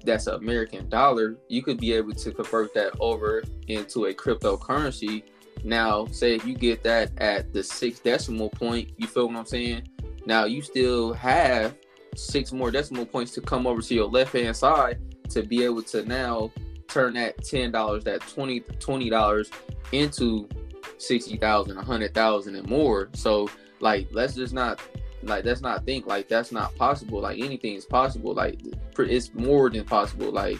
that's 0.05 0.27
an 0.27 0.35
American 0.35 0.89
dollar, 0.89 1.37
you 1.47 1.61
could 1.63 1.79
be 1.79 1.93
able 1.93 2.13
to 2.13 2.31
convert 2.31 2.73
that 2.73 2.93
over 2.99 3.43
into 3.67 4.05
a 4.05 4.13
cryptocurrency. 4.13 5.23
Now, 5.63 6.05
say 6.07 6.35
if 6.35 6.45
you 6.45 6.55
get 6.55 6.83
that 6.83 7.11
at 7.19 7.53
the 7.53 7.63
six 7.63 7.99
decimal 7.99 8.49
point, 8.49 8.91
you 8.97 9.07
feel 9.07 9.27
what 9.27 9.37
I'm 9.37 9.45
saying? 9.45 9.87
Now 10.25 10.45
you 10.45 10.61
still 10.61 11.13
have 11.13 11.75
six 12.15 12.51
more 12.51 12.71
decimal 12.71 13.05
points 13.05 13.31
to 13.33 13.41
come 13.41 13.67
over 13.67 13.81
to 13.81 13.93
your 13.93 14.07
left 14.07 14.33
hand 14.33 14.55
side 14.55 14.99
to 15.29 15.43
be 15.43 15.63
able 15.63 15.81
to 15.83 16.05
now 16.05 16.51
turn 16.87 17.13
that 17.15 17.43
ten 17.43 17.71
dollars, 17.71 18.03
that 18.03 18.21
20 18.21 19.09
dollars 19.09 19.49
into 19.91 20.47
sixty 20.97 21.37
thousand, 21.37 21.77
a 21.77 21.83
hundred 21.83 22.13
thousand, 22.13 22.55
and 22.55 22.67
more. 22.67 23.09
So 23.13 23.49
like, 23.79 24.07
let's 24.11 24.35
just 24.35 24.53
not 24.53 24.79
like 25.23 25.45
let's 25.45 25.61
not 25.61 25.85
think 25.85 26.05
like 26.05 26.27
that's 26.27 26.51
not 26.51 26.75
possible. 26.75 27.21
Like 27.21 27.39
anything 27.39 27.75
is 27.75 27.85
possible. 27.85 28.33
Like 28.33 28.59
it's 28.97 29.33
more 29.33 29.69
than 29.69 29.85
possible. 29.85 30.31
Like 30.31 30.59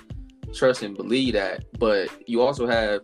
trust 0.53 0.83
and 0.83 0.95
believe 0.95 1.33
that. 1.33 1.65
But 1.79 2.09
you 2.27 2.41
also 2.41 2.67
have 2.67 3.01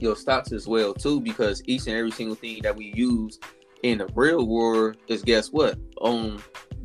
your 0.00 0.16
stocks 0.16 0.52
as 0.52 0.66
well 0.66 0.94
too, 0.94 1.20
because 1.20 1.62
each 1.66 1.86
and 1.86 1.96
every 1.96 2.10
single 2.10 2.36
thing 2.36 2.62
that 2.62 2.74
we 2.74 2.92
use 2.94 3.38
in 3.82 3.98
the 3.98 4.08
real 4.14 4.46
world 4.46 4.96
is 5.08 5.22
guess 5.22 5.50
what 5.50 5.78
on 6.00 6.42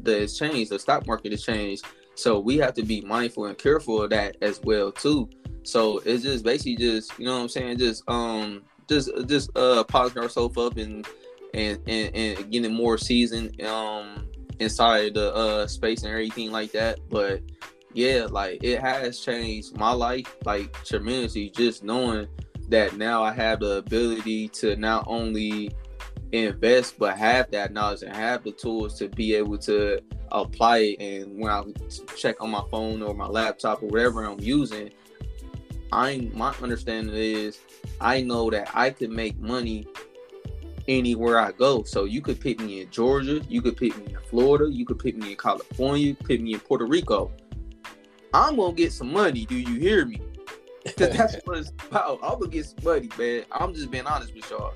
the 0.07 0.27
changed. 0.27 0.71
the 0.71 0.79
stock 0.79 1.05
market 1.05 1.31
has 1.31 1.43
changed. 1.43 1.85
So 2.15 2.39
we 2.39 2.57
have 2.57 2.73
to 2.75 2.83
be 2.83 3.01
mindful 3.01 3.45
and 3.45 3.57
careful 3.57 4.01
of 4.01 4.09
that 4.09 4.37
as 4.41 4.59
well 4.63 4.91
too. 4.91 5.29
So 5.63 5.99
it's 5.99 6.23
just 6.23 6.43
basically 6.43 6.77
just 6.77 7.17
you 7.19 7.25
know 7.25 7.35
what 7.35 7.43
I'm 7.43 7.49
saying, 7.49 7.77
just 7.77 8.03
um 8.09 8.63
just 8.89 9.11
just 9.27 9.55
uh 9.55 9.83
polishing 9.83 10.21
ourselves 10.21 10.57
up 10.57 10.77
and 10.77 11.07
and 11.53 11.79
and, 11.87 12.15
and 12.15 12.51
getting 12.51 12.73
more 12.73 12.97
seasoned 12.97 13.61
um 13.63 14.27
inside 14.59 15.13
the 15.13 15.33
uh 15.35 15.67
space 15.67 16.03
and 16.03 16.11
everything 16.11 16.51
like 16.51 16.71
that. 16.71 16.99
But 17.09 17.41
yeah, 17.93 18.27
like 18.29 18.63
it 18.63 18.79
has 18.79 19.19
changed 19.19 19.77
my 19.77 19.91
life 19.91 20.35
like 20.45 20.73
tremendously 20.83 21.49
just 21.49 21.83
knowing 21.83 22.27
that 22.69 22.97
now 22.97 23.23
I 23.23 23.31
have 23.33 23.59
the 23.59 23.77
ability 23.77 24.49
to 24.49 24.75
not 24.75 25.05
only 25.07 25.71
invest 26.31 26.99
but 26.99 27.17
have 27.17 27.49
that 27.51 27.71
knowledge 27.71 28.01
and 28.01 28.15
have 28.15 28.43
the 28.43 28.51
tools 28.51 28.97
to 28.99 29.07
be 29.09 29.33
able 29.33 29.57
to 29.57 29.99
apply 30.31 30.79
it 30.79 30.99
and 30.99 31.39
when 31.39 31.51
I 31.51 31.63
check 32.17 32.41
on 32.41 32.51
my 32.51 32.63
phone 32.69 33.01
or 33.01 33.13
my 33.13 33.27
laptop 33.27 33.81
or 33.81 33.87
whatever 33.87 34.23
I'm 34.23 34.39
using 34.39 34.91
I 35.91 36.29
my 36.33 36.53
understanding 36.61 37.15
is 37.15 37.59
I 38.01 38.21
know 38.21 38.49
that 38.49 38.69
I 38.73 38.89
can 38.89 39.15
make 39.15 39.37
money 39.39 39.87
anywhere 40.87 41.39
I 41.39 41.51
go. 41.51 41.83
So 41.83 42.05
you 42.05 42.21
could 42.21 42.39
pick 42.39 42.59
me 42.59 42.81
in 42.81 42.89
Georgia, 42.89 43.41
you 43.49 43.61
could 43.61 43.77
pick 43.77 43.97
me 43.97 44.13
in 44.13 44.19
Florida, 44.29 44.71
you 44.71 44.85
could 44.85 44.99
pick 44.99 45.17
me 45.17 45.31
in 45.31 45.37
California, 45.37 46.07
you 46.07 46.15
could 46.15 46.27
pick 46.27 46.41
me 46.41 46.53
in 46.53 46.59
Puerto 46.59 46.85
Rico. 46.85 47.31
I'm 48.33 48.57
gonna 48.57 48.73
get 48.73 48.91
some 48.91 49.11
money. 49.11 49.45
Do 49.45 49.55
you 49.55 49.79
hear 49.79 50.05
me? 50.05 50.21
Because 50.83 51.09
that's 51.17 51.35
what 51.45 51.59
it's 51.59 51.71
about. 51.89 52.19
I'm 52.23 52.39
gonna 52.39 52.49
get 52.49 52.65
some 52.65 52.83
money, 52.83 53.09
man. 53.17 53.45
I'm 53.51 53.73
just 53.73 53.91
being 53.91 54.05
honest 54.05 54.33
with 54.33 54.49
y'all. 54.49 54.73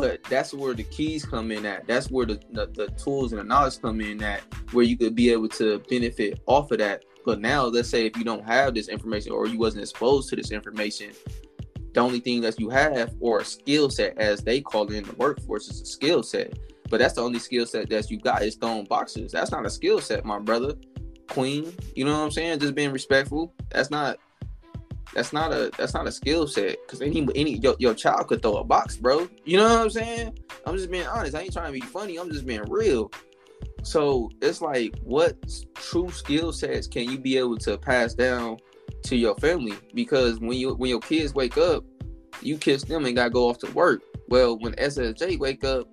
But 0.00 0.22
that's 0.30 0.54
where 0.54 0.74
the 0.74 0.84
keys 0.84 1.24
come 1.24 1.50
in 1.50 1.66
at. 1.66 1.88
That's 1.88 2.08
where 2.08 2.24
the, 2.24 2.40
the, 2.52 2.66
the 2.66 2.86
tools 2.92 3.32
and 3.32 3.40
the 3.40 3.44
knowledge 3.44 3.82
come 3.82 4.00
in 4.00 4.22
at, 4.22 4.42
where 4.70 4.84
you 4.84 4.96
could 4.96 5.16
be 5.16 5.32
able 5.32 5.48
to 5.48 5.80
benefit 5.90 6.40
off 6.46 6.70
of 6.70 6.78
that. 6.78 7.04
But 7.26 7.40
now, 7.40 7.64
let's 7.64 7.88
say 7.88 8.06
if 8.06 8.16
you 8.16 8.22
don't 8.22 8.44
have 8.44 8.74
this 8.74 8.86
information 8.88 9.32
or 9.32 9.48
you 9.48 9.58
wasn't 9.58 9.82
exposed 9.82 10.28
to 10.28 10.36
this 10.36 10.52
information, 10.52 11.10
the 11.94 11.98
only 11.98 12.20
thing 12.20 12.40
that 12.42 12.60
you 12.60 12.70
have 12.70 13.12
or 13.18 13.40
a 13.40 13.44
skill 13.44 13.90
set 13.90 14.16
as 14.18 14.40
they 14.40 14.60
call 14.60 14.84
it 14.84 14.94
in 14.94 15.02
the 15.02 15.14
workforce 15.14 15.68
is 15.68 15.80
a 15.80 15.86
skill 15.86 16.22
set. 16.22 16.56
But 16.88 17.00
that's 17.00 17.14
the 17.14 17.22
only 17.22 17.40
skill 17.40 17.66
set 17.66 17.90
that 17.90 18.08
you 18.08 18.20
got. 18.20 18.42
Is 18.42 18.54
throwing 18.54 18.84
boxes. 18.84 19.32
That's 19.32 19.50
not 19.50 19.66
a 19.66 19.70
skill 19.70 20.00
set 20.00 20.24
my 20.24 20.38
brother. 20.38 20.74
Queen 21.28 21.74
you 21.94 22.04
know 22.04 22.12
what 22.12 22.24
i'm 22.24 22.30
saying? 22.30 22.60
Just 22.60 22.76
being 22.76 22.92
respectful. 22.92 23.52
That's 23.70 23.90
not 23.90 24.18
that's 25.14 25.32
not 25.32 25.52
a 25.52 25.70
that's 25.78 25.94
not 25.94 26.06
a 26.06 26.12
skill 26.12 26.46
set 26.46 26.76
because 26.86 27.00
any 27.00 27.26
any 27.34 27.58
your, 27.58 27.76
your 27.78 27.94
child 27.94 28.26
could 28.28 28.42
throw 28.42 28.56
a 28.56 28.64
box 28.64 28.96
bro 28.96 29.28
you 29.44 29.56
know 29.56 29.64
what 29.64 29.80
i'm 29.80 29.90
saying 29.90 30.38
i'm 30.66 30.76
just 30.76 30.90
being 30.90 31.06
honest 31.06 31.34
i 31.34 31.40
ain't 31.40 31.52
trying 31.52 31.66
to 31.66 31.72
be 31.72 31.80
funny 31.80 32.18
i'm 32.18 32.30
just 32.30 32.46
being 32.46 32.62
real 32.68 33.10
so 33.82 34.30
it's 34.42 34.60
like 34.60 34.94
what 35.02 35.36
true 35.74 36.10
skill 36.10 36.52
sets 36.52 36.86
can 36.86 37.10
you 37.10 37.18
be 37.18 37.38
able 37.38 37.56
to 37.58 37.78
pass 37.78 38.14
down 38.14 38.58
to 39.04 39.16
your 39.16 39.34
family 39.36 39.74
because 39.94 40.38
when 40.40 40.52
you 40.52 40.74
when 40.74 40.90
your 40.90 41.00
kids 41.00 41.34
wake 41.34 41.58
up, 41.58 41.84
you 42.42 42.56
kiss 42.56 42.84
them 42.84 43.04
and 43.06 43.16
gotta 43.16 43.30
go 43.30 43.48
off 43.48 43.58
to 43.58 43.70
work. 43.72 44.02
Well, 44.28 44.58
when 44.58 44.74
SSJ 44.74 45.38
wake 45.38 45.64
up, 45.64 45.88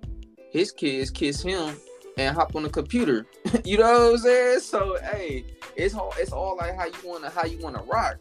his 0.50 0.70
kids 0.70 1.10
kiss 1.10 1.42
him 1.42 1.76
and 2.18 2.34
hop 2.34 2.54
on 2.54 2.62
the 2.62 2.68
computer. 2.68 3.26
you 3.64 3.78
know 3.78 3.84
what 3.84 4.12
I'm 4.12 4.18
saying? 4.18 4.60
So 4.60 4.98
hey, 5.02 5.44
it's 5.76 5.94
all 5.94 6.12
it's 6.18 6.32
all 6.32 6.56
like 6.56 6.76
how 6.76 6.86
you 6.86 6.94
wanna 7.04 7.30
how 7.30 7.44
you 7.44 7.58
wanna 7.58 7.82
rock. 7.84 8.16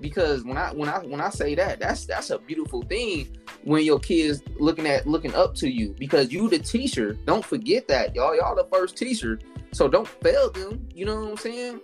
Because 0.00 0.44
when 0.44 0.56
I 0.56 0.72
when 0.72 0.88
I 0.88 0.98
when 0.98 1.20
I 1.20 1.30
say 1.30 1.54
that, 1.54 1.80
that's 1.80 2.06
that's 2.06 2.30
a 2.30 2.38
beautiful 2.38 2.82
thing 2.82 3.36
when 3.64 3.84
your 3.84 3.98
kids 3.98 4.42
looking 4.58 4.86
at 4.86 5.06
looking 5.06 5.34
up 5.34 5.54
to 5.56 5.68
you 5.68 5.94
because 5.98 6.32
you 6.32 6.48
the 6.48 6.58
teacher. 6.58 7.14
Don't 7.24 7.44
forget 7.44 7.88
that, 7.88 8.14
y'all. 8.14 8.36
Y'all 8.36 8.54
the 8.54 8.68
first 8.70 8.96
teacher. 8.96 9.38
So 9.72 9.88
don't 9.88 10.08
fail 10.08 10.50
them. 10.50 10.86
You 10.94 11.06
know 11.06 11.20
what 11.20 11.30
I'm 11.30 11.36
saying? 11.36 11.80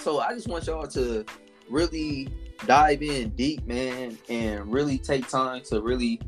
So 0.00 0.20
I 0.20 0.34
just 0.34 0.48
want 0.48 0.66
y'all 0.66 0.86
to 0.88 1.24
really 1.68 2.28
dive 2.66 3.02
in 3.02 3.30
deep, 3.30 3.66
man, 3.66 4.18
and 4.28 4.72
really 4.72 4.98
take 4.98 5.28
time 5.28 5.62
to 5.64 5.80
really 5.80 6.20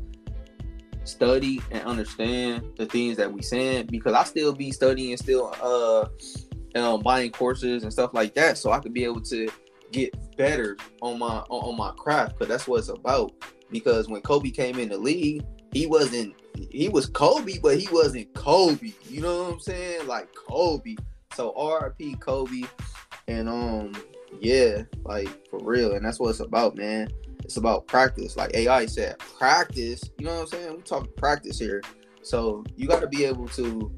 study 1.03 1.61
and 1.71 1.83
understand 1.83 2.71
the 2.75 2.85
things 2.85 3.17
that 3.17 3.31
we 3.31 3.41
saying 3.41 3.87
because 3.87 4.13
I 4.13 4.23
still 4.23 4.53
be 4.53 4.71
studying, 4.71 5.15
still 5.17 5.53
uh 5.61 6.07
um, 6.75 7.01
buying 7.01 7.31
courses 7.31 7.83
and 7.83 7.91
stuff 7.91 8.13
like 8.13 8.35
that, 8.35 8.57
so 8.57 8.71
I 8.71 8.79
could 8.79 8.93
be 8.93 9.03
able 9.03 9.21
to 9.21 9.49
get 9.91 10.13
better 10.37 10.77
on 11.01 11.19
my 11.19 11.39
on, 11.49 11.77
my 11.77 11.91
craft 11.97 12.33
because 12.33 12.47
that's 12.47 12.67
what 12.67 12.79
it's 12.79 12.89
about. 12.89 13.31
Because 13.71 14.07
when 14.07 14.21
Kobe 14.21 14.49
came 14.49 14.79
in 14.79 14.89
the 14.89 14.97
league, 14.97 15.43
he 15.73 15.87
wasn't 15.87 16.35
he 16.71 16.89
was 16.89 17.07
Kobe, 17.07 17.59
but 17.59 17.77
he 17.77 17.87
wasn't 17.91 18.33
Kobe. 18.33 18.93
You 19.09 19.21
know 19.21 19.43
what 19.43 19.53
I'm 19.53 19.59
saying? 19.59 20.07
Like 20.07 20.29
Kobe. 20.33 20.95
So 21.33 21.51
RP 21.51 22.19
Kobe, 22.19 22.63
and 23.27 23.47
um 23.49 23.93
yeah, 24.39 24.83
like 25.03 25.29
for 25.49 25.59
real. 25.59 25.93
And 25.93 26.05
that's 26.05 26.19
what 26.19 26.29
it's 26.29 26.39
about, 26.39 26.75
man. 26.75 27.09
It's 27.43 27.57
about 27.57 27.87
practice. 27.87 28.35
Like 28.35 28.55
AI 28.55 28.85
said, 28.87 29.19
practice. 29.19 30.03
You 30.17 30.25
know 30.25 30.33
what 30.35 30.41
I'm 30.41 30.47
saying? 30.47 30.75
We 30.75 30.81
talking 30.81 31.11
practice 31.17 31.59
here. 31.59 31.81
So 32.21 32.65
you 32.75 32.87
got 32.87 32.99
to 33.01 33.07
be 33.07 33.23
able 33.23 33.47
to 33.49 33.91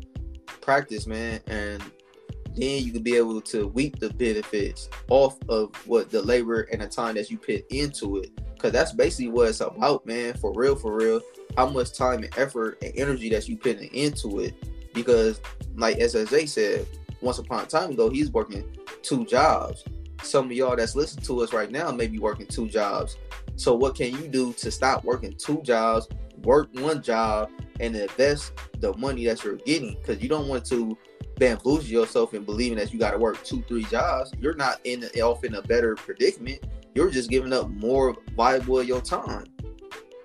practice, 0.61 1.07
man, 1.07 1.39
and 1.47 1.81
then 2.61 2.83
you 2.83 2.91
can 2.91 3.03
be 3.03 3.15
able 3.15 3.41
to 3.41 3.69
reap 3.69 3.99
the 3.99 4.13
benefits 4.13 4.89
off 5.09 5.37
of 5.47 5.75
what 5.87 6.09
the 6.09 6.21
labor 6.21 6.61
and 6.71 6.81
the 6.81 6.87
time 6.87 7.15
that 7.15 7.29
you 7.29 7.37
put 7.37 7.65
into 7.69 8.17
it. 8.17 8.31
Cause 8.57 8.71
that's 8.71 8.91
basically 8.91 9.29
what 9.29 9.47
it's 9.47 9.61
about, 9.61 10.05
man. 10.05 10.33
For 10.33 10.53
real, 10.53 10.75
for 10.75 10.93
real. 10.93 11.21
How 11.55 11.69
much 11.69 11.93
time 11.93 12.23
and 12.23 12.37
effort 12.37 12.77
and 12.81 12.91
energy 12.95 13.29
that 13.29 13.47
you 13.47 13.57
put 13.57 13.79
into 13.79 14.41
it. 14.41 14.53
Because, 14.93 15.39
like 15.75 15.97
SSJ 15.97 16.49
said, 16.49 16.85
once 17.21 17.37
upon 17.37 17.63
a 17.63 17.67
time 17.67 17.91
ago, 17.91 18.09
he's 18.09 18.31
working 18.31 18.65
two 19.01 19.25
jobs 19.25 19.85
some 20.23 20.45
of 20.45 20.51
y'all 20.51 20.75
that's 20.75 20.95
listening 20.95 21.25
to 21.25 21.41
us 21.41 21.53
right 21.53 21.71
now 21.71 21.91
may 21.91 22.07
be 22.07 22.19
working 22.19 22.45
two 22.45 22.67
jobs. 22.67 23.17
So 23.55 23.75
what 23.75 23.95
can 23.95 24.11
you 24.11 24.27
do 24.27 24.53
to 24.53 24.71
stop 24.71 25.03
working 25.03 25.33
two 25.37 25.61
jobs, 25.61 26.07
work 26.43 26.69
one 26.73 27.01
job, 27.01 27.49
and 27.79 27.95
invest 27.95 28.53
the 28.79 28.95
money 28.97 29.25
that 29.25 29.43
you're 29.43 29.55
getting? 29.57 29.95
Because 29.95 30.21
you 30.21 30.29
don't 30.29 30.47
want 30.47 30.65
to 30.65 30.97
bamboozle 31.37 31.89
yourself 31.89 32.33
and 32.33 32.45
believing 32.45 32.77
that 32.77 32.93
you 32.93 32.99
got 32.99 33.11
to 33.11 33.17
work 33.17 33.43
two, 33.43 33.61
three 33.67 33.85
jobs. 33.85 34.31
You're 34.39 34.55
not 34.55 34.79
in 34.83 35.03
off 35.21 35.43
in 35.43 35.55
a 35.55 35.61
better 35.61 35.95
predicament. 35.95 36.65
You're 36.95 37.11
just 37.11 37.29
giving 37.29 37.53
up 37.53 37.69
more 37.69 38.15
valuable 38.35 38.79
of 38.79 38.87
your 38.87 39.01
time. 39.01 39.45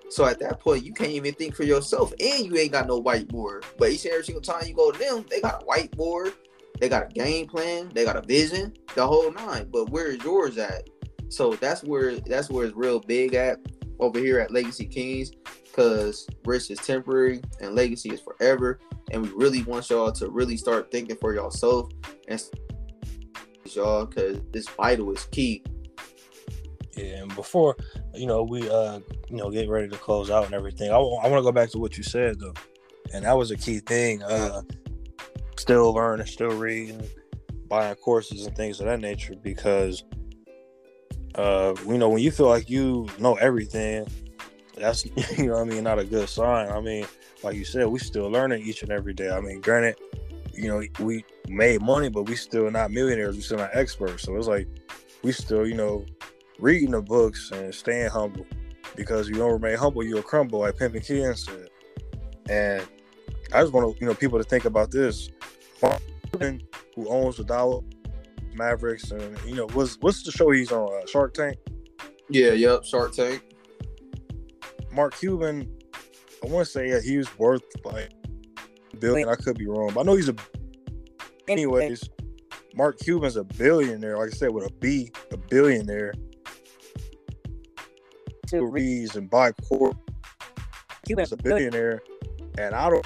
So 0.09 0.25
at 0.25 0.39
that 0.39 0.59
point, 0.59 0.85
you 0.85 0.93
can't 0.93 1.11
even 1.11 1.33
think 1.33 1.55
for 1.55 1.63
yourself, 1.63 2.13
and 2.19 2.45
you 2.45 2.57
ain't 2.57 2.71
got 2.71 2.87
no 2.87 3.01
whiteboard. 3.01 3.65
But 3.77 3.91
each 3.91 4.05
and 4.05 4.13
every 4.13 4.25
single 4.25 4.41
time 4.41 4.67
you 4.67 4.73
go 4.73 4.91
to 4.91 4.97
them, 4.99 5.25
they 5.29 5.41
got 5.41 5.63
a 5.63 5.65
whiteboard. 5.65 6.33
They 6.79 6.89
got 6.89 7.09
a 7.09 7.13
game 7.13 7.47
plan, 7.47 7.89
they 7.93 8.03
got 8.03 8.17
a 8.17 8.21
vision, 8.21 8.73
the 8.95 9.07
whole 9.07 9.31
nine. 9.31 9.69
But 9.71 9.91
where 9.91 10.07
is 10.07 10.23
yours 10.23 10.57
at? 10.57 10.89
So 11.29 11.53
that's 11.53 11.83
where 11.83 12.17
that's 12.19 12.49
where 12.49 12.65
it's 12.65 12.75
real 12.75 12.99
big 12.99 13.33
at 13.33 13.59
over 13.99 14.19
here 14.19 14.39
at 14.39 14.51
Legacy 14.51 14.85
Kings, 14.85 15.31
because 15.63 16.27
rich 16.45 16.69
is 16.69 16.79
temporary 16.79 17.41
and 17.61 17.75
legacy 17.75 18.09
is 18.09 18.19
forever. 18.19 18.79
And 19.11 19.21
we 19.21 19.29
really 19.29 19.63
want 19.63 19.89
y'all 19.89 20.11
to 20.11 20.29
really 20.29 20.57
start 20.57 20.91
thinking 20.91 21.15
for 21.17 21.33
yourself 21.33 21.91
and 22.27 22.41
y'all, 23.73 24.05
because 24.05 24.39
this 24.51 24.67
vital 24.69 25.11
is 25.11 25.25
key. 25.25 25.63
Yeah, 26.95 27.23
and 27.23 27.35
before 27.35 27.75
you 28.13 28.25
know 28.25 28.43
we 28.43 28.69
uh 28.69 28.99
you 29.29 29.35
know 29.37 29.51
get 29.51 29.67
ready 29.67 29.89
to 29.89 29.97
close 29.97 30.29
out 30.29 30.45
and 30.45 30.53
everything, 30.53 30.91
I, 30.91 30.95
I 30.95 31.27
want 31.27 31.37
to 31.37 31.41
go 31.41 31.51
back 31.51 31.69
to 31.71 31.79
what 31.79 31.97
you 31.97 32.03
said 32.03 32.39
though, 32.39 32.53
and 33.13 33.25
that 33.25 33.37
was 33.37 33.51
a 33.51 33.57
key 33.57 33.79
thing. 33.79 34.23
Uh, 34.23 34.61
still 35.57 35.93
learning, 35.93 36.25
still 36.25 36.51
reading, 36.51 37.03
buying 37.67 37.95
courses 37.95 38.45
and 38.45 38.55
things 38.55 38.79
of 38.79 38.85
that 38.85 38.99
nature 38.99 39.35
because 39.41 40.03
uh 41.35 41.73
you 41.85 41.97
know 41.97 42.07
when 42.07 42.21
you 42.21 42.31
feel 42.31 42.47
like 42.47 42.69
you 42.69 43.07
know 43.19 43.35
everything, 43.35 44.07
that's 44.77 45.05
you 45.37 45.47
know 45.47 45.57
I 45.57 45.63
mean 45.63 45.83
not 45.83 45.99
a 45.99 46.05
good 46.05 46.29
sign. 46.29 46.69
I 46.69 46.79
mean, 46.81 47.05
like 47.43 47.55
you 47.55 47.65
said, 47.65 47.87
we 47.87 47.99
still 47.99 48.29
learning 48.29 48.63
each 48.63 48.83
and 48.83 48.91
every 48.91 49.13
day. 49.13 49.29
I 49.29 49.39
mean, 49.41 49.61
granted, 49.61 49.97
you 50.53 50.67
know 50.67 50.83
we 51.03 51.25
made 51.47 51.81
money, 51.81 52.09
but 52.09 52.23
we 52.23 52.35
still 52.35 52.69
not 52.71 52.91
millionaires. 52.91 53.35
We 53.35 53.41
still 53.41 53.57
not 53.57 53.71
experts. 53.73 54.23
So 54.23 54.35
it's 54.35 54.47
like 54.47 54.67
we 55.23 55.31
still 55.31 55.67
you 55.67 55.75
know 55.75 56.05
reading 56.59 56.91
the 56.91 57.01
books 57.01 57.51
and 57.51 57.73
staying 57.73 58.09
humble 58.09 58.45
because 58.95 59.27
you 59.27 59.35
don't 59.35 59.51
remain 59.51 59.77
humble, 59.77 60.03
you'll 60.03 60.21
crumble, 60.21 60.59
like 60.59 60.77
Pimpin' 60.77 61.05
Ken 61.05 61.35
said. 61.35 61.69
And 62.49 62.87
I 63.53 63.61
just 63.61 63.73
want 63.73 63.93
to, 63.93 63.99
you 63.99 64.07
know, 64.07 64.13
people 64.13 64.37
to 64.37 64.43
think 64.43 64.65
about 64.65 64.91
this. 64.91 65.29
Who 66.39 67.09
owns 67.09 67.37
the 67.37 67.43
Dallas 67.43 67.83
Mavericks 68.53 69.11
and 69.11 69.37
you 69.45 69.55
know 69.55 69.67
what's 69.73 69.97
what's 70.01 70.23
the 70.23 70.31
show 70.31 70.49
he's 70.51 70.71
on 70.71 70.89
uh, 70.93 71.05
Shark 71.07 71.33
Tank? 71.33 71.57
Yeah, 72.29 72.51
yep, 72.51 72.85
Shark 72.85 73.13
Tank. 73.13 73.43
Mark 74.95 75.17
Cuban, 75.17 75.69
I 76.41 76.47
want 76.47 76.65
to 76.65 76.71
say 76.71 76.89
yeah, 76.89 77.01
he 77.01 77.17
was 77.17 77.37
worth 77.37 77.63
like 77.83 78.11
a 78.93 78.97
billion. 78.97 79.27
I 79.27 79.35
could 79.35 79.57
be 79.57 79.67
wrong, 79.67 79.91
but 79.93 80.01
I 80.01 80.03
know 80.03 80.15
he's 80.15 80.29
a. 80.29 80.35
Anyways, 81.49 82.09
Mark 82.73 82.97
Cuban's 82.99 83.35
a 83.35 83.43
billionaire. 83.43 84.17
Like 84.17 84.29
I 84.29 84.31
said, 84.31 84.51
with 84.51 84.65
a 84.65 84.73
B, 84.73 85.11
a 85.31 85.37
billionaire 85.37 86.13
to 88.47 88.65
Reeves 88.65 89.17
and 89.17 89.29
buy 89.29 89.51
court. 89.51 89.97
Cuban's 91.05 91.33
a 91.33 91.37
billionaire, 91.37 92.01
and 92.57 92.73
I 92.73 92.89
don't 92.89 93.05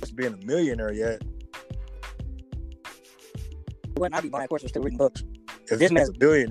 just 0.00 0.16
being 0.16 0.34
a 0.34 0.44
millionaire 0.44 0.92
yet. 0.92 1.22
When 3.94 4.12
I 4.12 4.20
be 4.20 4.28
buying 4.28 4.48
courses, 4.48 4.70
still 4.70 4.82
reading 4.82 4.98
books. 4.98 5.22
If 5.70 5.78
this 5.78 5.92
man's 5.92 6.08
a 6.08 6.12
billion, 6.12 6.50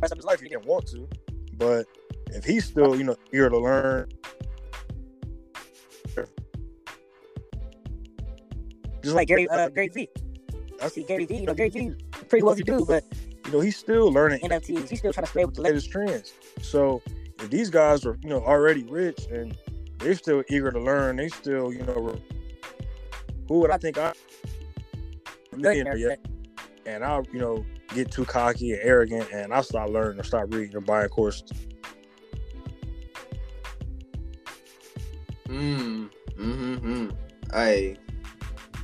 rest 0.00 0.12
of 0.12 0.18
his 0.18 0.26
life 0.26 0.40
he 0.40 0.50
didn't 0.50 0.66
want 0.66 0.86
to, 0.88 1.08
but 1.54 1.86
if 2.34 2.44
he's 2.44 2.64
still, 2.64 2.96
you 2.96 3.04
know, 3.04 3.16
here 3.30 3.48
to 3.48 3.58
learn, 3.58 4.10
just 9.02 9.14
like 9.14 9.28
Gary, 9.28 9.48
uh, 9.48 9.68
Gary 9.68 9.88
V. 9.88 10.08
I 10.82 10.88
see 10.88 11.02
Gary 11.04 11.26
V. 11.26 11.36
You 11.36 11.46
know, 11.46 11.54
Gary 11.54 11.70
V. 11.70 11.92
Pretty 12.28 12.44
well 12.44 12.54
to 12.54 12.62
do, 12.62 12.84
but 12.86 13.04
you 13.46 13.52
know, 13.52 13.60
he's 13.60 13.76
still 13.76 14.12
learning 14.12 14.40
NFTs. 14.40 14.88
He's 14.88 14.98
still 15.00 15.12
trying 15.12 15.26
to 15.26 15.30
stay 15.30 15.44
with 15.44 15.56
the 15.56 15.62
latest 15.62 15.90
trends. 15.90 16.32
So 16.62 17.02
if 17.40 17.50
these 17.50 17.70
guys 17.70 18.04
are, 18.06 18.18
you 18.22 18.28
know, 18.28 18.40
already 18.40 18.84
rich 18.84 19.26
and 19.30 19.56
they're 19.98 20.14
still 20.14 20.44
eager 20.48 20.70
to 20.70 20.80
learn, 20.80 21.16
they 21.16 21.28
still, 21.28 21.72
you 21.72 21.82
know, 21.82 22.16
who 23.48 23.60
would 23.60 23.70
I 23.70 23.78
think 23.78 23.98
I? 23.98 24.12
And 26.86 27.04
I'll, 27.04 27.24
you 27.32 27.38
know, 27.40 27.64
get 27.94 28.10
too 28.10 28.24
cocky 28.24 28.72
and 28.72 28.80
arrogant 28.82 29.28
and 29.32 29.52
I'll 29.52 29.62
stop 29.62 29.90
learning 29.90 30.20
or 30.20 30.24
stop 30.24 30.52
reading 30.54 30.76
or 30.76 30.80
buying 30.80 31.08
courses. 31.08 31.50
Hey, 37.60 37.96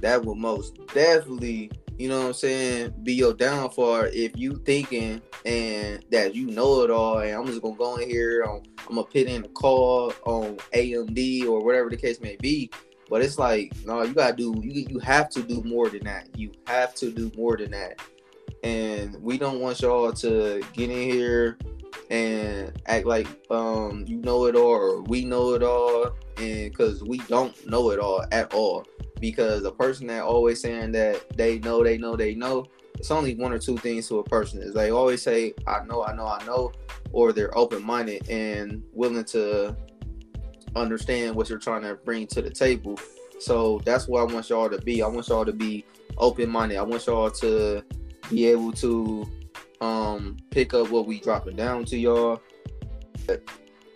that 0.02 0.24
would 0.24 0.36
most 0.36 0.76
definitely 0.94 1.70
you 1.98 2.10
know 2.10 2.20
what 2.20 2.26
I'm 2.26 2.32
saying, 2.34 2.94
be 3.04 3.14
your 3.14 3.32
downfall 3.32 4.08
if 4.12 4.36
you 4.36 4.56
thinking 4.66 5.22
and 5.46 6.04
that 6.10 6.34
you 6.34 6.46
know 6.46 6.82
it 6.82 6.90
all 6.90 7.20
and 7.20 7.34
I'm 7.34 7.46
just 7.46 7.62
gonna 7.62 7.74
go 7.74 7.96
in 7.96 8.08
here, 8.08 8.42
I'm 8.42 8.62
gonna 8.86 9.04
put 9.04 9.16
in 9.16 9.44
a 9.44 9.48
call 9.48 10.12
on 10.26 10.58
AMD 10.74 11.46
or 11.46 11.64
whatever 11.64 11.88
the 11.88 11.96
case 11.96 12.20
may 12.20 12.36
be. 12.36 12.70
But 13.08 13.22
it's 13.22 13.38
like, 13.38 13.72
no, 13.86 14.02
you 14.02 14.12
gotta 14.12 14.36
do 14.36 14.60
you 14.62 14.86
you 14.90 14.98
have 14.98 15.30
to 15.30 15.42
do 15.42 15.62
more 15.62 15.88
than 15.88 16.04
that. 16.04 16.28
You 16.36 16.52
have 16.66 16.94
to 16.96 17.10
do 17.10 17.32
more 17.34 17.56
than 17.56 17.70
that. 17.70 18.00
And 18.62 19.16
we 19.22 19.38
don't 19.38 19.60
want 19.60 19.80
y'all 19.80 20.12
to 20.12 20.62
get 20.74 20.90
in 20.90 21.10
here 21.10 21.56
and 22.10 22.72
act 22.86 23.06
like 23.06 23.26
um 23.50 24.04
you 24.06 24.16
know 24.18 24.46
it 24.46 24.54
all 24.54 24.62
or 24.62 25.02
we 25.02 25.24
know 25.24 25.54
it 25.54 25.62
all 25.62 26.10
and 26.38 26.70
because 26.70 27.02
we 27.02 27.18
don't 27.28 27.66
know 27.66 27.90
it 27.90 27.98
all 27.98 28.24
at 28.32 28.52
all. 28.52 28.84
Because 29.18 29.64
a 29.64 29.72
person 29.72 30.06
that 30.08 30.22
always 30.22 30.60
saying 30.60 30.92
that 30.92 31.36
they 31.36 31.58
know 31.58 31.82
they 31.82 31.96
know 31.96 32.16
they 32.16 32.34
know 32.34 32.66
it's 32.98 33.10
only 33.10 33.34
one 33.34 33.52
or 33.52 33.58
two 33.58 33.76
things 33.78 34.08
to 34.08 34.18
a 34.18 34.24
person 34.24 34.62
is 34.62 34.72
they 34.72 34.90
always 34.90 35.22
say 35.22 35.52
i 35.66 35.84
know 35.84 36.02
i 36.04 36.14
know 36.14 36.26
i 36.26 36.42
know 36.46 36.72
or 37.12 37.32
they're 37.32 37.56
open-minded 37.56 38.28
and 38.28 38.82
willing 38.92 39.24
to 39.24 39.76
understand 40.74 41.34
what 41.34 41.48
you're 41.48 41.58
trying 41.58 41.82
to 41.82 41.94
bring 41.94 42.26
to 42.26 42.42
the 42.42 42.50
table. 42.50 42.98
So 43.40 43.80
that's 43.84 44.08
what 44.08 44.20
i 44.20 44.32
want 44.32 44.48
y'all 44.50 44.68
to 44.68 44.78
be. 44.78 45.02
I 45.02 45.06
want 45.06 45.28
y'all 45.28 45.44
to 45.44 45.52
be 45.52 45.84
open-minded. 46.18 46.76
I 46.76 46.82
want 46.82 47.06
y'all 47.06 47.30
to 47.30 47.82
be 48.30 48.46
able 48.46 48.72
to 48.72 49.28
um 49.80 50.36
pick 50.50 50.74
up 50.74 50.90
what 50.90 51.06
we 51.06 51.20
dropping 51.20 51.56
down 51.56 51.84
to 51.86 51.98
y'all. 51.98 52.40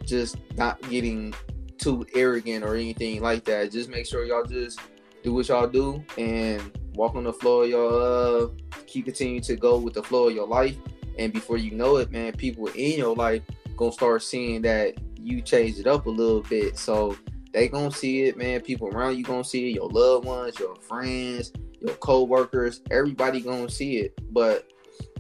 Just 0.05 0.37
not 0.57 0.81
getting 0.91 1.35
too 1.79 2.07
arrogant 2.15 2.65
or 2.65 2.75
anything 2.75 3.23
like 3.23 3.45
that. 3.45 3.73
Just 3.73 3.89
make 3.89 4.07
sure 4.07 4.25
y'all 4.25 4.45
just 4.45 4.81
do 5.23 5.35
what 5.35 5.49
y'all 5.49 5.67
do 5.67 6.05
and 6.19 6.79
walk 6.95 7.15
on 7.15 7.25
the 7.25 7.33
floor 7.33 7.67
y'all. 7.67 8.45
Uh, 8.45 8.49
keep 8.87 9.07
continuing 9.07 9.43
to 9.43 9.57
go 9.57 9.79
with 9.79 9.95
the 9.95 10.03
flow 10.03 10.29
of 10.29 10.35
your 10.35 10.47
life. 10.47 10.77
And 11.19 11.33
before 11.33 11.59
you 11.59 11.73
know 11.73 11.97
it 11.97 12.11
man 12.11 12.33
people 12.33 12.67
in 12.69 12.99
your 12.99 13.15
life 13.15 13.43
gonna 13.77 13.93
start 13.93 14.23
seeing 14.23 14.63
that 14.63 14.95
you 15.19 15.41
changed 15.41 15.79
it 15.79 15.87
up 15.87 16.07
a 16.07 16.11
little 16.11 16.43
bit. 16.43 16.77
So 16.77 17.17
they 17.53 17.69
gonna 17.69 17.91
see 17.91 18.23
it 18.23 18.37
man. 18.37 18.61
People 18.61 18.89
around 18.89 19.17
you 19.17 19.25
gonna 19.25 19.45
see 19.45 19.71
it. 19.71 19.75
Your 19.75 19.89
loved 19.89 20.27
ones 20.27 20.59
your 20.59 20.77
friends 20.77 21.53
your 21.81 21.95
co-workers 21.97 22.83
everybody 22.91 23.41
gonna 23.41 23.71
see 23.71 23.99
it. 23.99 24.19
But 24.33 24.71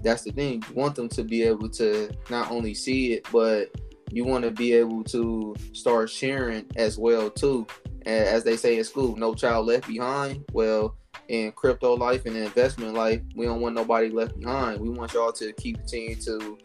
that's 0.02 0.22
the 0.22 0.32
thing 0.32 0.62
you 0.68 0.74
want 0.74 0.94
them 0.94 1.08
to 1.08 1.22
be 1.22 1.42
able 1.42 1.68
to 1.68 2.10
not 2.30 2.50
only 2.50 2.74
see 2.74 3.12
it 3.12 3.26
but 3.32 3.68
you 4.10 4.24
want 4.24 4.42
to 4.42 4.50
be 4.50 4.72
able 4.72 5.04
to 5.04 5.54
start 5.72 6.10
sharing 6.10 6.66
as 6.76 6.98
well 6.98 7.30
too 7.30 7.66
as 8.06 8.44
they 8.44 8.56
say 8.56 8.78
in 8.78 8.84
school, 8.84 9.16
no 9.16 9.34
child 9.34 9.66
left 9.66 9.86
behind. 9.86 10.44
Well, 10.52 10.96
in 11.28 11.52
crypto 11.52 11.94
life 11.94 12.26
and 12.26 12.36
investment 12.36 12.94
life, 12.94 13.20
we 13.36 13.46
don't 13.46 13.60
want 13.60 13.74
nobody 13.74 14.08
left 14.08 14.38
behind. 14.38 14.80
We 14.80 14.88
want 14.90 15.12
y'all 15.12 15.32
to 15.32 15.52
keep 15.52 15.78
continuing 15.78 16.18
to 16.20 16.58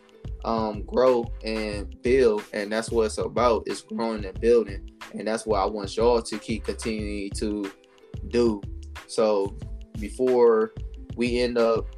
um, 0.44 0.84
grow 0.84 1.32
and 1.44 2.02
build, 2.02 2.44
and 2.54 2.72
that's 2.72 2.90
what 2.90 3.08
it's 3.08 3.18
about. 3.18 3.64
It's 3.66 3.82
growing 3.82 4.26
and 4.26 4.40
building, 4.40 4.90
and 5.14 5.28
that's 5.28 5.46
what 5.46 5.60
I 5.60 5.66
want 5.66 5.96
y'all 5.98 6.22
to 6.22 6.38
keep 6.38 6.66
continuing 6.66 7.32
to 7.32 7.72
do. 8.30 8.62
So 9.08 9.58
before 10.00 10.74
we 11.16 11.40
end 11.42 11.58
up 11.58 11.95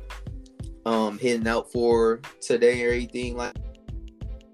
um, 0.87 1.19
hitting 1.19 1.47
out 1.47 1.71
for 1.71 2.21
today 2.41 2.83
or 2.85 2.91
anything 2.91 3.35
like, 3.37 3.55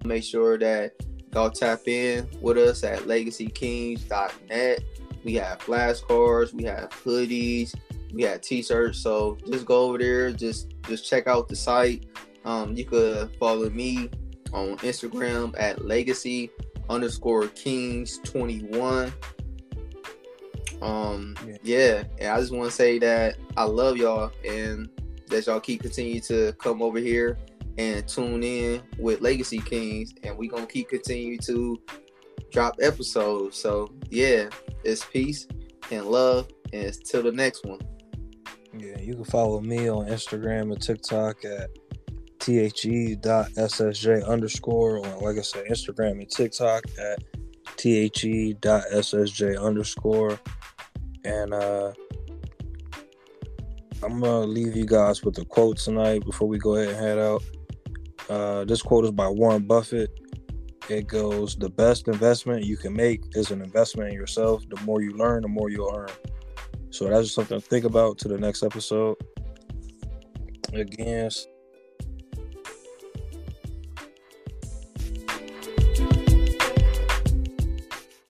make 0.04 0.24
sure 0.24 0.58
that 0.58 0.92
Y'all 1.34 1.50
tap 1.50 1.88
in 1.88 2.28
with 2.40 2.56
us 2.56 2.84
at 2.84 3.00
legacykings.net. 3.00 4.84
We 5.24 5.34
have 5.34 5.58
flashcards, 5.58 6.54
we 6.54 6.62
have 6.62 6.90
hoodies, 6.90 7.74
we 8.12 8.22
have 8.22 8.40
t-shirts. 8.40 9.00
So 9.00 9.36
just 9.50 9.66
go 9.66 9.86
over 9.86 9.98
there, 9.98 10.30
just 10.30 10.74
just 10.86 11.04
check 11.04 11.26
out 11.26 11.48
the 11.48 11.56
site. 11.56 12.06
Um, 12.44 12.76
you 12.76 12.84
could 12.84 13.34
follow 13.40 13.68
me 13.68 14.10
on 14.52 14.76
Instagram 14.78 15.56
at 15.58 15.84
legacy 15.84 16.50
underscore 16.88 17.48
kings 17.48 18.18
21. 18.22 19.12
Um, 20.82 21.34
yeah. 21.44 21.56
yeah, 21.64 22.04
and 22.20 22.28
I 22.28 22.38
just 22.38 22.52
want 22.52 22.70
to 22.70 22.76
say 22.76 23.00
that 23.00 23.38
I 23.56 23.64
love 23.64 23.96
y'all 23.96 24.30
and 24.48 24.88
that 25.28 25.46
y'all 25.46 25.60
keep 25.60 25.82
continue 25.82 26.20
to 26.20 26.52
come 26.54 26.82
over 26.82 26.98
here 26.98 27.38
and 27.78 28.06
tune 28.06 28.42
in 28.42 28.82
with 28.98 29.20
Legacy 29.20 29.58
Kings, 29.58 30.14
and 30.22 30.36
we 30.36 30.48
gonna 30.48 30.66
keep 30.66 30.88
continue 30.88 31.38
to 31.38 31.80
drop 32.52 32.76
episodes. 32.80 33.56
So 33.56 33.92
yeah, 34.10 34.48
it's 34.84 35.04
peace 35.04 35.46
and 35.90 36.06
love, 36.06 36.48
and 36.72 36.84
it's 36.84 36.98
till 36.98 37.22
the 37.22 37.32
next 37.32 37.64
one. 37.64 37.80
Yeah, 38.76 38.98
you 39.00 39.14
can 39.14 39.24
follow 39.24 39.60
me 39.60 39.88
on 39.88 40.06
Instagram 40.06 40.72
and 40.72 40.80
TikTok 40.80 41.44
at 41.44 41.70
the.ssj 42.44 44.26
underscore, 44.26 44.98
or 44.98 45.16
like 45.20 45.38
I 45.38 45.42
said, 45.42 45.66
Instagram 45.66 46.20
and 46.20 46.30
TikTok 46.30 46.84
at 46.98 47.22
the.ssj 47.78 49.60
underscore. 49.62 50.38
And 51.24 51.54
uh 51.54 51.92
I'm 54.04 54.20
gonna 54.20 54.46
leave 54.46 54.76
you 54.76 54.84
guys 54.84 55.22
with 55.24 55.38
a 55.38 55.46
quote 55.46 55.78
tonight 55.78 56.24
before 56.26 56.46
we 56.46 56.58
go 56.58 56.76
ahead 56.76 56.88
and 56.90 56.98
head 56.98 57.18
out. 57.18 57.42
Uh, 58.28 58.64
this 58.64 58.82
quote 58.82 59.06
is 59.06 59.12
by 59.12 59.28
Warren 59.28 59.66
Buffett. 59.66 60.10
It 60.90 61.06
goes, 61.06 61.56
The 61.56 61.70
best 61.70 62.06
investment 62.08 62.64
you 62.64 62.76
can 62.76 62.92
make 62.92 63.22
is 63.32 63.50
an 63.50 63.62
investment 63.62 64.10
in 64.10 64.14
yourself. 64.14 64.62
The 64.68 64.78
more 64.82 65.00
you 65.00 65.12
learn, 65.12 65.40
the 65.40 65.48
more 65.48 65.70
you'll 65.70 65.94
earn. 65.94 66.10
So 66.90 67.08
that's 67.08 67.22
just 67.22 67.34
something 67.34 67.58
to 67.58 67.66
think 67.66 67.86
about 67.86 68.18
to 68.18 68.28
the 68.28 68.36
next 68.36 68.62
episode. 68.62 69.16
Again, 70.74 71.30